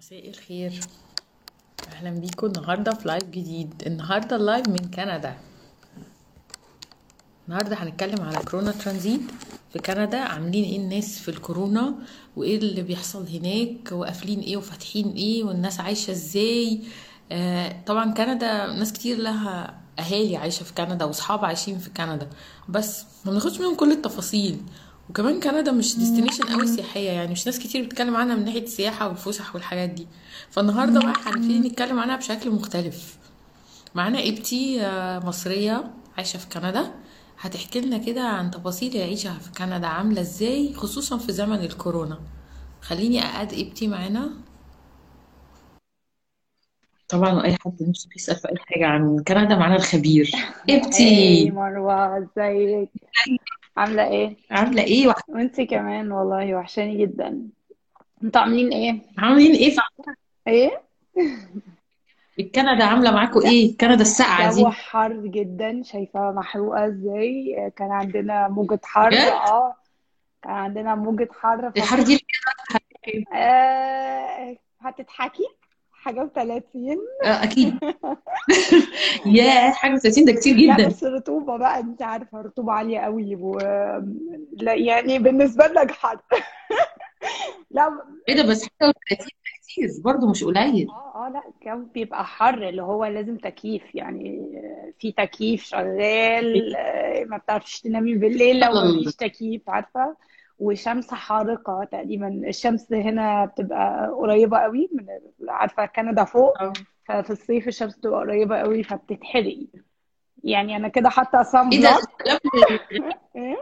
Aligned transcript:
مساء 0.00 0.28
الخير. 0.28 0.80
أهلا 1.92 2.10
بيكم. 2.10 2.46
النهارده 2.46 2.94
في 2.94 3.08
live 3.08 3.24
جديد. 3.24 3.82
النهارده 3.86 4.36
ال 4.36 4.42
live 4.42 4.68
من 4.68 4.78
كندا. 4.78 5.36
النهارده 7.48 7.76
هنتكلم 7.76 8.20
على 8.24 8.38
كورونا 8.38 8.70
ترانزيت 8.72 9.20
في 9.72 9.78
كندا. 9.78 10.18
عاملين 10.18 10.64
إيه 10.64 10.76
الناس 10.76 11.18
في 11.18 11.28
الكورونا؟ 11.28 11.94
وإيه 12.36 12.58
اللي 12.58 12.82
بيحصل 12.82 13.28
هناك؟ 13.28 13.92
وقافلين 13.92 14.40
إيه؟ 14.40 14.56
وفاتحين 14.56 15.12
إيه؟ 15.12 15.44
والناس 15.44 15.80
عايشة 15.80 16.10
إزاي؟ 16.10 16.80
آه 17.32 17.82
طبعا 17.86 18.14
كندا 18.14 18.66
ناس 18.66 18.92
كتير 18.92 19.18
لها 19.18 19.80
أهالي 19.98 20.36
عايشة 20.36 20.64
في 20.64 20.74
كندا 20.74 21.04
وأصحاب 21.04 21.44
عايشين 21.44 21.78
في 21.78 21.90
كندا. 21.90 22.30
بس 22.68 23.04
ما 23.24 23.32
منهم 23.60 23.76
كل 23.76 23.92
التفاصيل. 23.92 24.62
وكمان 25.10 25.40
كندا 25.40 25.72
مش 25.72 25.98
ديستنيشن 25.98 26.44
قوي 26.44 26.66
سياحية 26.66 27.10
يعني 27.10 27.32
مش 27.32 27.46
ناس 27.46 27.58
كتير 27.58 27.84
بتتكلم 27.84 28.16
عنها 28.16 28.36
من 28.36 28.44
ناحية 28.44 28.62
السياحه 28.62 29.08
والفسح 29.08 29.54
والحاجات 29.54 29.90
دي. 29.90 30.06
فالنهاردة 30.50 31.00
بقى 31.00 31.12
هنبتدي 31.26 31.58
نتكلم 31.60 31.98
عنها 31.98 32.16
بشكل 32.16 32.50
مختلف. 32.50 33.18
معانا 33.94 34.28
إبتي 34.28 34.82
آه، 34.82 35.18
مصرية 35.26 35.90
عايشة 36.16 36.38
في 36.38 36.48
كندا. 36.48 36.94
هتحكي 37.40 37.80
لنا 37.80 37.98
كده 37.98 38.22
عن 38.22 38.50
تفاصيل 38.50 38.96
العيشه 38.96 39.38
في 39.38 39.50
كندا 39.52 39.86
عاملة 39.86 40.20
إزاي 40.20 40.74
خصوصا 40.74 41.18
في 41.18 41.32
زمن 41.32 41.60
الكورونا. 41.64 42.20
خليني 42.80 43.22
اقعد 43.24 43.54
إبتي 43.54 43.88
معانا. 43.88 44.30
طبعا 47.08 47.44
أي 47.44 47.56
حد 47.64 47.82
نفسه 47.82 48.08
يسال 48.16 48.36
في 48.36 48.48
أي 48.48 48.54
حاجة 48.58 48.86
عن 48.86 49.24
كندا 49.28 49.56
معانا 49.56 49.76
الخبير. 49.76 50.30
إبتي. 50.70 51.50
مروة 51.50 52.18
إزيك؟ 52.18 52.90
عاملة 53.76 54.08
إيه؟ 54.08 54.36
عاملة 54.50 54.82
إيه؟ 54.82 55.08
وح- 55.08 55.28
وانتي 55.28 55.66
كمان 55.66 56.12
والله 56.12 56.54
وحشاني 56.54 56.96
جدا. 57.06 57.48
أنتوا 58.24 58.40
عاملين 58.40 58.72
إيه؟ 58.72 59.00
عاملين 59.18 59.52
إيه 59.54 59.70
في 59.70 59.80
إيه؟ 60.48 60.82
كندا 62.54 62.84
عاملة 62.84 63.10
معاكم 63.10 63.40
إيه؟ 63.40 63.76
كندا 63.76 64.02
الساقعة 64.02 64.50
الجو 64.50 64.64
دي. 64.68 64.70
حر 64.74 65.12
جدا 65.26 65.82
شايفة 65.82 66.30
محروقة 66.32 66.86
إزاي؟ 66.86 67.72
كان 67.76 67.90
عندنا 67.90 68.48
موجة 68.48 68.80
حر 68.84 69.14
آه. 69.14 69.74
كان 70.42 70.52
عندنا 70.52 70.94
موجة 70.94 71.28
حر 71.40 71.72
الحر 71.76 72.02
دي 72.02 72.26
آه 73.34 74.56
هتضحكي؟ 74.80 75.44
حاجة 76.02 76.20
وتلاتين. 76.20 76.98
آه، 77.24 77.44
أكيد. 77.44 77.74
ياه 79.36 79.70
حاجة 79.70 79.96
30 79.98 80.24
ده 80.24 80.32
كتير 80.32 80.56
لا 80.56 80.76
جدا 80.76 80.86
بس 80.88 81.04
رطوبة 81.04 81.56
بقى 81.58 81.80
أنت 81.80 82.02
عارفة 82.02 82.40
رطوبة 82.40 82.72
عالية 82.72 82.98
قوي 82.98 83.36
و... 83.36 83.58
لا 84.52 84.74
يعني 84.74 85.18
بالنسبة 85.18 85.66
لك 85.66 85.90
حر 85.90 86.18
لا 87.70 88.00
إيه 88.28 88.34
ده 88.36 88.42
بس 88.42 88.62
حاجة 88.62 88.92
30 89.08 89.26
ده 89.26 89.50
كتير 89.62 89.88
برضه 90.04 90.30
مش 90.30 90.44
قليل. 90.44 90.88
آه 90.90 91.26
آه 91.26 91.28
لا 91.28 91.42
الجو 91.48 91.84
بيبقى 91.94 92.24
حر 92.24 92.68
اللي 92.68 92.82
هو 92.82 93.04
لازم 93.04 93.36
تكييف 93.36 93.94
يعني 93.94 94.50
في 94.98 95.12
تكييف 95.12 95.64
شغال 95.64 96.76
آه، 96.76 97.24
ما 97.24 97.36
بتعرفش 97.36 97.80
تنامي 97.80 98.14
بالليل 98.14 98.60
لو 98.60 98.72
ما 98.72 98.92
فيش 99.04 99.16
تكييف 99.16 99.70
عارفة؟ 99.70 100.16
وشمس 100.60 101.14
حارقة 101.14 101.84
تقريبا. 101.92 102.28
الشمس 102.48 102.92
هنا 102.92 103.44
بتبقى 103.44 104.10
قريبة 104.18 104.58
قوي 104.58 104.88
من 104.92 105.06
عارفة 105.48 105.86
كندا 105.86 106.24
فوق. 106.24 106.62
آه. 106.62 106.72
ففي 107.08 107.30
الصيف 107.30 107.68
الشمس 107.68 107.96
بتبقى 107.96 108.20
قريبة 108.20 108.56
قوي 108.56 108.82
فبتتحرقي 108.82 109.66
يعني 110.44 110.76
أنا 110.76 110.88
كده 110.88 111.08
حاطة 111.08 111.42
صن 111.42 111.68
إيه 111.68 111.80
ده؟ 111.82 111.98
إيه؟ 113.36 113.56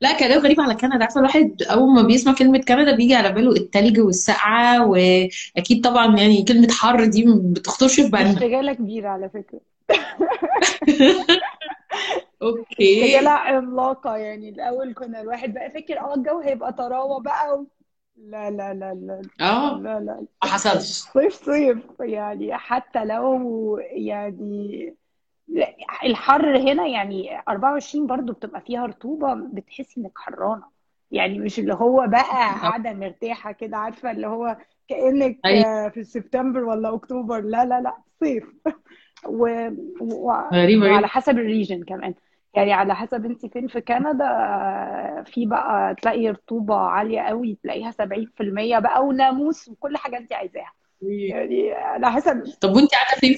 لا 0.00 0.12
كلام 0.18 0.40
غريب 0.40 0.60
على 0.60 0.74
كندا. 0.74 1.02
عارفه 1.04 1.20
الواحد 1.20 1.62
أول 1.62 1.94
ما 1.94 2.02
بيسمع 2.02 2.34
كلمة 2.34 2.58
كندا 2.58 2.96
بيجي 2.96 3.14
على 3.14 3.32
باله 3.32 3.50
التلج 3.52 4.00
والسقعة 4.00 4.86
وأكيد 4.86 5.84
طبعا 5.84 6.16
يعني 6.16 6.44
كلمة 6.44 6.68
حر 6.70 7.04
دي 7.04 7.24
ما 7.24 7.40
بتخطرش 7.44 8.00
في 8.00 8.10
بالنا. 8.10 8.30
اشتغالة 8.30 8.72
كبيرة 8.72 9.08
على 9.08 9.28
فكرة. 9.28 9.60
أوكي. 12.42 13.04
اشتغالة 13.04 13.30
عملاقة 13.30 14.16
يعني 14.16 14.48
الأول 14.48 14.94
كنا 14.94 15.20
الواحد 15.20 15.54
بقى 15.54 15.70
فاكر 15.70 16.00
آه 16.00 16.14
الجو 16.14 16.40
هيبقى 16.40 16.72
طراوة 16.72 17.20
بقى 17.22 17.58
و... 17.58 17.66
لا 18.16 18.50
لا 18.50 18.74
لا 18.74 18.94
لا 18.94 19.22
آه. 19.40 19.78
لا 19.78 20.00
لا 20.00 20.26
ما 20.44 20.50
حصلش. 20.50 21.00
صيف 21.12 21.34
صيف. 21.34 21.78
يعني 22.00 22.56
حتى 22.56 23.04
لو 23.04 23.78
يعني 23.78 24.94
لا، 25.48 25.74
الحر 26.04 26.58
هنا 26.58 26.86
يعني 26.86 27.42
24 27.48 28.06
برضو 28.06 28.32
بتبقى 28.32 28.60
فيها 28.60 28.86
رطوبة 28.86 29.34
بتحسي 29.34 30.00
إنك 30.00 30.18
حرانة. 30.18 30.76
يعني 31.10 31.38
مش 31.38 31.58
اللي 31.58 31.74
هو 31.74 32.06
بقى 32.06 32.22
قاعدة 32.22 32.92
مرتاحة 32.92 33.52
كده 33.52 33.76
عارفة 33.76 34.10
اللي 34.10 34.26
هو 34.26 34.56
كأنك 34.88 35.38
أيوه. 35.44 35.66
آه، 35.66 35.88
في 35.88 36.04
سبتمبر 36.04 36.64
ولا 36.64 36.94
أكتوبر. 36.94 37.40
لا 37.40 37.64
لا 37.64 37.80
لا 37.80 37.96
صيف. 38.20 38.44
و... 39.26 39.68
و... 40.00 40.32
غريبة. 40.52 40.86
وعلى 40.86 41.08
حسب 41.08 41.38
الريجن 41.38 41.84
كمان. 41.84 42.14
يعني 42.56 42.72
على 42.72 42.94
حسب 42.94 43.24
انت 43.24 43.46
فين 43.46 43.66
في 43.68 43.80
كندا 43.80 44.26
في 45.26 45.46
بقى 45.46 45.94
تلاقي 45.94 46.30
رطوبة 46.30 46.76
عالية 46.76 47.20
قوي 47.20 47.58
تلاقيها 47.62 47.90
70% 47.90 48.78
بقى 48.78 49.04
وناموس 49.04 49.68
وكل 49.68 49.96
حاجة 49.96 50.16
انت 50.18 50.32
عايزاها. 50.32 50.72
يعني 51.02 51.72
على 51.72 52.10
حسب. 52.12 52.44
طب 52.60 52.76
وانت 52.76 52.90
قاعدة 52.92 53.20
فين؟ 53.20 53.36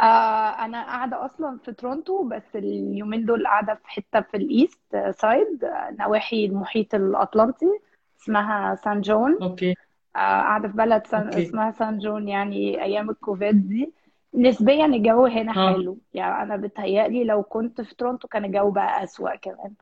آه 0.00 0.64
أنا 0.64 0.84
قاعدة 0.84 1.24
أصلا 1.24 1.58
في 1.64 1.72
تورونتو 1.72 2.22
بس 2.28 2.42
اليومين 2.56 3.24
دول 3.26 3.46
قاعدة 3.46 3.74
في 3.74 3.90
حتة 3.90 4.20
في 4.20 4.36
ال 4.36 4.48
east 4.48 4.96
side 5.10 5.64
نواحي 6.00 6.46
المحيط 6.46 6.94
الأطلنطي 6.94 7.66
اسمها 8.22 8.74
سان 8.74 9.00
جون. 9.00 9.38
okay. 9.42 9.74
آه، 10.16 10.18
قاعدة 10.18 10.68
في 10.68 10.74
بلد 10.76 11.06
سان 11.06 11.22
okay. 11.26 11.42
اسمها 11.42 11.70
سان 11.70 11.98
جون 11.98 12.28
يعني 12.28 12.82
أيام 12.82 13.10
الكوفيد 13.10 13.68
دي. 13.68 13.92
نسبيا 14.36 14.86
الجو 14.86 15.26
هنا 15.26 15.52
آه 15.52 15.72
حلو. 15.72 15.98
يعني 16.14 16.42
أنا 16.42 16.56
بتهيألي 16.56 17.24
لو 17.24 17.42
كنت 17.42 17.80
في 17.80 17.94
تورونتو 17.94 18.28
كان 18.28 18.44
الجو 18.44 18.70
بقى 18.70 19.04
أسوأ 19.04 19.36
كمان. 19.36 19.72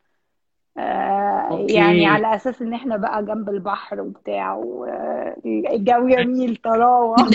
آه، 0.79 1.67
يعني 1.71 1.93
okay 1.93 2.07
على 2.07 2.35
أساس 2.35 2.63
إن 2.63 2.75
إحنا 2.75 2.97
بقى 2.97 3.25
جنب 3.25 3.49
البحر 3.49 4.01
وبتاع 4.01 4.55
والجو 4.55 6.09
جميل 6.09 6.57
طراوة. 6.57 7.17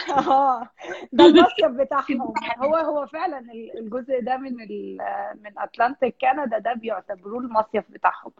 آه 0.28 0.68
ده 1.12 1.24
المصيف 1.24 1.66
بتاعهم. 1.66 2.34
هو 2.64 2.76
هو 2.76 3.06
فعلا 3.06 3.38
ال- 3.38 3.78
الجزء 3.78 4.20
ده 4.20 4.36
من 4.36 4.56
من 5.44 5.58
Atlantic 5.58 6.16
Canada 6.20 6.58
ده 6.58 6.72
بيعتبروه 6.74 7.40
المصيف 7.40 7.84
بتاعهم. 7.90 8.32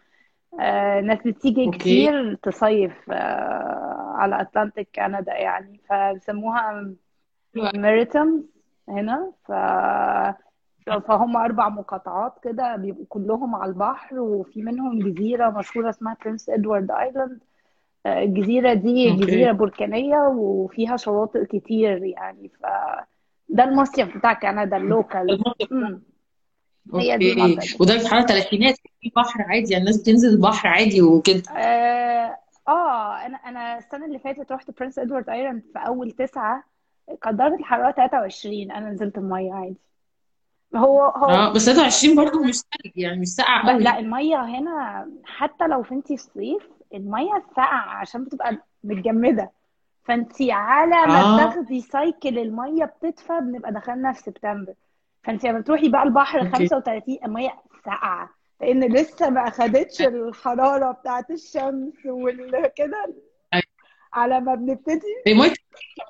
آه، 0.61 1.01
ناس 1.01 1.19
بتيجي 1.27 1.65
okay. 1.67 1.79
كتير 1.79 2.35
تصيف 2.35 3.11
آه، 3.11 4.13
على 4.17 4.41
Atlantic 4.41 4.89
Canada 4.95 5.35
يعني 5.35 5.81
فبيسموها. 5.89 6.95
Maritimes 7.55 8.43
هنا 8.89 9.33
ف 9.45 9.53
فهم 10.87 11.37
أربع 11.37 11.69
مقاطعات 11.69 12.35
كده 12.45 12.77
بيبقوا 12.77 13.05
كلهم 13.09 13.55
على 13.55 13.71
البحر 13.71 14.19
وفي 14.19 14.63
منهم 14.63 14.99
جزيرة 14.99 15.51
مشهورة 15.51 15.91
اسمها 15.91 16.17
Prince 16.25 16.51
Edward 16.51 16.91
Island 16.91 17.39
آه، 18.07 18.23
الجزيرة 18.23 18.75
دي 18.75 19.11
جزيرة 19.11 19.51
okay 19.51 19.59
بركانية 19.59 20.17
وفيها 20.17 20.97
شواطئ 20.97 21.45
كتير 21.45 22.05
يعني 22.05 22.49
ف 22.49 22.67
ده 23.49 23.65
المصيف 23.65 24.17
بتاع 24.17 24.33
كندا 24.33 24.77
ال 24.77 24.84
local. 24.84 25.29
هي 26.95 27.19
دي 27.19 27.31
okay. 27.31 27.43
المنطقة 27.43 27.77
ودرجه 27.81 28.09
حرارة 28.09 28.27
ثلاثينات 28.27 28.75
في 29.01 29.13
بحر 29.17 29.43
عادي 29.43 29.73
يعني 29.73 29.85
الناس 29.85 30.03
بتنزل 30.03 30.29
البحر 30.29 30.69
عادي 30.69 31.03
وكده. 31.03 31.43
آه 31.57 32.37
آه، 32.69 33.27
أنا 33.27 33.37
أنا 33.37 33.79
السنة 33.79 34.07
اللي 34.07 34.19
فاتت 34.19 34.53
رحت 34.53 34.81
Prince 34.81 34.99
Edward 34.99 35.31
Island 35.31 35.63
في 35.73 35.79
أول 35.79 36.11
تسعة. 36.11 36.65
درجه 37.31 37.55
الحرارة 37.55 37.91
23 37.93 38.71
أنا 38.71 38.91
نزلت 38.91 39.19
المية 39.19 39.53
عادي. 39.55 39.77
هو 40.77 41.01
هو 41.03 41.31
آه 41.31 41.53
بس 41.53 41.65
23 41.65 42.17
برضه 42.17 42.45
مش 42.45 42.55
ثلج 42.55 42.93
يعني 42.97 43.21
مش 43.21 43.29
ساقع 43.29 43.63
ب- 43.63 43.81
لا 43.81 43.91
قوي 43.93 44.01
المية 44.01 44.37
هنا 44.45 45.09
حتى 45.25 45.67
لو 45.67 45.83
في 45.83 45.95
انتي 45.95 46.17
في 46.17 46.23
الصيف 46.23 46.69
المية 46.95 47.43
ساقعة 47.57 47.91
عشان 47.97 48.25
بتبقى 48.25 48.57
متجمدة. 48.85 49.51
فانتي 50.05 50.53
على 50.53 51.07
ما 51.07 51.21
آه. 51.21 51.37
بتاخدي 51.37 51.81
cycle 51.81 52.39
المية 52.39 52.85
بتدفى 52.85 53.41
بنبقى 53.41 53.73
دخلنا 53.73 54.13
في 54.13 54.21
سبتمبر. 54.23 54.75
فانتي 55.25 55.49
لما 55.49 55.61
تروحي 55.61 55.89
بقى 55.89 56.03
البحر 56.03 56.39
okay. 56.41 56.51
35 56.69 57.19
المية 57.25 57.51
ساقعة. 57.85 58.31
لأن 58.61 58.93
لسه 58.93 59.31
ما 59.31 59.49
أخدتش 59.49 60.03
الحرارة 60.03 60.91
بتاعت 60.93 61.31
الشمس 61.31 61.93
والكده 62.07 63.15
أيوة. 63.55 63.65
على 64.13 64.41
ما 64.41 64.55
بنبتدي. 64.55 65.03
هي 65.27 65.35
مية 65.35 65.41
البحر 65.43 65.57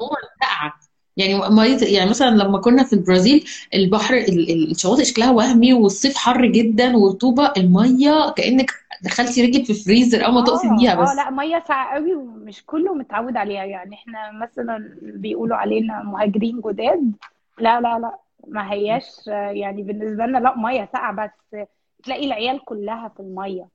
عموما 0.01 0.17
ساقعة. 0.43 0.73
يعني 1.21 1.55
مية 1.55 1.79
يعني 1.83 2.11
مثلا 2.11 2.31
لما 2.31 2.59
كنا 2.59 2.85
في 2.85 2.93
البرازيل 2.93 3.45
البحر 3.75 4.15
ال- 4.15 4.51
ال- 4.51 4.71
الشواطئ 4.71 5.05
شكلها 5.05 5.31
وهمي 5.31 5.73
والصيف 5.73 6.17
حر 6.17 6.47
جدا 6.47 6.97
ورطوبه 6.97 7.53
المية 7.57 8.31
كأنك 8.37 8.71
دخلتي 9.03 9.47
رجلك 9.47 9.65
في 9.65 9.75
فريزر 9.75 10.27
أول 10.27 10.35
ما 10.35 10.45
تقفي 10.45 10.67
آه 10.69 10.77
فيها 10.79 10.93
آه 10.93 11.03
بس 11.03 11.17
لا 11.17 11.31
مية 11.31 11.59
ساقعة 11.69 11.95
قوي 11.95 12.15
ومش 12.15 12.63
كله 12.67 12.95
متعود 12.95 13.37
عليها. 13.37 13.65
يعني 13.65 13.95
إحنا 13.95 14.33
مثلا 14.33 14.99
بيقولوا 15.03 15.57
علينا 15.57 16.03
مهاجرين 16.03 16.61
جداد. 16.67 17.13
لا 17.59 17.81
لا 17.81 17.99
لا 17.99 18.17
ما 18.49 18.73
هياش 18.73 19.07
يعني 19.27 19.83
بالنسبة 19.83 20.27
لنا 20.27 20.39
لا 20.39 20.59
مية 20.59 20.89
ساقعة 20.93 21.13
بس 21.15 21.61
تلاقي 22.05 22.27
العيال 22.27 22.65
كلها 22.65 23.09
في 23.17 23.21
المية. 23.21 23.69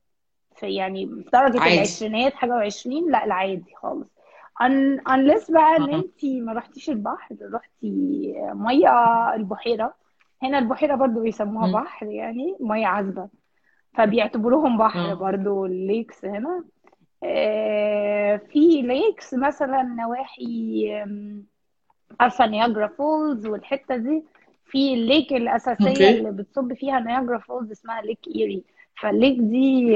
في 0.56 0.68
يعني 0.76 1.06
درجة 1.34 1.60
عادي. 1.60 1.76
العشرينات 1.76 2.34
حاجة 2.34 2.52
وعشرين 2.52 3.12
لا 3.12 3.26
العادي 3.26 3.74
خالص. 3.82 4.15
Unless 4.64 5.52
بقى 5.52 5.78
إن 5.78 5.94
انت 5.94 6.26
ما 6.26 6.54
رحتيش 6.54 6.90
البحر 6.90 7.36
رحتي 7.54 8.34
مية 8.54 8.90
البحيرة. 9.36 9.94
هنا 10.44 10.60
البحيرة 10.60 10.96
برضو 10.96 11.20
بيسموها. 11.20 11.72
بحر 11.72 12.06
يعني 12.08 12.56
مية 12.60 12.88
عذبة. 12.88 13.30
فبيعتبروهم 13.94 14.78
بحر 14.78 15.12
أه. 15.12 15.14
برضو 15.14 15.66
ال 15.66 15.76
lakes 15.76 16.26
هنا. 16.26 16.64
آه، 17.24 18.38
في 18.38 18.82
lakes 18.82 19.34
مثلا 19.34 19.84
نواحي 19.84 20.92
عارفه 22.20 22.46
Niagara 22.48 22.88
Falls 22.88 23.48
والحتة 23.48 23.96
دي. 23.96 24.24
في 24.66 24.94
ال 24.94 25.02
lake 25.02 25.34
الأساسية 25.34 25.88
okay. 25.90 26.18
اللي 26.18 26.32
بتصب 26.32 26.74
فيها 26.74 27.00
نياجرا 27.00 27.38
فولز 27.38 27.72
اسمها 27.72 28.02
Lake 28.02 28.20
Erie 28.36 28.64
فالليك 29.02 29.40
دي. 29.40 29.88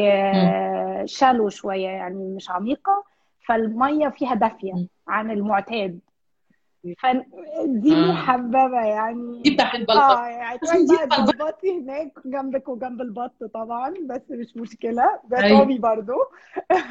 شالو 1.07 1.49
شوية 1.49 1.87
يعني 1.87 2.33
مش 2.35 2.49
عميقة. 2.51 3.03
فالمية 3.49 4.07
فيها 4.07 4.33
دافية. 4.35 4.87
عن 5.07 5.31
المعتاد. 5.31 5.99
فدي 6.99 7.95
محببه 7.95 8.81
دي 8.81 8.87
يعني. 8.87 9.43
بتاعت 9.47 9.75
البلبط 9.75 9.99
آه 9.99 10.25
يعني 10.27 10.59
دي 10.87 10.97
تبلبطي 10.97 11.71
هناك 11.79 12.11
جنبك 12.25 12.69
وجنب 12.69 13.01
البط 13.01 13.43
طبعا 13.53 13.93
بس 14.09 14.21
مش 14.29 14.57
مشكلة. 14.57 15.19
ده 15.29 15.49
تومي 15.49 15.77
برضو. 15.77 16.13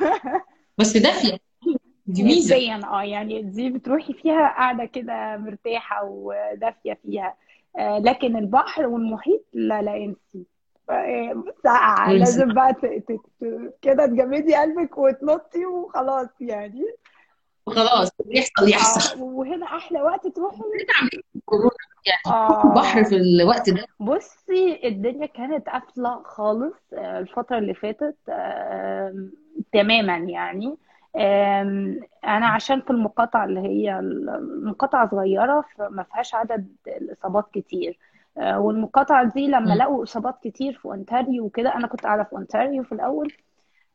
بس 0.78 0.96
دافية. 0.96 1.38
دي 2.06 2.22
نسبيا 2.22 2.80
آه 2.86 3.02
يعني 3.02 3.42
دي 3.42 3.70
بتروحي 3.70 4.12
فيها 4.12 4.48
قاعدة 4.48 4.84
كده 4.84 5.36
مرتاحة 5.36 6.04
ودافية 6.04 6.98
فيها. 7.02 7.34
آه، 7.78 7.98
لكن 7.98 8.36
البحر 8.36 8.86
والمحيط 8.86 9.44
لا 9.52 9.82
لا 9.82 9.96
انسي 9.96 10.46
آه، 10.90 11.42
وانسي 12.08 12.18
لازم 12.18 12.54
بقى 12.54 12.74
كده 13.82 14.06
تجمدي 14.06 14.54
قلبك 14.56 14.98
وتنطي 14.98 15.66
وخلاص 15.66 16.28
يعني. 16.40 16.84
وخلاص 17.66 18.10
يحصل 18.26 18.68
يحصل. 18.68 19.18
آه 19.18 19.22
وهنا 19.22 19.66
أحلى 19.66 20.02
وقت 20.02 20.26
تروحي 20.26 20.56
يعني. 20.56 21.24
تروحوا 21.46 22.70
البحر 22.70 23.04
في 23.04 23.16
الوقت 23.16 23.70
ده. 23.70 23.84
بصي 24.00 24.80
الدنيا 24.84 25.26
كانت 25.26 25.68
قافلة 25.68 26.22
خالص 26.22 26.74
آه، 26.92 27.18
الفترة 27.18 27.58
اللي 27.58 27.74
فاتت 27.74 28.16
تماما 29.72 30.16
يعني. 30.16 30.76
أنا 32.24 32.46
عشان 32.46 32.80
في 32.80 32.90
المقاطعة 32.90 33.44
اللي 33.44 33.60
هي 33.60 33.98
المقاطعة 33.98 35.10
صغيرة 35.10 35.64
فما 35.78 36.02
فيهاش 36.02 36.34
عدد 36.34 36.68
الإصابات 36.86 37.44
كتير. 37.54 37.98
آه، 38.40 38.60
والمقاطعة 38.60 39.24
دي 39.34 39.46
لما. 39.46 39.74
لقوا 39.74 40.02
إصابات 40.02 40.38
كتير 40.42 40.72
في 40.72 40.84
أونتاريو 40.84 41.44
وكده 41.44 41.74
أنا 41.74 41.86
كنت 41.86 42.00
قاعدة 42.02 42.22
في 42.22 42.32
أونتاريو 42.32 42.82
في 42.82 42.92
الأول 42.92 43.32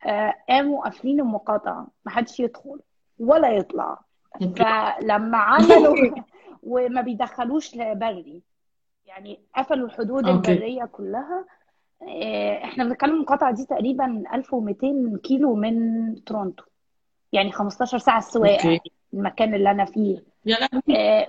آه، 0.06 0.34
قاموا 0.50 0.84
قافلين 0.84 1.20
المقاطعة 1.20 1.88
محدش 2.06 2.40
يدخل 2.40 2.80
ولا 3.20 3.50
يطلع. 3.50 4.00
فلما 4.40 5.38
عملوا 5.38 5.96
وما 6.64 7.02
بيدخلوش 7.02 7.76
بري 7.76 8.42
يعني 9.06 9.40
قفلوا 9.56 9.88
الحدود 9.88 10.28
okay. 10.28 10.52
البرية 10.52 10.86
كلها. 10.86 11.46
آه، 12.08 12.64
إحنا 12.64 12.84
بنتكلم 12.84 13.14
المقاطعة 13.16 13.52
دي 13.54 13.66
تقريبا 13.66 14.24
1200 14.34 15.18
كيلو 15.24 15.56
من 15.56 16.16
تورونتو 16.24 16.64
يعني 17.34 17.52
15 17.52 17.98
ساعة 17.98 18.18
السواقة 18.18 18.74
okay. 18.74 18.92
المكان 19.14 19.54
اللي 19.54 19.72
أنا 19.72 19.86
فيه. 19.86 20.33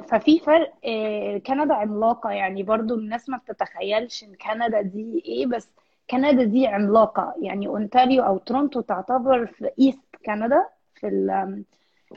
ففي 0.08 0.38
فرق 0.38 0.72
آه، 0.84 1.38
كندا 1.38 1.74
عملاقة. 1.74 2.30
يعني 2.30 2.62
برضو 2.62 2.94
الناس 2.94 3.28
ما 3.28 3.36
بتتخيلش 3.36 4.24
إن 4.24 4.34
كندا 4.34 4.80
دي 4.80 5.22
إيه 5.26 5.46
بس 5.46 5.70
كندا 6.10 6.42
دي 6.44 6.66
عملاقة. 6.66 7.34
يعني 7.42 7.66
أونتاريو 7.66 8.22
أو 8.22 8.38
تورونتو 8.38 8.80
تعتبر 8.80 9.46
في 9.46 9.70
east 9.80 10.16
كندا 10.26 10.64
في 10.94 11.06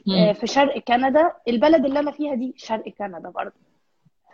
آه،. 0.09 0.33
في 0.33 0.47
شرق 0.47 0.77
كندا. 0.77 1.31
البلد 1.47 1.85
اللي 1.85 1.99
أنا 1.99 2.11
فيها 2.11 2.35
دي 2.35 2.53
شرق 2.57 2.89
كندا 2.89 3.29
برضو. 3.29 3.55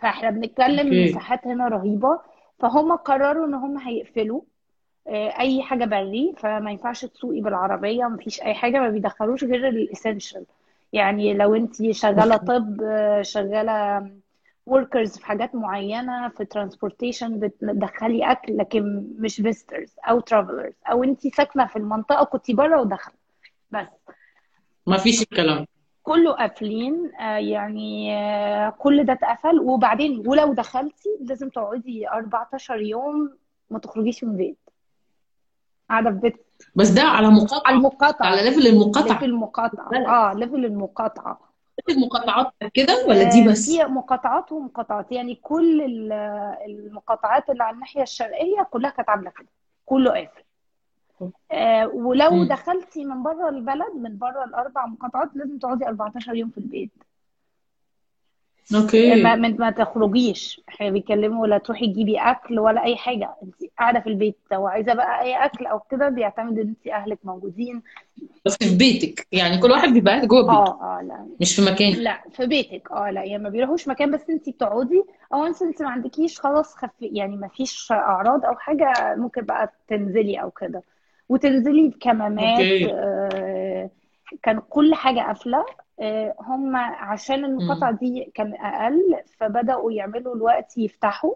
فإحنا 0.00 0.30
بنتكلم 0.30 0.86
okay. 0.86 1.04
مساحات 1.04 1.46
هنا 1.46 1.68
رهيبة. 1.68 2.20
فهم 2.58 2.92
قرروا 2.96 3.46
إن 3.46 3.54
هم 3.54 3.78
هيقفلوا 3.78 4.40
آه، 5.08 5.38
أي 5.38 5.62
حاجة 5.62 5.84
بري 5.84 6.34
فما 6.36 6.70
ينفعش 6.70 7.04
تسوقي 7.04 7.40
بالعربية 7.40 8.04
مفيش 8.04 8.42
أي 8.42 8.54
حاجة 8.54 8.80
ما 8.80 8.88
بيدخلوش 8.88 9.44
غير 9.44 9.68
ال 9.68 9.76
essential 9.76 10.46
يعني 10.94 11.34
لو 11.34 11.54
انت 11.54 11.80
أوكي 11.80 12.38
طب 12.46 12.76
شغالة 13.22 14.00
workers 14.70 15.18
في 15.18 15.26
حاجات 15.26 15.54
معينة 15.54 16.28
في 16.28 16.46
transportation 16.54 17.28
بتدخلي 17.28 18.32
أكل 18.32 18.56
لكن 18.56 19.14
مش 19.18 19.40
visitors 19.40 19.90
أو 20.08 20.20
travelers. 20.20 20.74
أو 20.90 21.04
انت 21.04 21.26
ساكنة 21.26 21.66
في 21.66 21.76
المنطقة 21.76 22.24
كنت 22.24 22.50
بره 22.50 22.80
وداخلة. 22.80 23.14
بس. 23.70 23.86
ما 24.86 24.96
فيش 24.96 25.22
الكلام. 25.22 25.66
كله 26.02 26.32
قافلين 26.32 27.12
آه، 27.20 27.38
يعني 27.38 28.16
آه، 28.18 28.70
كل 28.70 29.04
ده 29.04 29.12
اتقفل. 29.12 29.60
وبعدين 29.60 30.28
ولو 30.28 30.52
دخلتي 30.52 31.08
لازم 31.20 31.48
تقعدي 31.48 32.08
14 32.08 32.80
يوم 32.80 33.36
ما 33.70 33.78
تخرجيش 33.78 34.24
من 34.24 34.30
البيت. 34.30 34.58
قاعدة 35.90 36.10
في 36.10 36.16
بيت 36.16 36.43
بس 36.74 36.88
ده 36.88 37.02
على 37.02 37.26
على 37.26 37.34
مقاطعة. 37.34 37.62
على 37.66 37.76
المقاطعة. 37.76 38.34
level 38.42 38.66
المقاطعة. 38.66 39.12
level 39.12 39.24
المقاطعة. 39.24 39.88
لا 39.92 39.98
لا 39.98 40.08
آه 40.08 40.32
level 40.34 40.64
المقاطعة. 40.64 41.38
المقاطعات 41.88 42.46
كده 42.74 43.06
ولا 43.08 43.22
دي 43.22 43.42
آه، 43.42 43.48
بس؟ 43.50 43.70
في 43.70 43.84
مقاطعات 43.84 44.52
ومقاطعات. 44.52 45.12
يعني 45.12 45.34
كل 45.34 45.82
ال- 45.82 46.12
المقاطعات 46.66 47.50
اللي 47.50 47.62
على 47.64 47.74
الناحية 47.74 48.02
الشرقية 48.02 48.62
كلها 48.70 48.90
كانت 48.90 49.08
عاملة 49.08 49.30
كده. 49.30 49.48
كله 49.86 50.10
قافل. 50.10 50.44
آه، 51.52 51.86
ولو 51.86 52.30
مم. 52.30 52.48
دخلتي 52.48 53.04
من 53.04 53.22
بره 53.22 53.48
البلد 53.48 53.94
من 53.94 54.18
بره 54.18 54.44
الأربع 54.44 54.86
مقاطعات 54.86 55.28
لازم 55.34 55.58
تقعدي 55.58 55.86
14 55.86 56.34
يوم 56.34 56.50
في 56.50 56.58
البيت. 56.58 56.90
okay. 58.74 59.22
ما 59.22 59.36
ما 59.36 59.70
تخرجيش. 59.70 60.60
إحنا 60.68 60.90
بيتكلموا 60.90 61.42
ولا 61.42 61.58
تروحي 61.58 61.86
تجيبي 61.86 62.18
أكل 62.18 62.58
ولا 62.58 62.84
أي 62.84 62.96
حاجة. 62.96 63.34
انت 63.42 63.54
قاعدة 63.78 64.00
في 64.00 64.06
البيت. 64.06 64.36
لو 64.52 64.66
عايزة 64.66 64.94
بقى 64.94 65.22
أي 65.22 65.44
أكل 65.44 65.66
أو 65.66 65.80
كده 65.90 66.08
بيعتمد 66.08 66.58
إن 66.58 66.68
انت 66.68 66.86
أهلك 66.86 67.18
موجودين. 67.24 67.82
بس 68.46 68.56
في 68.56 68.76
بيتك. 68.76 69.26
يعني 69.32 69.58
كل 69.58 69.70
واحد 69.70 69.88
بيبقى 69.88 70.14
قاعد 70.14 70.28
جوه 70.28 70.42
بيته. 70.42 70.52
آه 70.52 70.98
آه 70.98 71.02
لا. 71.02 71.26
مش 71.40 71.56
في 71.56 71.62
مكان. 71.62 71.92
لا 71.92 72.22
في 72.30 72.46
بيتك. 72.46 72.90
آه 72.92 73.10
لا. 73.10 73.24
يعني 73.24 73.42
ما 73.42 73.48
بيروحوش 73.48 73.88
مكان 73.88 74.10
بس 74.10 74.30
انت 74.30 74.48
بتقعدي. 74.48 75.04
أو 75.34 75.46
انت 75.46 75.62
انت 75.62 75.82
ما 75.82 75.90
عندكيش 75.90 76.40
خلاص 76.40 76.74
خف 76.74 76.90
يعني 77.00 77.36
ما 77.36 77.48
فيش 77.48 77.92
أعراض 77.92 78.44
أو 78.44 78.54
حاجة 78.54 79.14
ممكن 79.16 79.42
بقى 79.42 79.72
تنزلي 79.88 80.36
أو 80.42 80.50
كده. 80.50 80.82
وتنزلي 81.28 81.88
بكمامات 81.88 82.58
okay. 82.58 82.92
آه 82.92 83.90
كان 84.42 84.58
كل 84.70 84.94
حاجة 84.94 85.20
قافلة 85.20 85.64
آه 86.00 86.34
هم 86.40 86.76
عشان 86.76 87.44
المقاطعة. 87.44 87.90
دي 87.92 88.30
كان 88.34 88.54
أقل 88.54 89.16
فبدأوا 89.38 89.92
يعملوا 89.92 90.34
الوقت 90.36 90.78
يفتحوا 90.78 91.34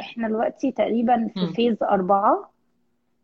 إحنا 0.00 0.28
دلوقتي 0.28 0.72
تقريبا 0.72 1.28
في. 1.34 1.52
phase 1.52 1.82
أربعة 1.82 2.50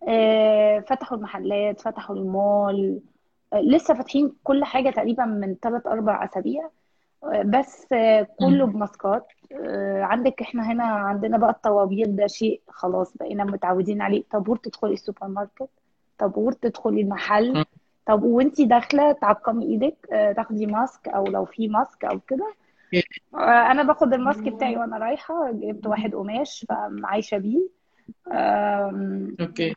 آه 0.09 0.80
فتحوا 0.80 1.18
المحلات 1.18 1.80
فتحوا 1.80 2.16
المول 2.16 3.00
آه 3.52 3.61
لسه 3.61 3.94
فاتحين 3.94 4.32
كل 4.44 4.64
حاجة 4.64 4.90
تقريبا 4.90 5.25
من 5.25 5.56
ثلاث 5.62 5.87
أربع 5.87 6.25
أسابيع 6.25 6.68
بس 7.44 7.87
كله. 8.38 8.66
بماسكات 8.66 9.26
عندك 10.00 10.40
إحنا 10.42 10.73
هنا 10.73 10.85
عندنا 10.85 11.38
بقى 11.38 11.50
الطوابير 11.50 12.06
ده 12.06 12.26
شيء 12.26 12.61
خلاص 12.68 13.16
بقينا 13.16 13.44
متعودين 13.44 14.02
عليه 14.02 14.23
طابور 14.30 14.56
تدخلي 14.56 14.92
السوبر 14.92 15.26
ماركت 15.28 15.68
طابور 16.18 16.52
تدخلي 16.52 17.00
المحل. 17.00 17.64
طب 18.08 18.22
وانتي 18.22 18.64
داخلة 18.64 19.12
تعقمي 19.12 19.64
إيدك 19.64 19.96
آه، 20.12 20.32
تاخدي 20.32 20.66
ماسك 20.66 21.08
أو 21.08 21.24
لو 21.24 21.44
في 21.44 21.68
ماسك 21.68 22.04
أو 22.04 22.20
كده. 22.20 22.54
آه، 23.34 23.38
أنا 23.70 23.82
باخد 23.82 24.14
الماسك 24.14 24.48
بتاعي 24.48 24.76
وأنا 24.76 24.98
رايحة 24.98 25.52
جبت 25.52 25.86
واحد 25.86 26.14
قماش 26.14 26.66
فعايشة 26.68 27.38
بيه. 27.38 27.68
okay. 29.40 29.75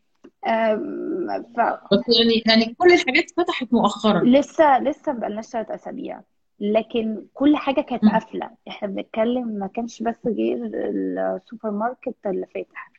ف 1.56 1.60
بس 1.92 2.20
يعني 2.20 2.44
يعني 2.48 2.76
كل 2.78 2.92
الحاجات 2.94 3.32
فتحت 3.38 3.74
مؤخرا. 3.74 4.24
لسه 4.24 4.80
لسه 4.80 5.12
مبقالناش 5.14 5.46
ثلاث 5.46 5.72
أسابيع. 5.72 6.22
لكن 6.60 7.26
كل 7.34 7.56
حاجة 7.56 7.82
كانت. 7.82 8.06
قافلة. 8.06 8.50
إحنا 8.68 8.88
بنتكلم 8.88 9.48
ما 9.48 9.68
كانش 9.68 10.04
بس 10.04 10.26
غير 10.26 10.72
السوبر 10.74 11.72
ماركت 11.72 12.16
اللي 12.26 12.46
فاتح. 12.46 12.92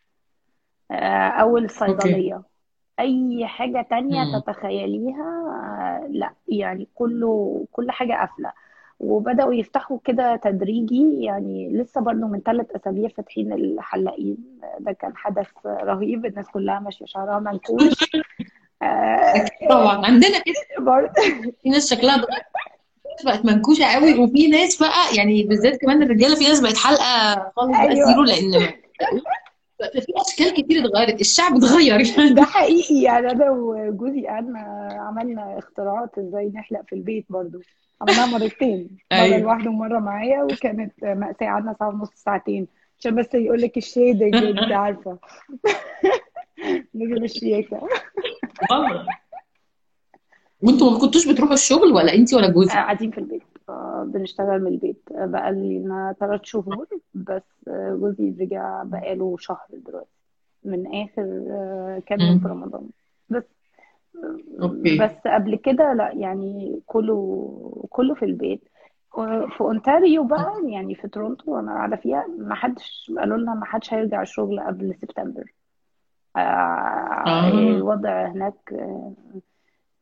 آه، 0.90 1.28
أو 1.28 1.58
الصيدليه 1.58 2.42
أي 3.02 3.46
حاجة 3.46 3.86
تانية 3.90 4.24
مم. 4.24 4.38
تتخيليها 4.40 6.06
لا 6.10 6.32
يعني 6.48 6.88
كله 6.94 7.64
كل 7.72 7.90
حاجة 7.90 8.12
قافلة. 8.12 8.52
وبدأوا 9.00 9.54
يفتحوا 9.54 9.98
كده 10.04 10.36
تدريجي 10.36 11.22
يعني 11.24 11.70
لسه 11.72 12.00
برضو 12.00 12.26
من 12.26 12.40
ثلاث 12.40 12.66
أسابيع 12.76 13.08
فاتحين 13.08 13.52
الحلاقين. 13.52 14.36
ده 14.80 14.92
كان 14.92 15.16
حدث 15.16 15.46
رهيب 15.66 16.26
الناس 16.26 16.46
كلها 16.48 16.80
ماشية 16.80 17.04
شعرها 17.06 17.38
منكوش. 17.38 17.92
آه، 18.82 19.46
طبعا. 19.70 20.06
عندنا 20.06 20.38
كده. 20.38 20.84
برضه 20.84 21.12
في 21.62 21.68
ناس 21.70 21.94
شكلها 21.94 22.26
بقت 23.24 23.44
منكوشة 23.44 23.84
قوي 23.84 24.18
وفي 24.18 24.48
ناس 24.48 24.82
بقى 24.82 25.16
يعني 25.16 25.42
بالذات 25.42 25.80
كمان 25.80 26.02
الرجالة 26.02 26.34
في 26.34 26.44
ناس 26.44 26.60
بقت 26.60 26.76
حلقة 26.76 27.34
خالص 27.56 27.78
بقى 27.78 27.96
زيرو 27.96 28.22
لأن 28.24 28.52
في 29.90 30.12
أشكال 30.16 30.54
كتير 30.54 30.84
اتغيرت 30.86 31.20
الشعب 31.20 31.56
اتغير. 31.56 32.00
يعني 32.00 32.34
ده 32.34 32.42
حقيقي 32.42 33.02
يعني 33.02 33.30
أنا 33.30 33.50
وجوزي 33.50 34.26
قعدنا 34.26 34.58
عملنا 35.08 35.58
اختراعات 35.58 36.18
إزاي 36.18 36.52
نحلق 36.54 36.80
في 36.88 36.94
البيت 36.94 37.26
برضو. 37.30 37.60
عملناها 38.02 38.26
مرتين 38.26 38.88
مرة 39.12 39.18
أيوه. 39.22 39.38
لوحده 39.38 39.70
ومرة 39.70 39.98
معايا 39.98 40.42
وكانت 40.42 40.92
مأساة 41.02 41.46
قعدنا 41.46 41.76
ساعة 41.78 41.88
ونص 41.88 42.10
ساعتين. 42.14 42.66
عشان 43.00 43.14
بس 43.14 43.34
يقول 43.34 43.60
لك 43.62 43.76
ال 43.76 43.82
shedding 43.82 44.34
أنت 44.58 44.72
عارفة. 44.72 45.18
نجيب 46.94 47.24
الشياكة. 47.24 47.88
والله. 48.70 49.06
وأنتوا 50.62 50.90
ما 50.90 50.98
كنتوش 50.98 51.28
بتروحوا 51.28 51.54
الشغل 51.54 51.92
ولا 51.92 52.14
انت 52.14 52.34
ولا 52.34 52.48
جوزك؟ 52.50 52.72
قاعدين 52.72 53.10
في 53.10 53.18
البيت. 53.18 53.42
آه، 53.68 54.04
بنشتغل 54.08 54.60
من 54.60 54.66
البيت. 54.66 55.02
آه، 55.14 55.26
بقى 55.26 55.52
لنا 55.52 56.14
ثلاث 56.20 56.40
شهور 56.44 56.86
بس 57.14 57.42
آه، 57.68 57.94
جوزي 58.00 58.34
رجع 58.40 58.82
بقاله 58.82 59.36
شهر 59.38 59.66
دلوقتي. 59.72 60.10
من 60.64 60.86
آخر 60.86 61.44
آه، 61.50 62.02
كام 62.06 62.20
يوم 62.20 62.38
في. 62.38 62.48
رمضان. 62.48 62.88
بس 63.30 63.42
okay. 64.62 64.98
بس 64.98 65.26
قبل 65.26 65.56
كده 65.56 65.92
لا 65.92 66.12
يعني 66.12 66.80
كله 66.86 67.86
كله 67.90 68.14
في 68.14 68.24
البيت. 68.24 68.68
في 69.48 69.60
أونتاريو 69.60 70.24
بقى 70.24 70.52
يعني 70.68 70.94
في 70.94 71.08
تورونتو 71.08 71.52
وأنا 71.56 71.72
قاعدة 71.72 71.96
فيها 71.96 72.26
ما 72.38 72.54
حدش 72.54 73.12
قالوا 73.18 73.36
لنا 73.36 73.54
ما 73.54 73.64
حدش 73.64 73.94
هيرجع 73.94 74.22
الشغل 74.22 74.60
قبل 74.60 74.94
سبتمبر. 74.94 75.52
آه، 76.36 77.48
الوضع 77.48 78.26
هناك 78.26 78.72
آه، 78.72 78.76
آه، 79.34 79.40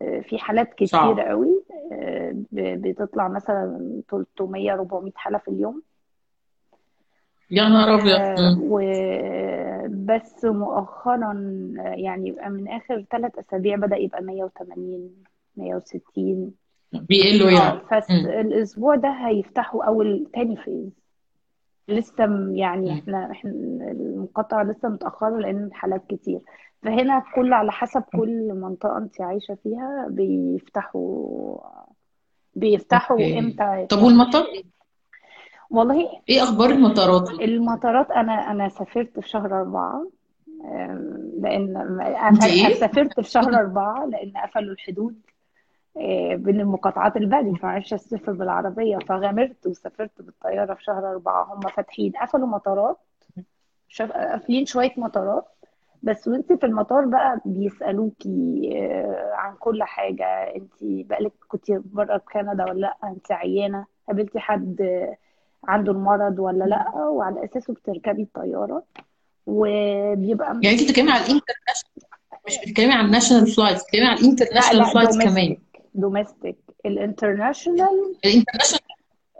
في 0.00 0.38
حالات 0.38 0.74
كتير 0.74 1.20
قوي 1.20 1.62
آه، 1.92 2.34
بتطلع 2.52 3.28
مثلا 3.28 4.00
300 4.10 4.72
400 4.72 5.12
حالة 5.16 5.38
في 5.38 5.48
اليوم. 5.48 5.82
يا 7.50 7.68
نهار 7.68 7.94
أبيض. 7.94 8.20
آه،. 8.20 8.58
وبس 8.62 10.44
مؤخرا 10.44 11.32
آه، 11.78 11.94
يعني 11.96 12.36
من 12.48 12.68
آخر 12.68 13.04
ثلاث 13.10 13.38
أسابيع 13.38 13.76
بدأ 13.76 13.96
يبقى 13.96 14.22
180 14.22 15.10
160 15.56 16.52
بيقلوا 16.92 17.50
يعني. 17.50 17.80
بس 17.92 18.10
مم. 18.10 18.26
الأسبوع 18.26 18.94
ده 18.94 19.08
هيفتحوا 19.08 19.84
أول 19.84 20.26
تاني 20.34 20.56
phase. 20.56 20.99
لسه 21.90 22.50
يعني. 22.52 22.92
إحنا 22.92 23.30
إحنا 23.30 23.50
المقاطعة 23.90 24.62
لسه 24.62 24.88
متأخرة 24.88 25.38
لأن 25.38 25.64
الحالات 25.64 26.06
كتير. 26.08 26.40
فهنا 26.82 27.22
كل 27.34 27.52
على 27.52 27.72
حسب 27.72 28.02
كل 28.16 28.54
منطقة 28.54 28.98
انت 28.98 29.20
عايشة 29.20 29.54
فيها 29.62 30.06
بيفتحوا 30.10 31.58
بيفتحوا 32.54 33.16
okay. 33.16 33.38
إمتى 33.38 33.86
طب 33.90 34.02
والمطار؟ 34.02 34.44
والله 35.70 36.08
إيه 36.28 36.42
أخبار 36.42 36.70
المطارات؟ 36.70 37.30
المطارات 37.30 38.10
أنا 38.10 38.32
أنا 38.50 38.68
سافرت 38.68 39.20
في 39.20 39.28
شهر 39.28 39.60
أربعة 39.60 40.06
أنت 41.44 42.42
قفل 42.42 42.50
إيه؟ 42.50 42.74
سافرت 42.74 43.20
في 43.20 43.30
شهر 43.30 43.54
أربعة 43.54 44.04
لأن 44.06 44.32
قفلوا 44.36 44.72
الحدود. 44.72 45.20
آه، 45.96 46.34
بين 46.36 46.60
المقاطعات 46.60 47.16
البلد 47.16 47.56
فمعرفش 47.56 47.94
أسافر 47.94 48.32
بالعربية 48.32 48.98
فغامرت 48.98 49.66
وسافرت 49.66 50.10
بالطيارة 50.22 50.74
في 50.74 50.84
شهر 50.84 51.10
أربعة. 51.10 51.54
هم 51.54 51.60
فاتحين 51.60 52.12
قفلوا 52.22 52.46
مطارات. 52.48 52.96
شاف- 53.88 54.12
قافلين 54.12 54.66
شوية 54.66 54.92
مطارات. 54.96 55.44
بس 56.02 56.28
وانت 56.28 56.52
في 56.52 56.66
المطار 56.66 57.04
بقى 57.04 57.40
بيسألوكي 57.44 58.70
آه، 58.76 59.30
عن 59.34 59.54
كل 59.54 59.82
حاجة. 59.82 60.26
انت 60.56 60.70
بقالك 60.82 61.32
كنت 61.48 61.70
بره 61.70 62.22
كندا 62.32 62.64
ولا 62.64 62.80
لأ؟ 62.80 62.96
انت 63.04 63.32
عيانة؟ 63.32 63.86
قابلتي 64.08 64.38
حد 64.40 65.06
عنده 65.68 65.92
المرض 65.92 66.38
ولا 66.38 66.64
لأ؟ 66.64 66.94
وعلى 66.96 67.44
أساسه 67.44 67.74
بتركبي 67.74 68.22
الطيارة. 68.22 68.82
وبيبقى 69.46 70.46
يعني 70.62 70.70
انت 70.70 70.82
بتتكلمي 70.84 71.10
على 71.10 71.20
ال 71.20 71.26
international 71.26 72.06
مش 72.46 72.58
بتتكلمي 72.58 72.92
على 72.92 73.06
ال 73.06 73.11
national 73.11 73.46
flights 73.46 73.82
بتتكلمي 73.82 74.06
على 74.06 74.14
لا 74.16 74.20
ال 74.22 74.26
international 74.26 74.78
لا 74.78 74.84
flights 74.92 75.18
كمان. 75.18 75.56
domestic 75.94 76.56
ال 76.86 76.96
international 76.96 78.14
ال 78.24 78.28
international 78.28 78.80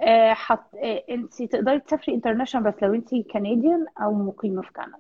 آه، 0.00 0.33
حط 0.33 0.75
آه، 0.75 1.02
انت 1.11 1.42
تقدري 1.42 1.80
تسافري 1.80 2.14
international 2.14 2.71
بس 2.71 2.83
لو 2.83 2.95
انت 2.95 3.14
Canadian 3.14 3.87
أو 4.02 4.12
مقيمة 4.14 4.62
في 4.62 4.73
كندا 4.73 4.99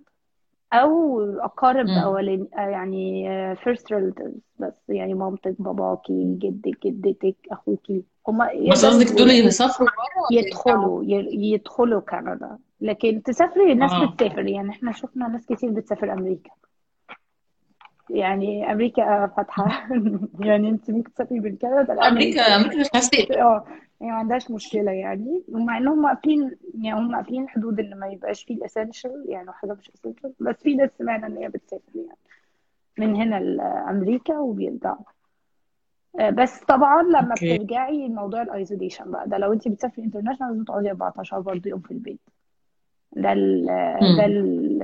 أو 0.72 1.20
أقارب. 1.40 1.88
اولين 1.88 2.48
آه، 2.58 2.60
يعني 2.60 3.28
first 3.56 3.92
relatives 3.92 4.40
بس 4.58 4.74
يعني 4.88 5.14
مامتك 5.14 5.54
باباكي 5.58 6.36
جدك 6.38 6.86
جدتك 6.86 7.36
أخوكي. 7.52 8.02
هما 8.28 8.46
بس 8.46 8.84
يقدروا 8.84 9.02
قصدك 9.02 9.18
دول 9.18 9.30
يسافروا 9.30 9.88
بره 9.88 10.38
يدخلوا 10.38 11.02
يدخلوا 11.32 12.00
كندا 12.00 12.58
لكن 12.80 13.22
تسافري 13.22 13.72
الناس 13.72 13.92
آه. 13.92 14.06
بتسافر. 14.06 14.46
يعني 14.46 14.70
إحنا 14.70 14.92
شفنا 14.92 15.28
ناس 15.28 15.46
كتير 15.46 15.70
بتسافر 15.70 16.12
أمريكا. 16.12 16.50
يعني 18.10 18.72
أمريكا 18.72 19.26
فاتحة. 19.26 19.88
يعني 20.40 20.68
أنت 20.68 20.90
ممكن 20.90 21.12
تسافري 21.12 21.40
من 21.40 21.56
كندا 21.56 22.08
أمريكا. 22.08 22.40
أمريكا 22.56 22.76
مش 22.80 22.86
هستقبل 22.94 23.34
آه 23.38 23.64
يعني 24.00 24.12
ما 24.12 24.18
عندهاش 24.18 24.50
مشكلة 24.50 24.90
يعني. 24.92 25.42
ومع 25.48 25.78
انهم 25.78 26.06
قافلين 26.06 26.56
يعني 26.82 27.00
هم 27.00 27.16
قافلين 27.16 27.48
حدود 27.48 27.80
إن 27.80 27.98
ما 27.98 28.06
يبقاش 28.06 28.44
فيه 28.44 28.54
ال 28.54 28.61
essential 28.61 29.24
يعني 29.28 29.52
حاجة 29.52 29.72
مش 29.72 29.90
essential 29.94 30.32
بس 30.40 30.56
في 30.62 30.74
ناس 30.74 30.90
سمعنا 30.98 31.26
إن 31.26 31.36
هي 31.36 31.48
بتسافر 31.48 31.82
يعني 31.96 32.18
من 32.98 33.16
هنا 33.16 33.40
لأمريكا 33.40 34.38
وبيرجعوا. 34.38 35.04
آه، 36.20 36.30
بس 36.30 36.60
طبعا 36.64 37.02
لما 37.02 37.30
okay. 37.30 37.54
بترجعي 37.58 38.08
موضوع 38.08 38.42
ال 38.42 38.49
isolation 38.49 39.10
بقى 39.10 39.28
ده 39.28 39.38
لو 39.38 39.52
أنت 39.52 39.68
بتسافري 39.68 40.04
international 40.04 40.50
لازم 40.52 40.64
تقعدي 40.64 40.90
14 40.90 41.40
برضه 41.40 41.70
يوم 41.70 41.80
في 41.80 41.90
البيت. 41.90 42.20
ده 43.12 43.32
ال 43.32 43.66
ده 44.16 44.26
ال 44.26 44.78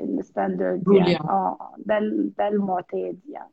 الستاندرد 0.00 0.82
يعني 0.86 1.12
يعني 1.12 1.24
آه 1.24 1.74
ده 1.78 1.98
ده 2.38 2.48
المعتاد 2.48 3.18
يعني 3.30 3.50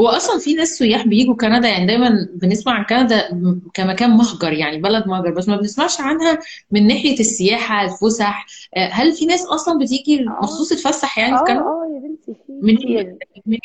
هو 0.00 0.08
أصلا 0.08 0.40
في 0.40 0.54
ناس 0.54 0.68
سياح 0.68 1.06
بيجوا 1.06 1.34
كندا 1.34 1.68
يعني 1.68 1.86
دايما 1.86 2.28
بنسمع 2.34 2.72
عن 2.72 2.84
كندا 2.84 3.28
كمكان 3.74 4.10
مهجر 4.10 4.52
يعني 4.52 4.80
بلد 4.80 5.06
مهجر 5.06 5.30
بس 5.30 5.48
ما 5.48 5.56
بنسمعش 5.56 6.00
عنها 6.00 6.38
من 6.70 6.86
ناحية 6.86 7.20
السياحة 7.20 7.84
الفسح. 7.84 8.46
آه، 8.76 8.88
هل 8.88 9.12
في 9.12 9.26
ناس 9.26 9.46
أصلا 9.46 9.78
بتيجي 9.78 10.20
آه. 10.20 10.24
مخصوص 10.24 10.68
تتفسح 10.68 11.18
يعني 11.18 11.36
في 11.36 11.42
آه 11.42 11.46
كندا؟ 11.46 11.60
آه 11.60 11.86
يا 11.94 12.00
بنتي 12.00 12.34
في 12.34 12.76
كتير. 12.76 13.16
منين 13.46 13.60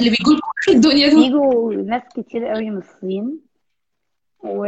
اللي 0.00 0.10
بيجوا 0.10 0.40
في 0.62 0.72
الدنيا 0.72 1.08
دول. 1.08 1.22
بيجوا 1.22 1.74
ناس 1.74 2.02
كتير 2.16 2.46
قوي 2.46 2.70
من 2.70 2.78
الصين. 2.78 3.49
و 4.44 4.64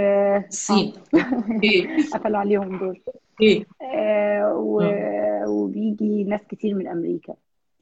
الصين 0.49 0.93
okay 1.15 1.87
قفلوا 2.15 2.39
عليهم 2.39 2.79
دول. 2.79 3.01
okay 3.31 3.67
آه 3.83 4.55
و... 4.57 4.81
آه. 4.81 5.45
وبيجي 5.49 6.25
ناس 6.25 6.41
كتير 6.49 6.75
من 6.75 6.89
أمريكا. 6.89 7.35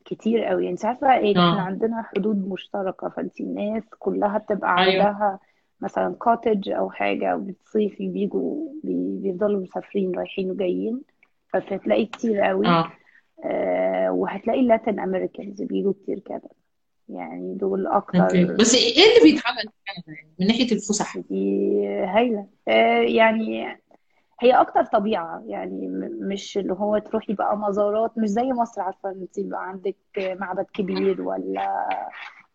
كتير 0.04 0.44
قوي. 0.44 0.70
انت 0.70 0.84
عارفة 0.84 1.16
إيه؟ 1.16 1.30
إحنا 1.30 1.60
عندنا 1.62 2.02
حدود 2.02 2.48
مشتركة. 2.48 3.08
فأنت 3.08 3.40
الناس 3.40 3.82
كلها 3.98 4.38
بتبقى 4.38 4.78
أيوه. 4.78 5.04
عندها 5.04 5.38
مثلا 5.80 6.14
cottage 6.14 6.68
أو 6.68 6.90
حاجة 6.90 7.36
وبتصيفي 7.36 8.08
بيجوا 8.08 8.68
بي... 8.84 9.18
بيفضلوا 9.22 9.60
مسافرين 9.60 10.14
رايحين 10.14 10.50
وجايين. 10.50 11.02
فهتلاقي 11.48 12.06
كتير 12.06 12.40
قوي. 12.40 12.66
آه. 12.66 12.92
آه 13.44 14.12
وهتلاقي 14.12 14.60
ال 14.60 14.67
Latin 14.67 15.00
Americans 15.00 15.62
بيجوا 15.62 15.92
كتير 15.92 16.18
كده. 16.18 16.42
يعني 17.14 17.54
دول 17.54 17.86
أكتر 17.86 18.54
بس 18.60 18.74
إيه 18.74 19.18
اللي 19.18 19.32
بيتعمل 19.32 19.64
من 20.40 20.46
ناحية 20.46 20.72
الفسح. 20.72 21.18
دي 21.18 21.86
هايلة. 21.88 22.46
آه 22.68 23.00
يعني 23.00 23.66
هي 24.40 24.52
أكتر 24.52 24.84
طبيعة. 24.84 25.42
يعني 25.46 25.88
مش 26.20 26.58
اللي 26.58 26.72
هو 26.72 26.98
تروحي 26.98 27.32
بقى 27.32 27.56
مزارات. 27.56 28.18
مش 28.18 28.28
زي 28.28 28.52
مصر 28.52 28.80
عارفة 28.80 29.10
انت 29.10 29.38
يبقى 29.38 29.68
عندك 29.68 29.96
معبد 30.18 30.66
كبير 30.74 31.22
ولا 31.22 31.88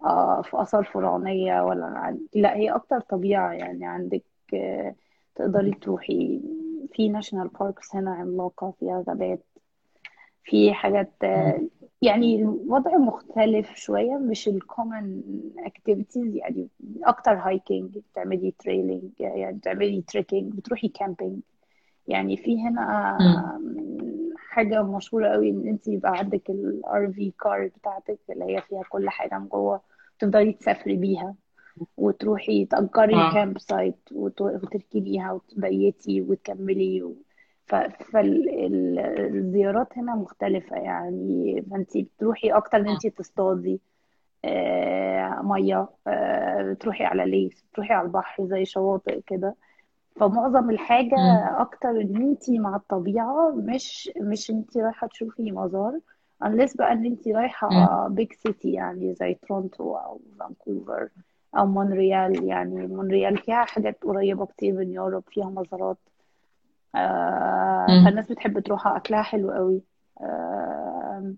آه 0.03 0.41
في 0.41 0.61
آثار 0.61 0.83
فرعونية 0.83 1.61
ولا 1.61 1.85
عن- 1.85 2.19
لا 2.35 2.55
هي 2.55 2.69
أكتر 2.69 2.99
طبيعة. 2.99 3.51
يعني 3.51 3.85
عندك 3.85 4.23
آه 4.53 4.95
تقدري 5.35 5.71
تروحي 5.71 6.41
في 6.93 7.09
national 7.09 7.47
parks 7.47 7.95
هنا 7.95 8.11
عملاقة 8.11 8.73
فيها 8.79 9.03
غابات 9.09 9.43
في 10.43 10.73
حاجات 10.73 11.11
آه، 11.23 11.61
يعني 12.05 12.35
الوضع 12.35 12.97
مختلف 12.97 13.75
شوية 13.75 14.17
مش 14.17 14.47
ال 14.47 14.58
common 14.58 15.21
activities 15.59 16.35
يعني 16.35 16.69
أكتر 17.03 17.31
hiking 17.33 17.97
بتعملي 17.97 18.51
trailing 18.59 19.11
يعني 19.19 19.57
بتعملي 19.57 20.01
trekking 20.01 20.53
بتروحي 20.53 20.87
camping 20.87 21.39
يعني 22.07 22.37
في 22.37 22.61
هنا 22.63 23.59
حاجة 24.37 24.83
مشهورة 24.83 25.27
قوي 25.29 25.49
إن 25.49 25.67
انت 25.67 25.87
يبقى 25.87 26.17
عندك 26.17 26.49
ال 26.49 27.11
RV 27.13 27.31
car 27.31 27.67
بتاعتك 27.67 28.19
اللي 28.29 28.45
هي 28.45 28.61
فيها 28.61 28.83
كل 28.89 29.09
حاجة 29.09 29.39
من 29.39 29.47
جوه 29.47 29.81
تفضلي 30.19 30.53
تسافري 30.53 30.97
بيها 30.97 31.35
وتروحي 31.97 32.65
تأجري 32.65 33.23
camp 33.25 33.59
site 33.59 33.95
وت- 34.11 34.41
وتركبيها 34.41 35.31
وتبيتي 35.31 36.21
وتكملي. 36.21 37.15
فالزيارات 38.13 39.97
هنا 39.97 40.15
مختلفة 40.15 40.75
يعني 40.77 41.65
فانت 41.71 41.97
بتروحي 41.97 42.49
أكتر 42.49 42.77
إن 42.77 42.87
انت 42.87 43.07
تصطادي 43.07 43.81
آه، 44.45 45.41
مية 45.43 45.89
آه، 46.07 46.71
بتروحي 46.73 47.03
على 47.05 47.25
lake 47.25 47.55
بتروحي 47.71 47.93
على 47.93 48.05
البحر 48.07 48.45
زي 48.45 48.65
شواطئ 48.65 49.21
كده 49.27 49.55
فمعظم 50.15 50.69
الحاجة. 50.69 51.17
أكتر 51.61 51.89
إن 51.89 52.15
أنتي 52.15 52.59
مع 52.59 52.75
الطبيعة 52.75 53.51
مش 53.55 54.11
مش 54.21 54.51
أنتي 54.51 54.81
رايحة 54.81 55.07
تشوفي 55.07 55.51
مزار 55.51 55.99
unless 56.43 56.77
بقى 56.77 56.91
إن 56.91 57.05
أنتي 57.05 57.29
مم. 57.29 57.35
رايحة 57.37 58.07
big 58.07 58.33
city 58.33 58.71
يعني 58.71 59.13
زي 59.15 59.33
تورونتو 59.33 59.95
أو 59.95 60.21
فانكوفر 60.39 61.09
أو 61.57 61.65
مونريال 61.65 62.43
يعني 62.43 62.87
مونريال 62.87 63.37
فيها 63.37 63.65
حاجات 63.65 64.03
قريبة 64.03 64.45
كتير 64.45 64.73
من 64.73 64.91
Europe 64.93 65.23
فيها 65.29 65.45
مزارات. 65.49 65.97
فالناس 66.95 68.31
بتحب 68.31 68.59
تروحها 68.59 68.97
أكلها 68.97 69.21
حلو 69.21 69.51
قوي. 69.51 69.81
آه 70.21 71.33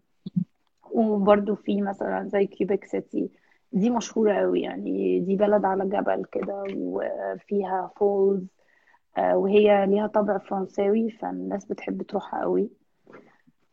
وبرضو 0.92 1.56
في 1.56 1.82
مثلا 1.82 2.28
زي 2.28 2.46
Quebec 2.46 2.86
City 2.86 3.30
دي 3.74 3.90
مشهورة 3.90 4.34
قوي 4.34 4.62
يعني 4.62 5.20
دي 5.20 5.36
بلد 5.36 5.66
على 5.66 5.86
جبل 5.86 6.26
كده 6.32 6.64
وفيها 6.76 7.92
falls 7.96 8.48
آه، 9.18 9.38
وهي 9.38 9.86
ليها 9.86 10.08
طابع 10.08 10.38
فرنساوي 10.38 11.12
فالناس 11.12 11.66
بتحب 11.66 12.02
تروحها 12.02 12.42
قوي. 12.42 12.70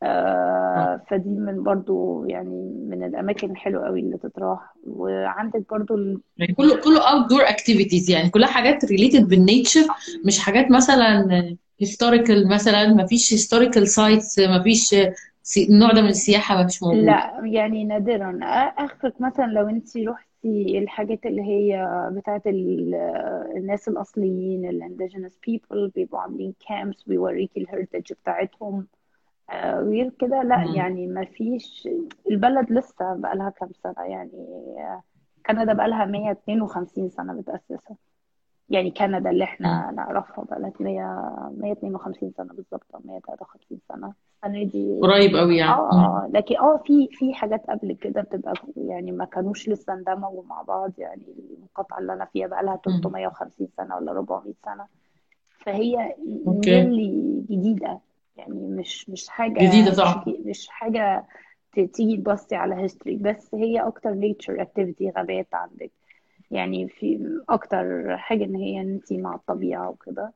آه. 0.03 0.07
آه، 0.07 1.03
فدي 1.11 1.31
من 1.31 1.62
برضو 1.62 2.25
يعني 2.25 2.85
من 2.88 3.05
الأماكن 3.05 3.50
الحلوة 3.50 3.87
قوي 3.87 4.00
اللي 4.00 4.19
تتراح. 4.19 4.75
وعندك 4.87 5.64
برضو 5.71 5.95
ال... 5.95 6.21
يعني 6.37 6.55
كله 6.55 6.81
كله 6.81 7.12
outdoor 7.12 7.40
activities 7.42 8.11
يعني 8.11 8.31
كلها 8.31 8.49
حاجات 8.49 8.85
related 8.85 9.28
بال 9.28 9.43
nature 9.43 9.87
مش 10.26 10.38
حاجات 10.38 10.71
مثلا 10.71 11.26
historical 11.80 12.49
مثلا 12.49 12.87
ما 12.95 13.07
فيش 13.07 13.33
historical 13.33 13.88
sites 13.88 14.38
ما 14.38 14.62
فيش 14.62 14.95
النوع 15.71 15.93
ده 15.93 16.02
من 16.02 16.09
السياحة 16.09 16.57
ما 16.57 16.66
فيش 16.66 16.83
موجود. 16.83 16.99
لا 17.04 17.40
يعني 17.45 17.85
نادرا. 17.85 18.38
آخرك 18.78 19.21
مثلا 19.21 19.47
لو 19.47 19.69
أنت 19.69 19.97
رحتي 19.97 20.78
الحاجات 20.78 21.26
اللي 21.26 21.43
هي 21.43 21.88
بتاعت 22.12 22.47
ال- 22.47 22.95
الناس 23.57 23.88
الأصليين 23.88 24.69
ال 24.69 24.83
indigenous 24.83 25.33
people 25.33 25.95
بيبقوا 25.95 26.21
عاملين 26.21 26.54
camps 26.68 27.02
بيوريكي 27.02 27.64
ال 27.66 27.72
heritage 27.72 28.12
بتاعتهم. 28.23 28.87
غير 29.64 30.11
كده 30.21 30.43
لا 30.43 30.59
مم. 30.69 30.75
يعني 30.75 31.07
ما 31.07 31.25
فيش 31.25 31.88
البلد 32.31 32.73
لسه 32.73 33.14
بقالها 33.14 33.50
كام 33.50 33.69
سنة 33.83 34.04
يعني 34.04 34.47
كندا 35.47 35.73
بقالها 35.73 36.04
152 36.04 37.11
سنة 37.11 37.33
متأسسة 37.33 37.97
يعني 38.71 38.90
كندا 38.90 39.30
اللي. 39.30 39.44
إحنا 39.44 39.90
نعرفها 39.90 40.44
بقالها 40.44 40.73
100 40.80 41.50
152 41.56 42.33
سنة 42.37 42.52
بالظبط 42.54 42.87
أو 42.94 43.00
153 43.04 43.78
سنة 43.88 44.12
السنة 44.44 44.64
دي 44.64 45.00
قريب 45.02 45.37
قوي 45.37 45.56
يعني 45.56 45.73
آه 45.73 45.90
مم. 45.92 45.99
آه 46.04 46.30
لكن 46.33 46.56
آه 46.56 46.76
في 46.87 47.09
في 47.12 47.35
حاجات 47.35 47.66
قبل 47.71 47.92
كده 47.92 48.21
بتبقى 48.23 48.52
يعني 48.76 49.12
ما 49.12 49.25
كانوش 49.25 49.68
لسه 49.68 49.92
اندمجوا 49.92 50.42
مع 50.44 50.62
بعض 50.62 50.92
يعني 50.99 51.23
المقاطعة 51.59 51.99
اللي 51.99 52.12
أنا 52.12 52.25
فيها 52.25 52.47
بقالها 52.47 52.73
مم. 52.87 53.00
350 53.00 53.68
سنة 53.76 53.97
ولا 53.97 54.12
400 54.12 54.54
سنة 54.64 54.87
فهي 55.64 56.14
okay 56.47 56.71
nearly 56.71 57.44
جديدة 57.50 58.00
يعني 58.37 58.54
مش 58.54 59.11
مش 59.11 59.28
حاجة 59.28 59.59
جديدة 59.68 59.90
مش 59.90 59.97
طبعا 59.97 60.25
مش 60.44 60.68
حاجة 60.68 61.26
ت- 61.73 61.80
تيجي 61.80 62.16
تبصي 62.16 62.56
على 62.56 62.75
history 62.75 63.16
بس 63.16 63.54
هي 63.54 63.80
أكتر 63.80 64.11
nature 64.11 64.62
activity 64.62 65.11
غابات 65.11 65.54
عندك 65.54 65.90
يعني 66.50 66.88
في 66.88 67.38
أكتر 67.48 68.16
حاجة 68.16 68.44
إن 68.44 68.54
هي 68.54 68.80
أنتي 68.80 69.16
مع 69.16 69.34
الطبيعة 69.34 69.88
وكده 69.88 70.32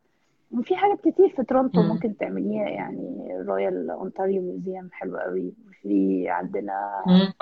وفي 0.52 0.76
حاجات 0.76 1.00
كتير 1.00 1.28
في 1.36 1.42
تورونتو 1.44 1.82
مم. 1.82 1.88
ممكن 1.88 2.16
تعمليها 2.16 2.68
يعني 2.68 3.28
Royal 3.48 3.90
Ontario 3.90 4.42
Museum 4.42 4.88
حلو 4.92 5.16
قوي 5.18 5.52
في 5.82 6.24
عندنا. 6.28 6.72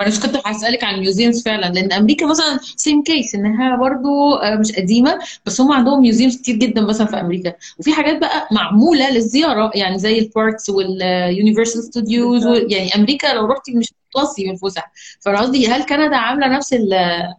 أنا 0.01 0.07
مش 0.09 0.19
كنت 0.19 0.41
هسألك 0.45 0.83
عن 0.83 0.95
ال 0.95 1.01
museums 1.01 1.43
فعلا 1.43 1.65
لأن 1.73 1.91
أمريكا 1.91 2.25
مثلا 2.25 2.57
same 2.61 3.03
case 3.03 3.35
إنها 3.35 3.75
برضو 3.75 4.33
آه، 4.35 4.55
مش 4.55 4.71
قديمة 4.71 5.19
بس 5.45 5.61
هم 5.61 5.71
عندهم 5.71 6.01
museums 6.01 6.37
كتير 6.41 6.55
جدا 6.55 6.81
مثلا 6.81 7.07
في. 7.07 7.17
أمريكا 7.17 7.53
وفي 7.79 7.93
حاجات 7.93 8.19
بقى 8.21 8.47
معمولة 8.51 9.11
للزيارة 9.11 9.71
يعني 9.75 9.99
زي 9.99 10.19
ال 10.19 10.27
parks 10.27 10.69
وال 10.69 10.90
Universal 10.90 11.83
Studios 11.83 12.45
يعني 12.45 12.95
أمريكا 12.95 13.27
لو 13.27 13.45
رحتي 13.45 13.75
مش 13.75 13.93
من 14.39 14.51
الفسح 14.51 14.91
فانا 15.21 15.39
قصدي 15.41 15.67
هل 15.67 15.85
كندا 15.85 16.15
عاملة 16.17 16.47
نفس 16.47 16.73
ال 16.73 16.91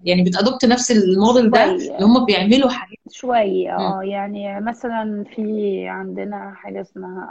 يعني 0.04 0.22
بت 0.24 0.36
adopt 0.36 0.64
نفس 0.64 0.90
الموديل 0.90 1.50
ده؟ 1.50 1.64
اللي 1.64 1.98
هم 2.04 2.24
بيعملوا 2.24 2.70
حاجات. 2.70 2.98
شوية 3.10 3.70
مم. 3.70 3.78
آه 3.78 4.02
يعني 4.02 4.60
مثلا 4.60 5.24
في 5.34 5.84
عندنا 5.88 6.52
حاجة 6.54 6.80
اسمها 6.80 7.28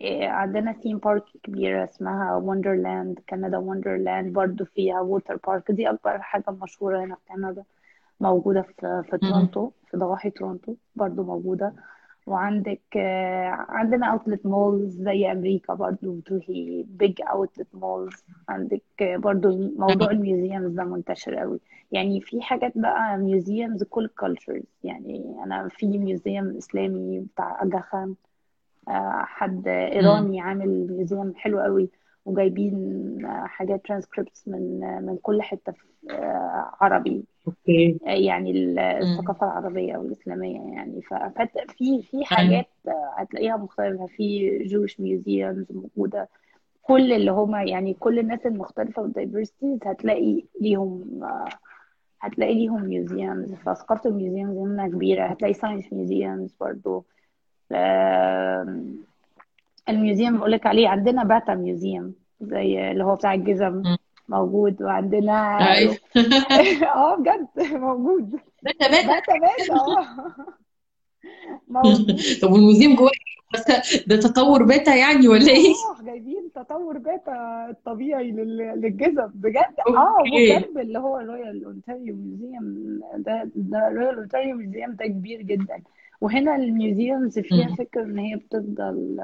إيه، 0.00 0.28
عندنا 0.28 0.72
theme 0.72 0.98
park 0.98 1.24
كبيرة 1.42 1.84
اسمها 1.84 2.36
Wonderland 2.36 3.18
Canada 3.30 3.58
Wonderland 3.58 4.32
برضو 4.32 4.64
فيها 4.64 5.00
water 5.00 5.38
park 5.46 5.70
دي 5.70 5.90
أكبر 5.90 6.18
حاجة 6.18 6.44
مشهورة 6.62 7.04
هنا 7.04 7.14
في 7.14 7.32
كندا 7.34 7.62
موجودة 8.20 8.62
في 8.62 9.02
في. 9.10 9.18
تورونتو 9.18 9.70
في 9.90 9.96
ضواحي 9.96 10.30
تورونتو 10.30 10.74
برضو 10.96 11.22
موجودة. 11.22 11.72
وعندك 12.30 12.80
آه، 12.96 13.66
عندنا 13.68 14.06
outlet 14.06 14.46
malls 14.46 15.02
زي 15.02 15.32
أمريكا 15.32 15.74
برضو 15.74 16.12
بتروحي 16.12 16.84
big 16.88 17.20
outlet 17.32 17.68
malls 17.74 18.24
عندك 18.48 18.82
آه، 19.02 19.16
برضو 19.16 19.72
موضوع 19.76 20.10
ال 20.10 20.18
museums 20.18 20.72
ده 20.72 20.84
منتشر 20.84 21.34
قوي. 21.34 21.60
يعني 21.92 22.20
في 22.20 22.42
حاجات 22.42 22.72
بقى 22.78 23.18
museums 23.18 23.84
كل 23.84 24.08
cultures 24.08 24.62
يعني 24.84 25.36
أنا 25.44 25.68
في 25.68 25.86
museum 25.86 26.56
إسلامي 26.56 27.20
بتاع 27.20 27.62
اجا 27.62 27.80
خان 27.80 28.14
آه، 28.88 29.22
حد. 29.24 29.68
إيراني 29.68 30.40
عامل 30.40 30.86
museum 30.90 31.34
حلو 31.36 31.60
قوي 31.60 31.88
وجايبين 32.24 33.18
حاجات 33.26 33.84
ترانسكريبتس 33.84 34.48
من 34.48 34.80
من 35.06 35.16
كل 35.22 35.42
آه، 36.10 36.70
عربي. 36.80 37.24
okay. 37.46 37.98
يعني 38.02 38.50
ال- 38.50 38.74
مم. 38.74 39.12
الثقافة 39.12 39.46
العربية 39.46 39.96
والإسلامية 39.96 40.72
يعني. 40.74 41.02
ف- 41.02 41.14
فت- 41.14 41.70
في 41.70 42.02
في 42.02 42.24
حاجات 42.24 42.66
هتلاقيها 43.16 43.56
مختلفة. 43.56 44.06
في 44.06 44.58
Jewish 44.64 45.00
museums 45.00 45.66
موجودة. 45.72 46.28
كل 46.82 47.12
اللي 47.12 47.30
هما 47.30 47.62
يعني 47.62 47.94
كل 47.94 48.18
الناس 48.18 48.46
المختلفة 48.46 49.02
وال 49.02 49.14
diversities 49.14 49.78
هتلاقي 49.84 50.42
ليهم 50.60 51.20
هتلاقي 52.20 52.54
ليهم 52.54 52.82
museums 52.84 53.54
فثقافة 53.54 54.10
ال 54.10 54.16
museums 54.16 54.56
هنا 54.56 54.88
كبيرة. 54.88 55.26
هتلاقي 55.26 55.54
science 55.54 55.92
museums 55.92 56.54
برضو. 56.60 57.04
ال 59.88 59.95
museum 59.95 60.38
بقول 60.38 60.52
لك 60.52 60.66
عليه 60.66 60.88
عندنا 60.88 61.24
Bata 61.24 61.54
museum 61.54 62.14
زي 62.40 62.90
اللي 62.90 63.04
هو 63.04 63.14
بتاع 63.14 63.34
الجزم. 63.34 63.82
موجود 64.30 64.82
وعندنا 64.82 65.58
أيوه. 65.72 65.96
آه 66.96 67.16
بجد 67.16 67.48
موجود. 67.72 68.30
باتا 68.62 68.88
باتا 68.88 69.32
باتا 69.38 69.74
آه. 69.74 70.34
طب 72.42 72.52
وال 72.52 72.63
museum 72.63 72.96
جوه 72.96 73.06
إيه؟ 73.08 73.30
بس 73.54 73.64
ده 74.06 74.16
تطور 74.16 74.62
باتا 74.62 74.94
يعني 74.94 75.28
ولا 75.28 75.48
إيه؟ 75.48 75.72
آه 75.98 76.02
جايبين 76.04 76.50
تطور 76.54 76.98
باتا 76.98 77.66
الطبيعي 77.70 78.30
لل- 78.30 78.80
للجزم 78.80 79.26
بجد؟ 79.34 79.74
آه 79.88 80.16
وجنب 80.34 80.78
اللي 80.78 80.98
هو 80.98 81.18
ال 81.20 81.27
Royal 81.27 81.64
Ontario 81.64 82.16
Museum 82.16 83.00
ده 83.16 83.50
ده 83.54 83.88
ال 83.88 83.93
Royal 83.93 84.18
Ontario 84.18 84.56
Museum 84.56 84.92
ده 84.94 85.06
كبير 85.06 85.42
جدا. 85.42 85.82
وهنا 86.20 86.56
الميوزيومز 86.56 87.38
فيها 87.38 87.68
مم. 87.68 87.74
فكرة 87.76 88.02
إن 88.02 88.18
هي 88.18 88.36
بتفضل 88.36 89.20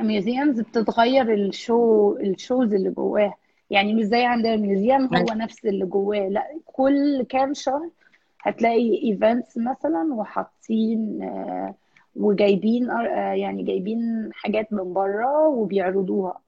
ال 0.00 0.08
museums 0.08 0.60
بتتغير 0.60 1.34
ال 1.34 1.50
show 1.50 2.16
ال 2.16 2.26
shows 2.26 2.74
اللي 2.74 2.90
جواه. 2.90 3.34
يعني 3.72 3.94
مش 3.94 4.04
زي 4.04 4.24
عندنا 4.24 4.54
ال 4.54 4.63
museum 4.63 5.16
هو 5.16 5.34
نفس 5.34 5.64
اللي 5.64 5.86
جواه. 5.86 6.28
لا 6.28 6.58
كل 6.66 7.22
كام 7.28 7.54
شهر 7.54 7.88
هتلاقي 8.40 9.02
events 9.04 9.58
مثلا 9.58 10.14
وحاطين 10.14 11.22
آه، 11.22 11.74
وجايبين 12.16 12.90
آه، 12.90 13.32
يعني 13.32 13.62
جايبين 13.62 14.30
حاجات 14.32 14.72
من 14.72 14.92
بره 14.92 15.48
وبيعرضوها. 15.48 16.38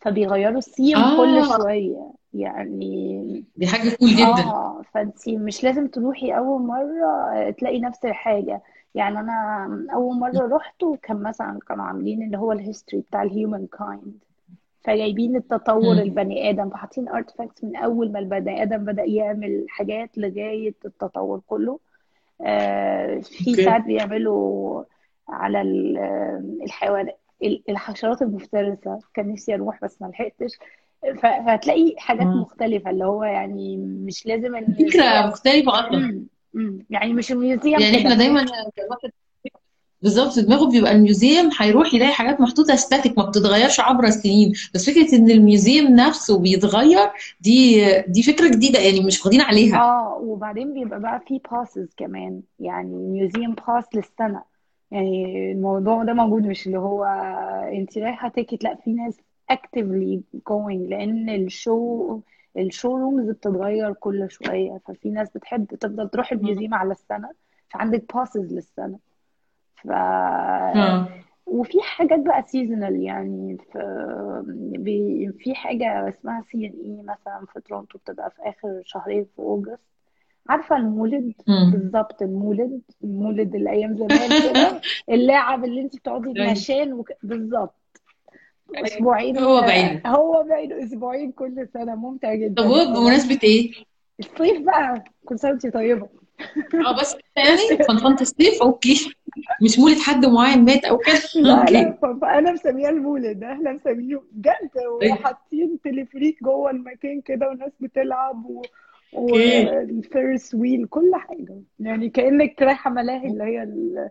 فبيغيروا 0.00 0.58
الثيم 0.58 0.96
كل 0.96 1.38
آه. 1.38 1.56
شوية. 1.56 2.10
يعني 2.34 3.44
دي 3.56 3.66
حاجة 3.66 3.96
cool 3.96 4.08
جدا. 4.08 4.24
آه 4.24 4.82
فانتي 4.94 5.36
مش 5.36 5.64
لازم 5.64 5.86
تروحي 5.88 6.32
أول 6.32 6.62
مرة 6.62 7.06
آه، 7.34 7.50
تلاقي 7.50 7.80
نفس 7.80 8.04
الحاجة. 8.04 8.62
يعني 8.94 9.20
أنا 9.20 9.88
أول 9.94 10.16
مرة 10.16 10.56
رحت 10.56 10.82
وكان 10.82 11.22
مثلا 11.22 11.58
كانوا 11.68 11.84
عاملين 11.84 12.22
اللي 12.22 12.38
هو 12.38 12.52
ال 12.52 12.58
history 12.58 13.02
بتاع 13.02 13.22
ال 13.22 13.66
humankind 13.66 14.18
فجايبين 14.88 15.36
التطور. 15.36 15.92
البني 15.92 16.50
آدم 16.50 16.70
فحاطين 16.70 17.08
artifacts 17.08 17.64
من 17.64 17.76
أول 17.76 18.12
ما 18.12 18.18
البني 18.18 18.62
آدم 18.62 18.84
بدأ 18.84 19.04
يعمل 19.04 19.64
حاجات 19.68 20.18
لغاية 20.18 20.74
التطور 20.84 21.40
كله 21.46 21.78
آه، 22.40 23.18
في 23.20 23.54
ساعات 23.54 23.84
بيعملوا 23.84 24.84
على 25.28 25.60
ال- 25.60 25.96
آه، 25.98 26.42
الحيوان 26.64 27.08
ال- 27.42 27.62
الحشرات 27.68 28.22
المفترسة 28.22 28.98
كان 29.14 29.32
نفسي 29.32 29.54
أروح 29.54 29.78
بس 29.84 30.02
ما 30.02 30.06
لحقتش 30.06 30.52
فهتلاقي 31.22 31.94
حاجات 31.98 32.26
مم. 32.26 32.40
مختلفة 32.40 32.90
اللي 32.90 33.04
هو 33.04 33.24
يعني 33.24 33.76
مش 33.76 34.26
لازم 34.26 34.54
أصلا 35.68 35.98
مم. 35.98 36.26
مم. 36.54 36.86
يعني 36.90 37.12
مش 37.14 37.32
ال 37.32 37.39
museum 37.39 37.80
يعني 37.80 37.96
إحنا 37.98 38.14
دايما 38.14 38.40
الواحد 38.40 39.10
بالظبط 40.02 40.38
دماغه 40.38 40.70
بيبقى 40.70 40.92
ال 40.92 41.00
museum 41.00 41.50
هيروح 41.58 41.94
يلاقي 41.94 42.12
حاجات 42.12 42.40
محطوطة 42.40 42.76
static 42.76 43.18
ما 43.18 43.24
بتتغيرش 43.24 43.80
عبر 43.80 44.04
السنين. 44.04 44.52
بس 44.74 44.90
فكرة 44.90 45.14
إن 45.16 45.30
ال 45.30 45.38
museum 45.38 45.86
نفسه 45.94 46.38
بيتغير 46.38 47.10
دي 47.40 47.84
دي 48.02 48.22
فكرة 48.22 48.48
جديدة 48.48 48.78
يعني 48.78 49.00
مش 49.00 49.18
واخدين 49.20 49.40
عليها. 49.40 49.78
آه 49.78 50.18
وبعدين 50.22 50.74
بيبقى 50.74 51.00
بقى 51.00 51.20
في 51.28 51.40
passes 51.52 51.94
كمان. 51.96 52.42
يعني 52.60 52.94
museum 52.94 53.54
pass 53.68 53.84
للسنة. 53.94 54.42
يعني 54.90 55.52
الموضوع 55.52 56.04
ده 56.04 56.12
موجود 56.12 56.46
مش 56.46 56.66
اللي 56.66 56.78
هو 56.78 57.04
انت 57.72 57.98
رايحة 57.98 58.28
ticket 58.28 58.64
لأ 58.64 58.74
في 58.84 58.92
ناس 58.92 59.16
actively 59.52 60.20
going 60.50 60.88
لأن 60.90 61.28
ال 61.30 61.48
show 61.48 62.20
ال 62.58 62.96
showrooms 62.96 63.28
بتتغير 63.30 63.92
كل 63.92 64.26
شوية. 64.30 64.80
ففي 64.88 65.10
ناس 65.10 65.28
بتحب 65.34 65.66
تفضل 65.74 66.08
تروح 66.08 66.32
ال 66.32 66.38
museum 66.38 66.74
على 66.74 66.92
السنة 66.92 67.30
فعندك 67.70 68.14
passes 68.14 68.52
للسنة. 68.52 69.07
ف 69.82 69.88
وفي 71.46 71.78
حاجات 71.82 72.20
بقى 72.20 72.44
seasonal 72.46 73.02
يعني 73.02 73.58
في. 73.72 75.32
في 75.38 75.54
حاجة 75.54 76.08
اسمها 76.08 76.44
CNE 76.52 77.02
مثلا 77.02 77.46
في 77.52 77.60
تورونتو 77.60 77.98
بتبقى 77.98 78.30
في 78.30 78.42
آخر 78.42 78.82
شهرين 78.84 79.24
في 79.24 79.38
August. 79.38 79.78
عارفة 80.48 80.76
المولد. 80.76 81.32
بالظبط 81.46 82.22
المولد 82.22 82.80
المولد 83.04 83.54
اللي 83.54 83.70
أيام 83.70 83.96
زمان 83.96 84.28
كده؟ 84.50 84.80
الألعاب 85.14 85.64
اللي 85.64 85.80
انت 85.80 85.96
بتقعدي 85.96 86.28
أيوة. 86.36 86.48
بنشان 86.48 86.92
وك... 86.92 87.12
بالظبط. 87.22 87.74
أسبوعين 88.74 89.38
هو 89.38 89.60
بعينه 89.60 90.00
هو 90.06 90.44
بعيد 90.48 90.72
أسبوعين 90.72 91.32
كل 91.32 91.68
سنة. 91.74 91.94
ممتع 91.94 92.34
طب 92.34 92.40
جدا. 92.40 92.62
هو 92.62 92.74
الصراحة 92.74 93.00
بمناسبة 93.00 93.38
إيه؟ 93.44 93.72
الصيف 94.20 94.62
بقى. 94.62 95.04
كل 95.24 95.38
سنة 95.38 95.50
وانت 95.50 95.66
طيبة. 95.66 96.08
آه 96.86 97.00
بس 97.00 97.16
يعني 97.36 97.84
فنفنة 97.88 98.20
الصيف؟ 98.20 98.62
أوكي. 98.62 99.14
مش 99.62 99.78
مولد 99.78 99.98
حد 99.98 100.26
معين 100.26 100.64
مات 100.64 100.84
أو 100.84 100.98
كده؟ 100.98 101.18
لا 101.42 101.92
فانا 102.20 102.52
مسميها 102.52 102.90
المولد 102.90 103.44
إحنا 103.44 103.72
مسميه 103.72 104.22
بجد. 104.32 104.70
أيوة. 105.02 105.14
وحاطين 105.14 105.78
تلفريك 105.84 106.42
جوه 106.42 106.70
المكان 106.70 107.20
كده 107.20 107.48
والناس 107.48 107.72
بتلعب 107.80 108.44
و... 108.46 108.62
والفيرس 109.12 110.54
ويل 110.54 110.86
كل 110.86 111.10
حاجة. 111.14 111.62
يعني 111.80 112.08
كأنك 112.08 112.62
رايحة 112.62 112.90
ملاهي 112.90 113.26
اللي 113.26 113.44
هي 113.44 113.62
ال- 113.62 114.10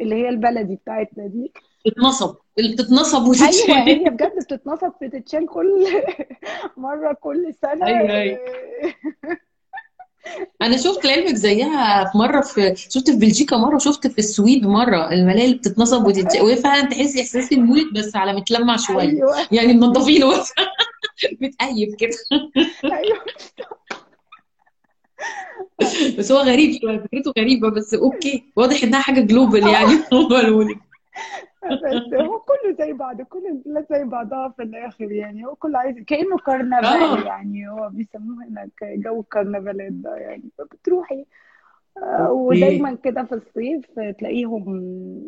اللي 0.00 0.14
هي 0.14 0.28
البلدي 0.28 0.76
بتاعتنا 0.76 1.26
دي. 1.26 1.52
بتتنصب. 1.86 2.36
أيوه 2.58 3.28
وتتشال. 3.28 3.70
هي 3.72 4.10
بجد 4.10 4.32
بتتنصب 4.44 4.92
بتتشال 5.02 5.46
كل 5.46 5.86
مرة 6.76 7.12
كل 7.12 7.54
سنة. 7.62 7.86
أيوه 7.86 8.10
أيوه. 8.10 8.38
أنا 10.62 10.76
شفت 10.76 11.06
لعلمك 11.06 11.34
زيها 11.34 12.04
في 12.12 12.18
مرة 12.18 12.40
في 12.40 12.74
شفت 12.76 13.10
في 13.10 13.16
بلجيكا 13.16 13.56
مرة 13.56 13.74
وشفت 13.74 14.06
في 14.06 14.18
السويد 14.18 14.66
مرة. 14.66 15.12
الملاهي 15.12 15.44
اللي 15.44 15.56
بتتنصب 15.56 16.06
وتتشال 16.06 16.42
وهي 16.42 16.56
فعلا 16.56 16.82
تحسي 16.82 17.20
إحساس 17.20 17.52
المولد 17.52 17.98
بس 17.98 18.16
على 18.16 18.32
متلمع 18.32 18.76
شوية. 18.76 19.08
أيوه. 19.08 19.36
يعني 19.52 19.72
منضفينه 19.72 20.40
بس 20.40 20.52
متقيف 21.40 21.94
كده. 21.98 22.16
أيوه. 22.84 23.18
بس 26.18 26.32
هو 26.32 26.38
غريب 26.38 26.80
شوية 26.80 26.98
فكرته 26.98 27.32
غريبة 27.38 27.70
بس 27.70 27.94
okay. 27.94 28.44
واضح 28.56 28.82
إنها 28.84 29.00
حاجة 29.00 29.20
global 29.20 29.68
يعني. 29.68 29.98
هو 30.12 30.64
بس 31.64 32.14
هو 32.14 32.38
كله 32.38 32.72
زي 32.78 32.92
بعض 32.92 33.22
كل 33.22 33.46
البلاد 33.46 33.86
زي 33.90 34.04
بعضها 34.04 34.48
في 34.56 34.62
الآخر 34.62 35.12
يعني. 35.12 35.46
هو 35.46 35.54
كله 35.54 35.78
عايز 35.78 35.98
كأنه 35.98 36.36
كرنفال 36.46 37.26
يعني. 37.26 37.68
هو 37.68 37.88
بيسموه 37.88 38.44
هناك 38.48 38.70
جو 38.82 39.20
الكرنفالات 39.20 39.92
ده 39.92 40.16
يعني. 40.16 40.50
فبتروحي. 40.58 41.26
آه، 42.02 42.32
ودايما 42.32 42.94
كده 42.94 43.24
في 43.24 43.32
الصيف 43.34 43.86
تلاقيهم 44.18 44.64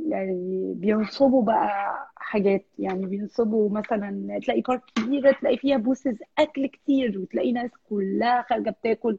يعني 0.08 0.72
بينصبوا 0.76 1.42
بقى 1.42 1.94
حاجات 2.16 2.66
يعني. 2.78 3.06
بينصبوا 3.06 3.70
مثلا 3.70 4.38
تلاقي 4.42 4.60
park 4.60 4.82
كبيرة 4.96 5.32
تلاقي 5.32 5.56
فيها 5.56 5.76
booths 5.76 6.18
أكل 6.38 6.66
كتير 6.66 7.18
وتلاقي 7.18 7.52
ناس 7.52 7.70
كلها 7.90 8.42
خارجة 8.42 8.70
بتاكل. 8.70 9.18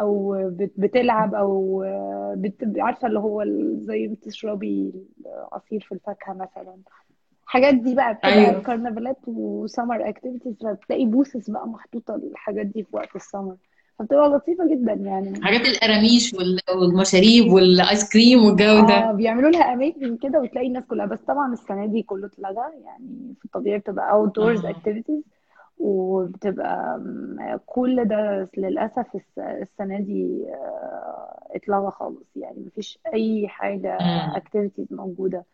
أو 0.00 0.36
بت- 0.50 0.72
بتلعب 0.76 1.34
أو 1.34 1.84
بت- 2.36 2.74
عارفة 2.78 3.08
اللي 3.08 3.18
هو 3.18 3.44
زي 3.78 4.06
بتشربي 4.06 4.92
عصير 5.52 5.80
في 5.88 5.92
الفاكهة 5.92 6.32
مثلا. 6.32 6.74
الحاجات 7.44 7.74
دي 7.74 7.94
بقى 7.94 8.14
بتبقى 8.14 8.32
أيوه. 8.34 8.62
كارنفالات 8.62 9.18
و 9.26 9.38
summer 9.38 10.08
activities 10.08 10.54
فبتلاقي 10.62 11.04
booths 11.04 11.50
بقى 11.50 11.68
محطوطة 11.68 12.14
الحاجات 12.14 12.66
دي 12.66 12.82
في 12.82 12.96
وقت 12.96 13.16
السمر 13.16 13.56
فبتبقى 13.98 14.28
لطيفة 14.28 14.68
جدا 14.70 14.92
يعني. 14.92 15.42
حاجات 15.42 15.60
القراميش 15.60 16.34
وال- 16.34 16.60
والمشاريب 16.80 17.52
والايس 17.52 18.12
كريم 18.12 18.44
والجو 18.44 18.86
ده. 18.86 18.94
آه 19.08 19.12
بيعملوا 19.12 19.50
لها 19.50 19.72
اماكن 19.74 20.16
كده 20.16 20.40
وتلاقي 20.40 20.66
الناس 20.66 20.84
كلها 20.84 21.06
بس 21.06 21.18
طبعا 21.20 21.52
السنة 21.52 21.86
دي 21.86 22.02
كله 22.02 22.26
اتلغى 22.26 22.64
يعني 22.84 23.34
في 23.38 23.44
الطبيعي 23.44 23.78
بتبقى 23.78 24.12
outdoors 24.12 24.64
activities 24.64 25.22
وبتبقى 25.82 27.00
كل 27.66 28.04
ده 28.04 28.48
للأسف 28.56 29.06
الس- 29.14 29.38
السنة 29.38 30.00
دي 30.00 30.46
آه، 30.48 31.38
اتلغى 31.50 31.90
خالص. 31.90 32.26
يعني 32.36 32.64
مفيش 32.66 32.98
أي 33.14 33.48
حاجة 33.48 33.96
امم 34.00 34.36
activities 34.36 34.86
موجودة. 34.92 35.44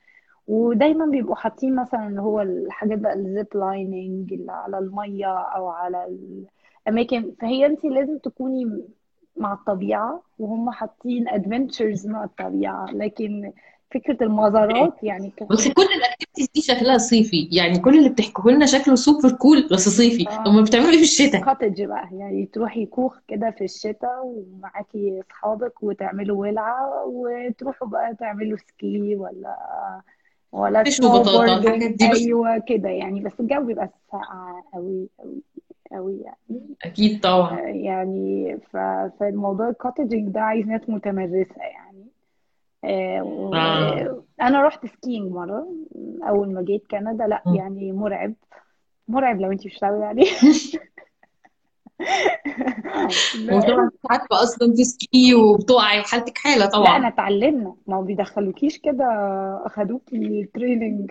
ودايما 0.49 1.07
بيبقوا 1.07 1.35
حاطين 1.37 1.75
مثلا 1.77 2.07
اللي 2.07 2.21
هو 2.23 2.41
الحاجات 2.41 2.99
بقى 2.99 3.12
ال 3.14 3.23
zip 3.23 3.47
lining 3.55 4.33
اللي 4.33 4.53
على 4.53 4.79
المية 4.79 5.27
أو 5.38 5.69
على 5.69 6.05
الأماكن. 6.87 7.33
فهي 7.41 7.67
انت 7.67 7.85
لازم 7.85 8.19
تكوني 8.19 8.83
مع 9.37 9.53
الطبيعة 9.53 10.23
وهم 10.38 10.71
حاطين 10.71 11.29
adventures 11.29 12.07
مع 12.07 12.25
الطبيعة. 12.25 12.87
لكن 12.93 13.53
فكرة 13.95 14.25
المزارات 14.25 14.95
يعني. 15.03 15.33
بس 15.51 15.69
كل 15.69 15.83
ال 16.29 16.30
activities 16.30 16.49
دي 16.55 16.61
شكلها 16.75 16.99
صيفي. 16.99 17.49
يعني 17.53 17.79
كل 17.79 17.99
اللي 17.99 18.09
بتحكوه 18.09 18.53
لنا 18.53 18.67
شكله 18.67 18.95
super 18.94 19.33
cool 19.33 19.68
بس 19.73 19.88
صيفي. 19.88 20.25
طب 20.25 20.31
آه 20.47 20.53
ما 20.53 20.62
بتعملوا 20.62 20.91
إيه 20.91 20.97
في 20.97 21.03
الشتاء. 21.03 21.45
cottage 21.44 21.83
بقى. 21.83 22.09
يعني 22.12 22.49
تروحي 22.53 22.87
كوخ 22.87 23.19
كده 23.29 23.51
في 23.51 23.64
الشتاء 23.64 24.23
ومعاكي 24.25 25.21
اصحابك 25.21 25.83
وتعملوا 25.83 26.37
ولعة 26.41 27.05
وتروحوا 27.07 27.88
بقى 27.88 28.14
تعملوا 28.14 28.59
ski 28.59 29.16
ولا 29.17 29.57
ولا 30.53 30.85
snow 30.90 31.25
أيوه 32.03 32.59
كده 32.59 32.88
يعني. 32.88 33.21
بس 33.21 33.33
الجو 33.41 33.64
بيبقى 33.64 33.91
ساقع 34.12 34.62
قوي 34.75 35.09
قوي 35.19 35.43
قوي 35.93 36.21
يعني. 36.21 36.64
أكيد 36.85 37.27
آه، 37.27 37.31
طبعا 37.31 37.61
يعني 37.61 38.59
ف... 38.73 38.77
فالموضوع 39.21 39.69
ال 39.68 39.75
cottaging 39.75 40.29
ده 40.29 40.41
عايز 40.41 40.67
ناس 40.67 40.81
متمرسة 40.88 41.61
يعني. 41.61 41.88
آه، 42.85 43.21
آه. 43.55 44.23
وأنا 44.41 44.62
رحت 44.67 44.87
skiing 44.87 45.33
مرة 45.33 45.67
أول 46.29 46.53
ما 46.53 46.62
جيت 46.62 46.87
كندا 46.91 47.27
لأ. 47.27 47.43
يعني 47.57 47.93
مرعب 47.93 48.35
مرعب 49.09 49.41
لو 49.41 49.53
أنت 49.53 49.67
مش 49.67 49.77
متعودة 49.77 50.07
عليه 50.07 50.27
وطبعا 53.53 53.91
عارفة 54.11 54.43
أصلا 54.43 54.73
ت 54.75 54.89
ski 54.89 55.35
وبتقعي 55.35 56.03
حالتك 56.03 56.38
حالة 56.38 56.57
لأ 56.57 56.64
أنا 56.64 56.73
طبعا 56.85 57.09
اتعلمنا. 57.09 57.75
ما 57.87 57.97
هو 57.97 58.03
بيدخلوكيش 58.03 58.79
كده 58.79 59.05
أخدوكي 59.67 60.45
training 60.55 61.11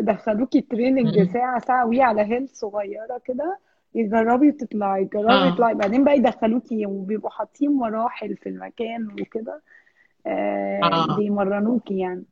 دخلوكي 0.00 0.60
training 0.60 1.18
مم. 1.18 1.24
ساعة 1.32 1.58
ساعة 1.60 1.86
وهي 1.86 2.02
على 2.02 2.22
hill 2.22 2.48
صغيرة 2.48 3.20
كده 3.24 3.58
جربي 3.94 4.52
تطلعي 4.52 5.04
جربي 5.04 5.32
آه. 5.32 5.50
تطلعي. 5.54 5.74
بعدين 5.74 6.04
بقى 6.04 6.16
يدخلوكي 6.16 6.86
وبيبقوا 6.86 7.30
حاطين 7.30 7.72
مراحل 7.72 8.36
في 8.36 8.48
المكان 8.48 9.08
وكده. 9.20 9.62
آه 10.26 10.80
آه. 10.82 11.16
بيمرنوكي 11.16 11.98
يعني. 11.98 12.24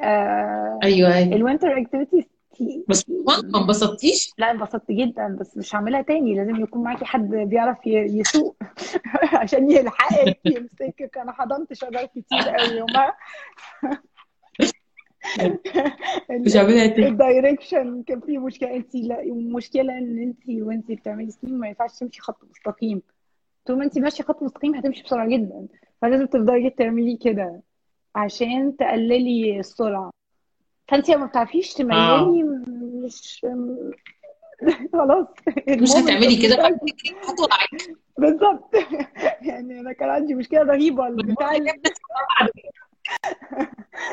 آه 0.00 0.78
أيوه. 0.82 1.14
أيوه 1.14 1.36
ال 1.36 1.42
winter 1.42 1.80
activities 1.80 2.24
بس 2.88 3.04
ما 3.10 3.60
انبسطتيش؟ 3.60 4.32
لا 4.38 4.50
انبسطت 4.50 4.90
جدا 4.92 5.36
بس 5.40 5.56
مش 5.56 5.74
هعملها 5.74 6.02
تاني. 6.02 6.34
لازم 6.34 6.56
يكون 6.62 6.82
معاكي 6.82 7.04
حد 7.04 7.28
بيعرف 7.28 7.78
يسوق 7.86 8.56
عشان 9.40 9.70
يلحقك 9.70 10.38
يمسكك. 10.44 11.18
أنا 11.18 11.32
حضنت 11.32 11.72
شجر 11.72 12.06
كتير 12.06 12.48
قوي 12.48 12.76
يومها 12.78 13.16
مش 16.30 16.56
هعملها 16.56 16.86
تاني. 16.86 17.08
ال 17.08 17.17
direction 17.17 18.02
كان 18.02 18.20
فيه 18.20 18.38
مشكلة. 18.38 18.76
انت 18.76 18.94
لا 18.94 19.22
المشكلة 19.22 19.98
إن 19.98 20.18
انت 20.18 20.62
وانت 20.62 20.92
بتعملي 20.92 21.30
skiing 21.30 21.50
ما 21.50 21.68
ينفعش 21.68 21.98
تمشي 21.98 22.20
خط 22.20 22.38
مستقيم. 22.50 23.02
طول 23.66 23.78
ما 23.78 23.84
انت 23.84 23.98
ماشية 23.98 24.24
خط 24.24 24.42
مستقيم 24.42 24.74
هتمشي 24.74 25.02
بسرعة 25.02 25.28
جدا. 25.28 25.66
فلازم 26.02 26.26
تفضلي 26.26 26.70
تعملي 26.70 27.16
كده 27.16 27.60
عشان 28.14 28.76
تقللي 28.76 29.58
السرعة. 29.60 30.10
فانت 30.88 31.08
لما 31.10 31.26
بتعرفيش 31.26 31.72
آه. 31.72 31.76
تميلي 31.78 32.42
مش 33.04 33.46
خلاص. 34.92 35.26
مش 35.68 35.90
هتعملي 35.90 36.36
كده. 36.42 36.80
بالظبط. 38.18 38.74
يعني 39.42 39.80
أنا 39.80 39.92
كان 39.92 40.08
عندي 40.08 40.34
مشكلة 40.34 40.62
رهيبة. 40.62 41.06
البتاع 41.06 41.52
والمهم 41.52 41.80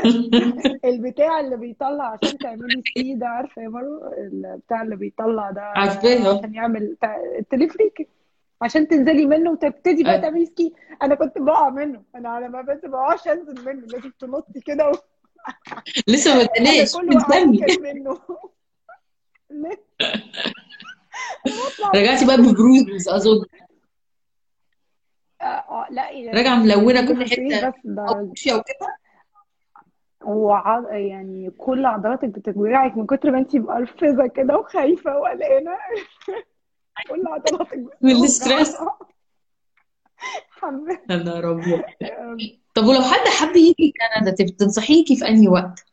البتاع 0.85 1.39
اللي 1.39 1.57
بيطلع 1.57 2.17
عشان 2.23 2.37
تعملي 2.37 2.81
سكي 2.81 3.13
ده 3.15 3.27
عارفة 3.27 3.61
يا 3.61 3.67
مرو 3.67 4.13
البتاع 4.17 4.81
اللي 4.81 4.95
بيطلع 4.95 5.51
ده 5.51 5.61
عارفاه 5.61 6.37
عشان 6.37 6.53
يعمل 6.53 6.87
بتاع 6.93 7.21
التلفريك 7.39 8.07
عشان 8.63 8.87
تنزلي 8.87 9.25
منه 9.25 9.51
وتبتدي 9.51 10.03
بقى. 10.03 10.21
تعملي 10.21 10.45
سكي. 10.45 10.73
أنا 11.01 11.15
كنت 11.15 11.37
بقع 11.37 11.69
منه. 11.69 12.03
أنا 12.15 12.29
على 12.29 12.49
ما 12.49 12.61
بس 12.61 12.85
بقعش 12.85 13.27
أنزل 13.27 13.65
منه. 13.65 13.87
لازم 13.87 14.11
تنطي 14.19 14.59
كده 14.65 14.89
و... 14.89 14.91
لسه 16.07 16.37
ما 16.37 16.45
كان 16.45 16.63
منه. 17.81 18.19
رجعتي 21.95 22.25
بقى 22.25 22.37
ببروز 22.37 23.09
أظن. 23.09 23.45
آه 25.41 25.45
آه، 25.45 25.87
لا 25.89 26.09
يعني 26.11 26.37
راجعة 26.37 26.55
ملونة 26.55 27.07
كل 27.07 27.23
حتة. 27.25 27.67
بس 27.69 27.73
ده 27.83 28.05
طافيه 28.05 28.53
وكده 28.53 28.97
وع... 30.25 30.83
يعني 30.91 31.49
كل 31.57 31.85
عضلاتك 31.85 32.29
بتتوجعك 32.29 32.97
من 32.97 33.05
كتر 33.05 33.31
ما 33.31 33.37
أنتي 33.37 33.59
مقرفزة 33.59 34.27
كده 34.27 34.57
وخايفة 34.57 35.17
وقلقانة. 35.17 35.77
كل 37.09 37.27
عضلاتك 37.27 37.73
من 38.01 38.11
ال 38.11 38.21
stress 38.21 38.77
حبيت 40.61 40.99
يا 41.09 41.15
نهار 41.15 41.51
أبيض. 41.51 41.81
طب 42.75 42.83
ولو 42.83 43.01
حد 43.01 43.27
حب 43.27 43.55
يجي 43.55 43.93
كندا 44.19 44.31
تنصحيكي 44.59 45.15
في 45.15 45.27
أنهي 45.27 45.47
وقت؟ 45.47 45.85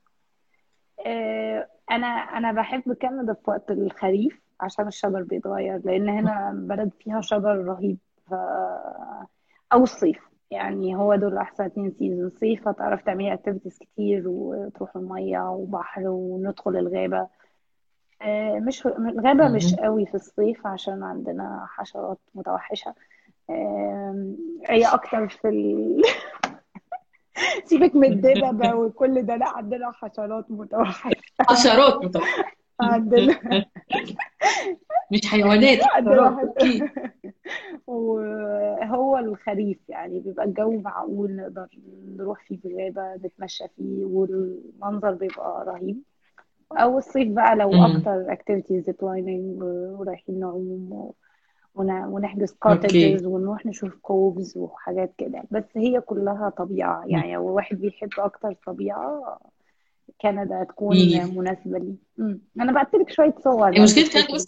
آه، 1.06 1.68
أنا 1.90 2.06
أنا 2.06 2.52
بحب 2.52 2.92
كندا 2.92 3.34
في 3.34 3.50
وقت 3.50 3.70
الخريف 3.70 4.40
عشان 4.60 4.86
الشجر 4.88 5.22
بيتغير 5.22 5.80
لأن 5.84 6.08
هنا 6.08 6.52
بلد 6.54 6.90
فيها 7.00 7.20
شجر 7.20 7.64
رهيب. 7.64 7.98
ف... 8.30 8.34
أو 9.72 9.82
الصيف. 9.82 10.18
يعني 10.50 10.96
هو 10.96 11.14
دول 11.14 11.38
أحسن 11.38 11.64
اتنين 11.64 11.90
season 11.98 12.26
الصيف 12.26 12.68
هتعرف 12.68 13.02
تعملي 13.02 13.34
activities 13.34 13.78
كتير 13.78 14.22
وتروح 14.26 14.96
المية 14.96 15.50
وبحر 15.50 16.02
وندخل 16.08 16.76
الغابة. 16.76 17.18
آه، 17.18 17.28
مش 18.58 18.86
الغابة 18.86 19.48
مش. 19.48 19.74
قوي 19.74 20.06
في 20.06 20.14
الصيف 20.14 20.66
عشان 20.66 21.02
عندنا 21.02 21.66
حشرات 21.68 22.18
متوحشة. 22.34 22.94
آم، 23.50 24.36
هي 24.68 24.84
أكتر 24.84 25.28
في 25.28 25.48
ال... 25.48 26.02
سيبك 27.64 27.96
من 27.96 28.12
الدببة 28.12 28.74
وكل 28.74 29.22
ده 29.22 29.36
لا 29.36 29.48
عندنا 29.48 29.90
حشرات 29.92 30.50
متوحشة. 30.50 31.16
حشرات 31.40 32.06
طبعا 32.06 32.26
عندنا. 32.80 33.40
مش 35.12 35.26
حيوانات 35.26 35.78
وهو 37.86 39.18
الخريف 39.18 39.78
يعني 39.88 40.20
بيبقى 40.20 40.44
الجو 40.44 40.80
معقول 40.80 41.36
نقدر 41.36 41.66
نروح 42.16 42.44
فيه 42.44 42.56
في 42.56 42.68
الغابة 42.68 43.14
نتمشى 43.14 43.64
فيه 43.76 44.04
والمنظر 44.04 45.10
بيبقى 45.14 45.64
رهيب. 45.66 46.02
أو 46.72 46.98
الصيف 46.98 47.28
بقى 47.28 47.56
لو 47.56 47.70
مم. 47.72 47.96
أكتر 47.96 48.34
activities 48.34 48.72
zip 48.86 48.96
lining 49.02 49.62
ورايحين 50.00 50.40
نعوم 50.40 51.12
ونحجز 51.74 52.52
cottages 52.52 53.24
ونروح 53.26 53.66
نشوف 53.66 53.94
coves 53.94 54.56
وحاجات 54.56 55.14
كده. 55.18 55.42
بس 55.50 55.64
هي 55.76 56.00
كلها 56.00 56.48
طبيعة. 56.48 57.04
يعني 57.06 57.34
لو 57.34 57.46
واحد 57.54 57.76
بيحب 57.76 58.10
أكتر 58.18 58.56
طبيعة 58.66 59.38
كندا 60.20 60.64
تكون 60.64 60.96
ليه. 60.96 61.24
مم. 62.18 62.40
أنا 62.60 62.72
بعتلك 62.72 63.10
شوية 63.10 63.34
صور 63.44 63.70
لو 63.70 63.76
المشكلة 63.76 64.04
كانت 64.04 64.16
تفتكري 64.16 64.36
بس 64.36 64.46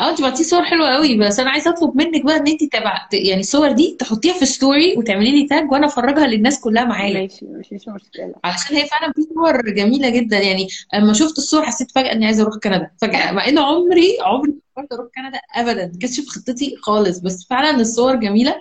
آه 0.00 0.10
أنت 0.10 0.22
بعتيه 0.22 0.44
صور 0.44 0.64
حلوة 0.64 0.88
قوي 0.88 1.16
بس 1.18 1.40
أنا 1.40 1.50
عايزة 1.50 1.70
أطلب 1.70 1.96
منك 1.96 2.24
بقى 2.24 2.36
إن 2.36 2.46
أنت 2.46 2.64
تبع 2.64 3.08
يعني 3.12 3.40
الصور 3.40 3.72
دي 3.72 3.96
تحطيها 3.98 4.32
في 4.34 4.46
story 4.46 4.96
وتعملي 4.96 5.30
لي 5.30 5.46
tag 5.46 5.72
وأنا 5.72 5.86
أفرجها 5.86 6.26
للناس 6.26 6.60
كلها 6.60 6.84
معايا. 6.84 7.20
ماشي 7.22 7.46
مفيش 7.46 7.88
مشكلة. 7.88 8.34
علشان 8.44 8.76
هي 8.76 8.86
فعلا 8.86 9.12
في 9.12 9.22
صور 9.34 9.70
جميلة 9.70 10.08
جدا. 10.10 10.38
يعني 10.38 10.68
أما 10.94 11.12
شفت 11.12 11.38
الصور 11.38 11.62
حسيت 11.62 11.90
فجأة 11.90 12.12
إني 12.12 12.26
عايزة 12.26 12.42
أروح 12.42 12.54
كندا. 12.62 12.90
فجأة 13.00 13.32
مع 13.32 13.48
إن 13.48 13.58
عمري 13.58 14.16
عمري 14.20 14.50
ما 14.50 14.82
فكرت 14.82 14.92
أروح 14.92 15.06
كندا 15.14 15.40
ابدا. 15.54 15.86
ما 15.86 15.98
كانتش 16.00 16.20
في 16.20 16.26
خطتي 16.26 16.76
خالص 16.82 17.18
بس 17.18 17.46
فعلا 17.50 17.80
الصور 17.80 18.14
جميلة. 18.16 18.54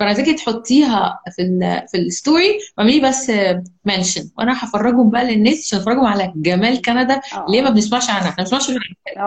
فانا 0.00 0.10
عايزاكي 0.10 0.34
تحطيها 0.34 1.20
في 1.30 1.42
ال 1.42 1.88
في 1.88 1.98
الستوري 1.98 2.58
واعملي 2.78 3.00
بس 3.08 3.32
منشن 3.84 4.30
وأنا 4.38 4.64
هفرجهم 4.64 5.10
بقى 5.10 5.24
للناس 5.24 5.66
عشان 5.66 5.78
افرجهم 5.78 6.06
على 6.06 6.32
جمال 6.36 6.82
كندا 6.82 7.20
ليه 7.48 7.62
ما 7.62 7.70
بنسمعش 7.70 8.10
عنها. 8.10 8.28
إحنا 8.28 8.30
ما 8.30 8.36
بنسمعش 8.50 8.70
عنها 8.70 8.80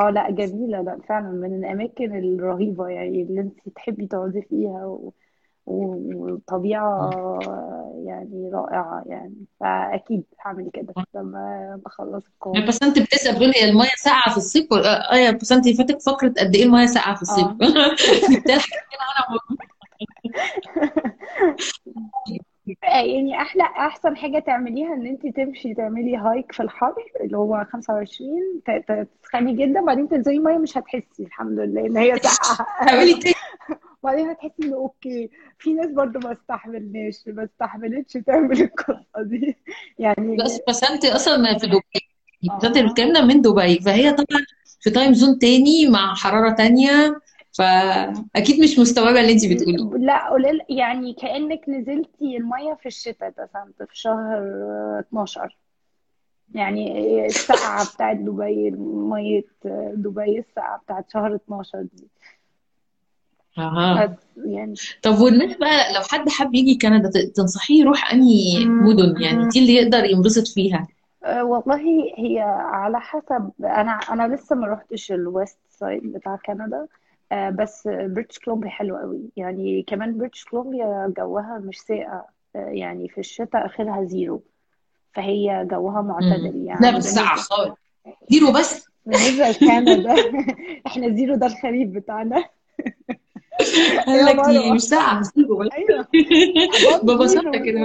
آه 0.08 0.10
لا 0.10 0.32
جميلة. 0.32 0.82
لا 0.82 1.00
فعلا 1.10 1.30
من 1.30 1.60
الأماكن 1.60 2.18
الرهيبة 2.18 2.88
يعني 2.88 3.22
اللي 3.22 3.42
انت 3.42 3.70
تحبي 3.76 4.08
تقعدي 4.08 4.42
فيها 4.42 4.86
و... 4.86 5.14
وطبيعة 5.66 7.40
يعني 8.06 8.50
رائعة 8.54 9.04
يعني. 9.06 9.36
فأكيد 9.60 10.24
هعمل 10.46 10.70
كده 10.74 10.94
لما 11.16 11.80
بخلص 11.86 12.26
الكورس. 12.28 12.68
بس 12.68 12.84
انت 12.84 13.00
بتسأل 13.00 13.36
بتقول 13.36 13.54
هي 13.56 13.70
المية 13.70 13.90
ساقعة 13.98 14.32
في 14.32 14.38
الصيف؟ 14.38 14.74
آه 14.74 15.16
يا 15.16 15.32
بس 15.32 15.52
انت 15.52 15.70
فاتك 15.70 16.02
فقرة 16.02 16.34
قد 16.38 16.56
إيه 16.56 16.64
المية 16.64 16.86
ساقعة 16.86 17.16
في 17.16 17.22
الصيف؟ 17.22 17.48
كده 18.46 18.54
أنا 18.54 19.40
يعني 22.84 23.42
أحلى 23.42 23.64
أحسن 23.64 24.18
حاجة 24.18 24.40
تعمليها 24.40 24.94
إن 24.94 25.06
انت 25.08 25.28
تمشي 25.28 25.74
تعملي 25.74 26.18
هايك 26.18 26.52
في 26.52 26.64
الحر 26.64 26.96
اللي 27.22 27.38
هو 27.38 27.66
25 27.72 28.30
ت- 28.66 28.92
ت- 28.92 29.08
تسخني 29.24 29.54
جدا 29.54 29.82
بعدين 29.86 30.10
تنزلي 30.10 30.40
مية 30.40 30.58
مش 30.58 30.78
هتحسي 30.78 31.24
الحمد 31.24 31.60
لله 31.60 31.86
إن 31.86 31.98
هي 31.98 32.20
ساقعه 32.20 32.68
بعدين 34.04 34.30
هتحسي 34.30 34.54
ان 34.64 34.74
okay. 34.74 35.30
في 35.60 35.74
ناس 35.74 35.88
برضو 35.92 36.20
ما 36.20 36.32
استحملناش 36.32 37.16
ما 37.28 37.44
استحملتش 37.44 38.14
تعمل 38.14 38.62
القصة 38.62 39.22
دي. 39.22 39.58
يعني 40.00 40.38
بس 40.38 40.60
بس 40.70 40.84
انت 40.84 41.06
أصلا 41.06 41.58
في 41.58 41.68
دبي. 41.68 41.82
انت 42.66 42.78
آه 42.78 42.82
بتكلمنا 42.82 43.22
من 43.22 43.42
دبي. 43.42 43.80
فهي 43.80 44.12
طبعا 44.12 44.42
في 44.82 44.90
time 44.90 45.14
zone 45.14 45.40
تاني 45.40 45.88
مع 45.90 46.16
حرارة 46.16 46.52
تانية. 46.52 47.22
فأكيد 47.54 48.60
مش 48.64 48.80
مستوعبة 48.80 49.22
اللي 49.22 49.34
انت 49.34 49.46
بتقوليه. 49.46 50.06
لا 50.06 50.30
قليل 50.30 50.60
يعني 50.70 51.14
كأنك 51.14 51.70
نزلتي 51.70 52.38
المية 52.38 52.74
في 52.74 52.86
الشتاء 52.86 53.30
مثلا 53.30 53.72
في 53.78 54.00
شهر 54.00 54.40
12 55.00 55.58
يعني 56.56 57.26
السقعة 57.26 57.96
بتاعت 57.96 58.18
دبي 58.18 58.72
مية 58.82 59.44
دبي 59.94 60.40
السقعة 60.40 60.80
بتاعت 60.86 61.12
شهر 61.14 61.36
12 61.36 61.82
دي. 61.94 62.08
أها. 63.58 64.18
يعني. 64.46 64.74
طب 65.04 65.20
والناس 65.20 65.58
بقى 65.58 65.94
لو 65.94 66.02
حد 66.02 66.30
حب 66.30 66.56
يجي 66.56 66.78
كندا 66.78 67.10
تنصحيه 67.36 67.82
يروح 67.82 68.12
أنهي 68.14 68.66
مدن؟ 68.66 69.22
يعني 69.22 69.48
دي 69.48 69.60
اللي 69.60 69.74
يقدر 69.76 70.04
ينبسط 70.06 70.48
فيها؟ 70.48 70.88
أه 71.24 71.44
والله 71.44 71.82
هي 72.18 72.40
على 72.60 73.00
حسب 73.00 73.52
أنا 73.60 73.92
أنا 73.92 74.36
لسه 74.36 74.56
ما 74.56 74.68
روحتش 74.68 75.12
ال 75.12 75.21
west 75.21 75.58
side 75.70 76.14
بتاع 76.14 76.40
كندا. 76.46 76.88
أه 77.32 77.50
بس 77.50 77.88
بريتش 77.88 78.40
كولومبيا 78.40 78.70
حلوة 78.70 79.02
قوي. 79.02 79.22
يعني 79.38 79.84
كمان 79.88 80.18
بريتش 80.18 80.44
كولومبيا 80.46 81.14
جوها 81.18 81.62
مش 81.64 81.80
ساقع 81.80 82.22
أه 82.56 82.70
يعني 82.70 83.10
في 83.10 83.18
الشتاء 83.18 83.66
آخرها 83.66 84.04
zero. 84.04 84.44
فهي 85.14 85.68
جوها. 85.72 86.02
معتدل 86.02 86.66
لا 86.66 86.74
يعني 86.82 86.98
بس 86.98 87.04
ساقعة 87.04 87.30
بالنسبة 87.36 87.56
خالص. 87.56 87.78
zero 88.30 88.52
بس. 88.52 88.86
بالنسبة 89.06 89.50
لكندا 89.50 90.16
إحنا 90.88 91.10
zero 91.16 91.36
ده 91.36 91.46
الخريف 91.48 91.90
بتاعنا. 91.90 92.44
قال 94.08 94.26
لك 94.26 94.36
دي 94.46 94.60
مروة 94.60 94.74
مش 94.74 94.82
ساقعة 94.82 95.22
zero 95.22 95.58
ببساطة 97.04 97.52
zero 97.52 97.56
كده 97.66 97.82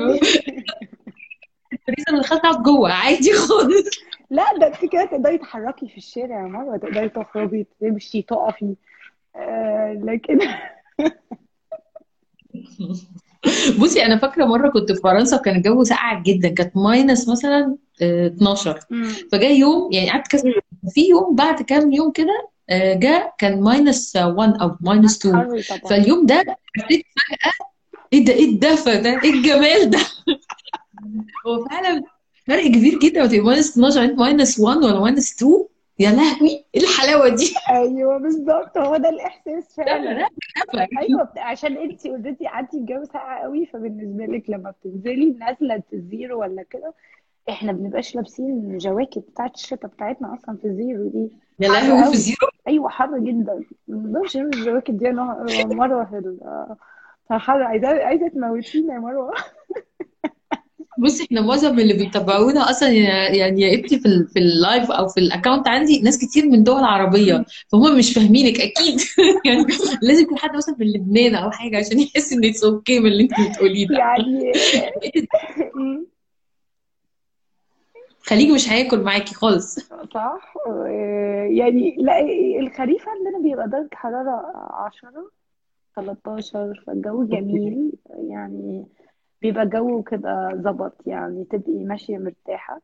الفريزر 1.72 2.08
اللي 2.10 2.20
دخلت 2.20 2.44
أقعد 2.44 2.62
جوه. 2.62 2.92
عادي 2.92 3.32
خالص. 3.32 3.90
لا 4.30 4.44
ده 4.60 4.66
أنت 4.66 4.92
كده 4.92 5.04
تقدري 5.04 5.38
تتحركي 5.38 5.88
في 5.88 5.96
الشارع 5.96 6.42
يا 6.42 6.48
مروة 6.48 6.76
تقدري 6.76 7.08
تخرجي 7.08 7.66
تمشي 7.80 8.22
تقفي. 8.22 8.64
آه 8.64 8.74
لكن 10.04 10.38
بصي 13.80 14.04
أنا 14.04 14.18
فاكرة 14.18 14.44
مرة 14.44 14.68
كنت 14.68 14.92
في 14.92 15.00
فرنسا 15.00 15.36
وكان 15.36 15.56
الجو 15.56 15.84
ساقع 15.84 16.22
جدا 16.22 16.48
كانت 16.48 16.76
ماينس 16.76 17.28
مثلا 17.28 17.76
آه، 18.02 18.26
12 18.26 18.80
مم. 18.90 19.08
فجاء 19.32 19.52
يوم 19.52 19.92
يعني 19.92 20.10
قعدت 20.10 20.26
كذا 20.28 20.42
في 20.94 21.08
يوم 21.08 21.34
بعد 21.34 21.62
كام 21.62 21.92
يوم 21.92 22.12
كده 22.12 22.48
آه، 22.70 22.94
جاء 22.94 23.34
كان 23.38 23.62
minus 23.62 24.16
1 24.16 24.54
أو 24.60 24.76
minus 24.80 25.18
2 25.26 25.36
حر 25.36 25.60
طبعا. 25.68 25.90
فاليوم 25.90 26.26
ده 26.26 26.56
حسيت 26.76 27.04
فجأة 27.28 27.52
إيه 28.12 28.24
ده 28.24 28.32
إيه 28.32 28.44
الدفى 28.50 28.96
ده 28.96 29.20
إيه 29.24 29.30
الجمال 29.30 29.90
ده؟ 29.90 29.98
هو 31.46 31.64
فعلا 31.68 32.02
فرق 32.46 32.66
كبير 32.66 32.98
جدا 32.98 33.22
وتبقى 33.24 33.40
minus 33.40 33.70
12 33.70 34.04
أنت 34.04 34.18
ماينس 34.18 34.60
1 34.60 34.76
ولا 34.76 35.00
ماينس 35.00 35.34
2 35.36 35.64
يا 35.98 36.10
لهوي 36.10 36.64
إيه 36.74 36.80
الحلاوة 36.80 37.28
دي؟ 37.28 37.54
أيوه 37.70 38.18
بالظبط 38.18 38.78
هو 38.78 38.96
ده 38.96 39.08
الإحساس 39.08 39.78
لا 39.78 39.84
فعلا. 39.84 40.28
أيوه 40.98 41.28
عشان 41.36 41.76
انت 41.76 42.06
already 42.06 42.46
قعدتي 42.46 42.76
الجو 42.76 43.04
ساقع 43.04 43.42
قوي 43.42 43.66
فبالنسبة 43.66 44.24
لك 44.26 44.50
لما 44.50 44.70
بتنزلي 44.70 45.30
نازلة 45.40 45.82
ال 45.92 46.02
zero 46.02 46.40
ولا 46.40 46.62
كده 46.62 46.94
إحنا 47.48 47.72
ما 47.72 47.78
بنبقاش 47.78 48.14
لابسين 48.16 48.78
جواكت 48.78 49.18
بتاعت 49.18 49.54
الشتاء 49.54 49.90
بتاعتنا 49.90 50.34
أصلا 50.34 50.56
في 50.56 50.64
ال 50.64 50.73
zero 50.73 51.08
دي. 51.08 51.30
يا 51.60 51.68
لهوي 51.68 51.98
في 52.00 52.04
قوي. 52.06 52.16
zero 52.16 52.48
أيوه 52.68 52.88
حر 52.88 53.18
جدا. 53.18 53.62
ما 53.88 53.96
نقدرش 54.10 54.36
نلبس 54.36 54.56
الجواكت 54.58 54.90
دي 54.90 55.08
أنا 55.10 55.46
مروه 55.64 56.04
في 56.04 56.18
ال- 56.18 56.76
في 57.28 57.34
حر. 57.34 57.62
عايزه 57.62 57.88
عايزة 58.04 58.28
تموتينا 58.28 58.94
يا 58.94 58.98
مروة. 58.98 59.34
بصي 60.98 61.24
إحنا 61.24 61.40
معظم 61.40 61.78
اللي 61.78 61.94
بيتابعونا 61.94 62.70
أصلا 62.70 62.88
يعني 62.88 63.60
يا 63.60 63.74
إبني 63.74 63.88
في 63.88 64.26
في 64.32 64.38
ال 64.38 64.49
live 64.49 64.90
أو 64.90 65.08
في 65.08 65.20
ال 65.20 65.26
account 65.26 65.68
عندي 65.68 66.00
ناس 66.00 66.18
كتير 66.18 66.46
من 66.46 66.62
دول 66.62 66.84
عربية. 66.84 67.44
فهم 67.72 67.98
مش 67.98 68.14
فاهمينك 68.14 68.60
أكيد. 68.60 69.00
يعني 69.46 69.66
لازم 70.02 70.22
يكون 70.22 70.38
حد 70.38 70.56
مثلا 70.56 70.76
من 70.78 70.86
لبنان 70.86 71.34
أو 71.34 71.50
حاجة 71.50 71.78
عشان 71.78 72.00
يحس 72.00 72.32
إن 72.32 72.44
it's 72.44 72.64
okay 72.64 73.00
من 73.00 73.06
اللي 73.06 73.22
أنت 73.22 73.32
بتقوليه 73.50 73.86
ده. 73.86 73.98
يعني. 73.98 74.52
خليجي 78.20 78.52
مش 78.52 78.72
هياكل 78.72 79.00
معاكي 79.00 79.34
خالص. 79.34 79.78
صح؟ 80.14 80.54
يعني 81.50 81.96
لا 81.98 82.20
الخريف 82.60 83.04
عندنا 83.08 83.38
بيبقى 83.42 83.68
درجة 83.68 83.88
حرارة 83.92 84.52
عشرة 84.86 85.30
13 85.96 86.84
فالجو 86.86 87.24
جميل. 87.24 87.92
يعني 88.28 88.86
بيبقى 89.42 89.66
جو 89.66 90.02
كده 90.02 90.50
ظبط 90.54 91.06
يعني 91.06 91.44
تبقي 91.44 91.84
ماشية 91.84 92.18
مرتاحة. 92.18 92.80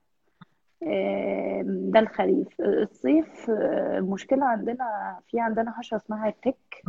ده 1.62 2.00
الخريف. 2.00 2.60
الصيف 2.60 3.50
آه، 3.50 3.98
المشكلة 3.98 4.44
عندنا 4.46 5.18
في 5.30 5.40
عندنا 5.40 5.70
حشرة 5.70 5.96
اسمها 5.96 6.30
تك. 6.42 6.82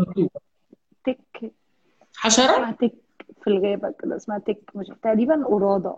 تك. 1.06 1.52
حشرة؟ 2.18 2.44
اسمها 2.54 2.72
تك 2.72 2.94
في 3.42 3.48
الغابة 3.48 3.94
كده 4.00 4.16
اسمها 4.16 4.38
تك 4.40 4.60
مش 4.76 4.88
تقريبا 5.02 5.46
قرادة 5.46 5.96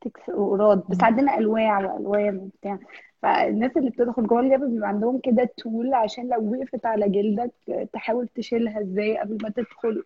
تك 0.00 0.30
قراد 0.30 0.82
بس 0.88 1.02
عندنا 1.02 1.38
أنواع 1.38 1.78
وألوان 1.92 2.36
وبتاع 2.38 2.78
فالناس 3.22 3.76
اللي 3.76 3.90
بتدخل 3.90 4.26
جوه 4.26 4.40
الغابة 4.40 4.66
بيبقى 4.66 4.88
عندهم 4.88 5.18
كده 5.18 5.50
تول 5.56 5.94
عشان 5.94 6.28
لو 6.28 6.52
وقفت 6.52 6.86
على 6.86 7.08
جلدك 7.08 7.52
تحاول 7.92 8.28
تشيلها 8.28 8.80
إزاي 8.80 9.18
قبل 9.18 9.38
ما 9.42 9.48
تدخل. 9.50 10.02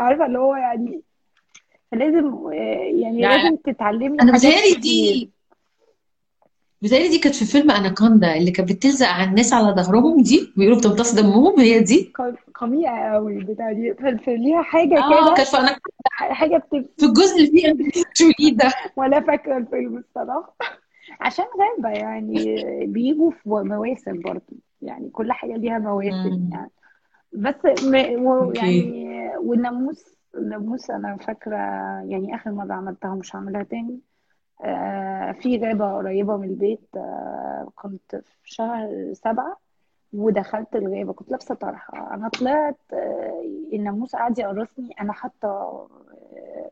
عارفة 0.00 0.26
اللي 0.26 0.38
هو 0.38 0.54
يعني 0.56 1.02
فلازم 1.92 2.26
آه، 2.46 2.52
يعني 2.52 3.20
يعني 3.20 3.42
لازم 3.42 3.56
تتعلمي 3.56 4.20
أنا 4.22 4.32
بتهيألي 4.32 4.80
دي 4.80 5.30
بتهيألي 6.82 7.08
دي 7.08 7.18
كانت 7.18 7.34
في 7.34 7.44
فيلم 7.44 7.70
أناكوندا 7.70 8.36
اللي 8.36 8.50
كانت 8.50 8.72
بتلزق 8.72 9.06
على 9.06 9.30
الناس 9.30 9.52
على 9.52 9.82
ظهرهم 9.82 10.22
دي 10.22 10.52
بيقولوا 10.56 10.78
بتمتص 10.78 11.14
دمهم 11.14 11.60
هي 11.60 11.80
دي. 11.80 12.12
ق- 12.14 12.34
قميئة 12.54 13.12
قوي 13.14 13.44
بتاع 13.44 13.72
دي. 13.72 13.94
ليها 14.28 14.62
حاجة 14.62 14.98
آه 14.98 15.26
كده. 15.26 15.34
كانت 15.36 15.48
في 15.48 15.56
أناكوندا. 15.56 15.78
حاجة 16.10 16.56
بت... 16.56 16.90
في 16.98 17.06
الجزء 17.06 17.36
اللي 17.36 17.50
فيه 17.50 18.02
جولي 18.20 18.50
ده؟ 18.50 18.72
ولا 18.96 19.20
فاكرة 19.20 19.56
الفيلم 19.56 19.96
الصراحة. 19.96 20.56
عشان 21.20 21.44
غابة 21.60 21.88
يعني 21.98 22.64
بيجوا 22.86 23.30
في 23.30 23.48
مواسم 23.48 24.20
برضه. 24.20 24.56
يعني 24.82 25.08
كل 25.10 25.32
حاجة 25.32 25.56
ليها 25.56 25.78
مواسم. 25.78 26.48
يعني. 26.52 26.70
بس 27.32 27.82
م... 27.84 28.24
و... 28.26 28.52
يعني 28.52 29.06
والناموس 29.38 30.04
الناموس 30.34 30.90
أنا 30.90 31.16
فاكرة 31.16 31.56
يعني 32.06 32.34
آخر 32.34 32.52
مرة 32.52 32.72
عملتها 32.74 33.14
مش 33.14 33.36
هعملها 33.36 33.62
تاني. 33.62 34.00
آه 34.64 35.32
في 35.32 35.58
غابة 35.58 35.92
قريبة 35.96 36.36
من 36.36 36.48
البيت 36.48 36.88
آه 36.96 37.72
كنت 37.74 38.16
في 38.16 38.54
شهر 38.54 39.12
سبعة 39.12 39.56
ودخلت 40.12 40.76
الغابة 40.76 41.12
كنت 41.12 41.30
لابسة 41.30 41.54
طرحة. 41.54 42.14
أنا 42.14 42.28
طلعت 42.28 42.78
آه 42.92 43.42
الناموس 43.72 44.16
قعد 44.16 44.38
يقرصني 44.38 44.94
آه 45.44 46.70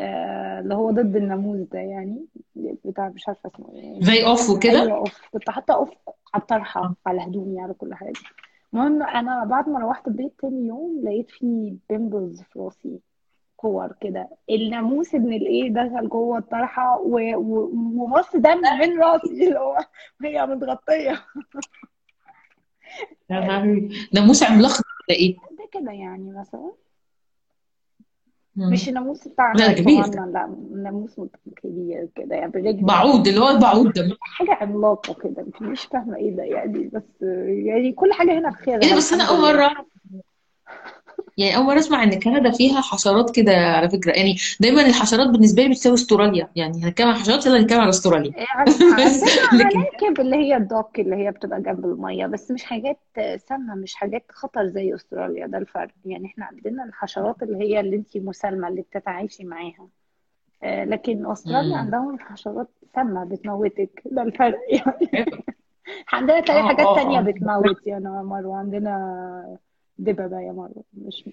آه، 0.00 0.60
اللي 0.60 0.74
هو 0.74 0.90
ضد 0.90 1.16
الناموس 1.16 1.58
ده 1.60 1.78
يعني 1.78 2.26
بتاع 2.84 3.08
مش 3.08 3.28
عارفة 3.28 3.50
اسمه 3.54 3.72
إيه. 3.74 4.02
زي 4.02 4.26
أوف 4.26 4.50
وكده؟ 4.50 4.82
أيوه 4.82 4.96
أوف. 4.96 5.20
كنت 5.32 5.50
حاطة 5.50 5.74
أوف 5.74 5.90
على 6.34 6.42
الطرحة 6.42 6.94
على 7.06 7.20
هدومي 7.22 7.60
على 7.60 7.74
كل 7.74 7.94
حاجة. 7.94 8.12
المهم 8.74 9.02
أنا 9.02 9.44
بعد 9.44 9.68
ما 9.68 9.78
روحت 9.78 10.08
البيت 10.08 10.40
تاني 10.40 10.66
يوم 10.66 11.00
لقيت 11.04 11.30
فيه 11.30 11.74
بيمبلز 11.90 12.42
في 12.42 12.58
راسي 12.58 13.00
كور 13.56 13.92
كده. 14.00 14.28
الناموس 14.50 15.14
ابن 15.14 15.32
الإيه 15.32 15.70
دخل 15.72 16.08
جوه 16.08 16.38
الطرحة 16.38 17.00
ومص 17.00 18.36
دم 18.36 18.60
من 18.80 19.02
راسي 19.02 19.48
اللي 19.48 19.58
هو 19.58 19.78
هي 20.24 20.46
متغطية. 20.46 21.24
ناموس 24.14 24.42
عملاق 24.42 24.70
ولا 24.70 25.18
إيه؟ 25.18 25.36
ده 25.36 25.68
كده 25.72 25.92
يعني 25.92 26.32
مثلا. 26.32 26.72
مش 28.56 28.88
الناموس 28.88 29.28
بتاعنا 29.28 29.58
لا 29.58 29.72
كبير. 29.72 30.06
لا 30.06 30.54
ناموس 30.72 31.20
كبير 31.56 32.08
كده 32.16 32.36
يعني 32.36 32.50
برجل 32.52 32.84
بعوض 32.84 33.28
اللي 33.28 33.40
هو 33.40 33.48
البعوض 33.48 33.92
ده. 33.92 34.16
حاجة 34.20 34.50
عملاقة 34.60 35.14
كده 35.14 35.46
مش 35.60 35.80
فاهمة 35.84 36.16
إيه 36.16 36.36
ده 36.36 36.42
يعني 36.42 36.90
بس 36.94 37.22
يعني 37.66 37.92
كل 37.92 38.12
حاجة 38.12 38.38
هنا 38.38 38.50
بخير. 38.50 38.82
إيه 38.82 38.96
بس 38.96 39.12
أنا 39.12 39.24
أول 39.24 39.38
مرة 39.40 39.62
أعرف 39.62 39.86
يعني 41.38 41.56
أول 41.56 41.64
مرة 41.66 41.78
أسمع 41.78 42.02
إن 42.02 42.20
كندا 42.20 42.50
فيها 42.50 42.80
حشرات 42.80 43.36
كده 43.36 43.52
على 43.52 43.90
فكرة. 43.90 44.12
يعني 44.12 44.36
دايما 44.60 44.86
الحشرات 44.86 45.28
بالنسبة 45.28 45.62
لي 45.62 45.68
بتساوي 45.68 45.94
أستراليا. 45.94 46.48
يعني 46.56 46.84
هنتكلم 46.84 47.08
عن 47.08 47.14
حشرات 47.14 47.46
يلا 47.46 47.60
نتكلم 47.60 47.80
عن 47.80 47.88
أستراليا. 47.88 48.32
عناكب 49.52 50.20
اللي 50.24 50.36
هي 50.36 50.56
الدوك 50.56 51.00
اللي 51.00 51.16
هي 51.16 51.30
بتبقى 51.30 51.62
جنب 51.62 51.84
المية. 51.84 52.26
بس 52.26 52.50
مش 52.50 52.64
حاجات 52.64 52.98
سامة 53.48 53.74
مش 53.74 53.94
حاجات 53.94 54.24
خطر 54.32 54.66
زي 54.66 54.94
أستراليا. 54.94 55.46
ده 55.46 55.58
الفرق. 55.58 55.90
يعني 56.04 56.26
إحنا 56.26 56.44
عندنا 56.44 56.84
الحشرات 56.84 57.42
اللي 57.42 57.58
هي 57.64 57.80
اللي 57.80 57.96
أنتي 57.96 58.20
مسالمة 58.20 58.68
اللي 58.68 58.82
بتتعايشي 58.82 59.44
معاها. 59.44 59.88
آه، 60.62 60.84
لكن 60.84 61.30
أستراليا 61.30 61.68
مم. 61.68 61.74
عندهم 61.74 62.18
حشرات 62.18 62.68
سامة 62.94 63.24
بتموتك. 63.24 64.02
ده 64.06 64.22
الفرق. 64.22 64.58
يعني 64.70 65.44
عندنا 66.12 66.40
تاني 66.40 66.58
آه 66.60 66.62
حاجات 66.68 66.86
آه 66.86 66.94
تانية 66.96 67.20
بتموت. 67.20 67.86
يعني 67.86 68.04
يا 68.04 68.22
مروة 68.22 68.62
دببة 70.00 70.40
يا 70.40 70.52
مروة 70.52 70.84
مش 70.94 71.24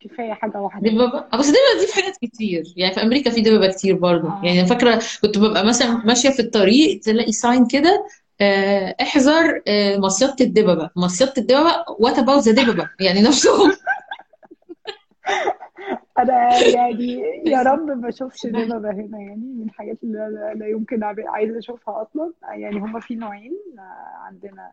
كفاية 0.00 0.32
حاجة 0.32 0.58
واحدة. 0.60 0.90
دببة 0.90 1.18
آه، 1.32 1.36
بس 1.38 1.46
دببة 1.46 1.80
دي 1.80 1.86
في 1.86 1.94
حاجات 1.94 2.16
كتير. 2.22 2.64
يعني 2.76 2.94
في 2.94 3.02
أمريكا 3.02 3.30
في 3.30 3.40
دببة 3.40 3.68
كتير 3.68 3.96
برضو 3.96 4.26
يعني 4.28 4.58
آه 4.58 4.60
أنا 4.60 4.68
فاكرة 4.68 5.00
كنت 5.22 5.38
ببقى 5.38 5.66
مثلا 5.66 6.02
ماشية 6.06 6.30
في 6.30 6.40
الطريق 6.42 7.00
تلاقي 7.00 7.32
sign 7.32 7.66
كده 7.66 8.06
آه، 8.40 8.96
احذر 9.02 9.62
آه، 9.68 9.96
مصيدة 9.96 10.36
الدببة 10.40 10.90
مصيدة 10.96 11.32
الدببة 11.38 11.84
what 11.98 12.18
about 12.18 12.42
the 12.48 12.62
دببة 12.64 12.90
يعني 13.00 13.22
نفسهم. 13.22 13.72
أنا 16.18 16.58
يعني 16.58 17.22
يا 17.52 17.62
رب 17.62 17.86
ما 17.86 18.08
أشوفش 18.08 18.46
دببة 18.46 18.90
هنا. 18.90 19.18
يعني 19.18 19.36
من 19.56 19.64
الحاجات 19.64 19.98
اللي 20.02 20.26
أنا 20.26 20.54
لا 20.54 20.66
يمكن 20.68 21.02
عايزة 21.04 21.58
أشوفها 21.58 22.02
أصلا. 22.02 22.32
يعني 22.56 22.76
هما 22.76 23.00
في 23.00 23.14
نوعين 23.14 23.52
آه، 23.78 24.18
عندنا 24.26 24.72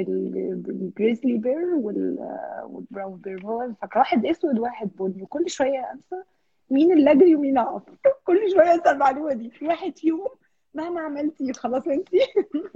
ال 0.00 0.17
grizzly 0.17 1.38
bear 1.38 1.74
وال 1.74 2.15
brown 2.15 3.16
bear 3.16 3.44
هو 3.44 3.72
فاكر 3.82 3.98
واحد 3.98 4.26
أسود 4.26 4.58
وواحد 4.58 4.90
بني 5.00 5.22
وكل 5.22 5.50
شوية 5.50 5.92
أنسى 5.92 6.22
مين 6.70 6.92
اللي 6.92 7.10
اجري 7.12 7.34
ومين 7.36 7.58
اقف 7.58 7.82
كل 8.26 8.38
شوية 8.52 8.74
أنسى 8.74 8.90
المعلومة 8.90 9.32
دي. 9.32 9.50
في 9.50 9.66
واحد 9.66 9.98
فيهم 9.98 10.28
مهما 10.74 11.00
عملتي 11.00 11.52
خلاص 11.52 11.86
أنتي 11.88 12.18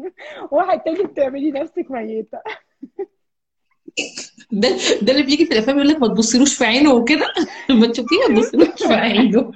واحد 0.52 0.80
تاني 0.80 1.02
بتعملي 1.04 1.50
نفسك 1.50 1.90
ميتة. 1.90 2.38
ده 4.52 4.68
ده 5.02 5.12
اللي 5.12 5.22
بيجي 5.22 5.46
في 5.46 5.52
الأفلام 5.52 5.76
يقول 5.76 5.88
لك 5.88 6.00
ما 6.00 6.08
تبصيلوش 6.08 6.58
في 6.58 6.64
عينه 6.64 6.94
وكده. 6.94 7.26
لما 7.70 7.86
تشوفيه 7.86 8.16
ما 8.28 8.34
تبصيلوش 8.40 8.82
في 8.86 8.94
عينه. 8.94 9.52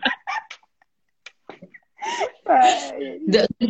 ده 3.29 3.49
في 3.59 3.65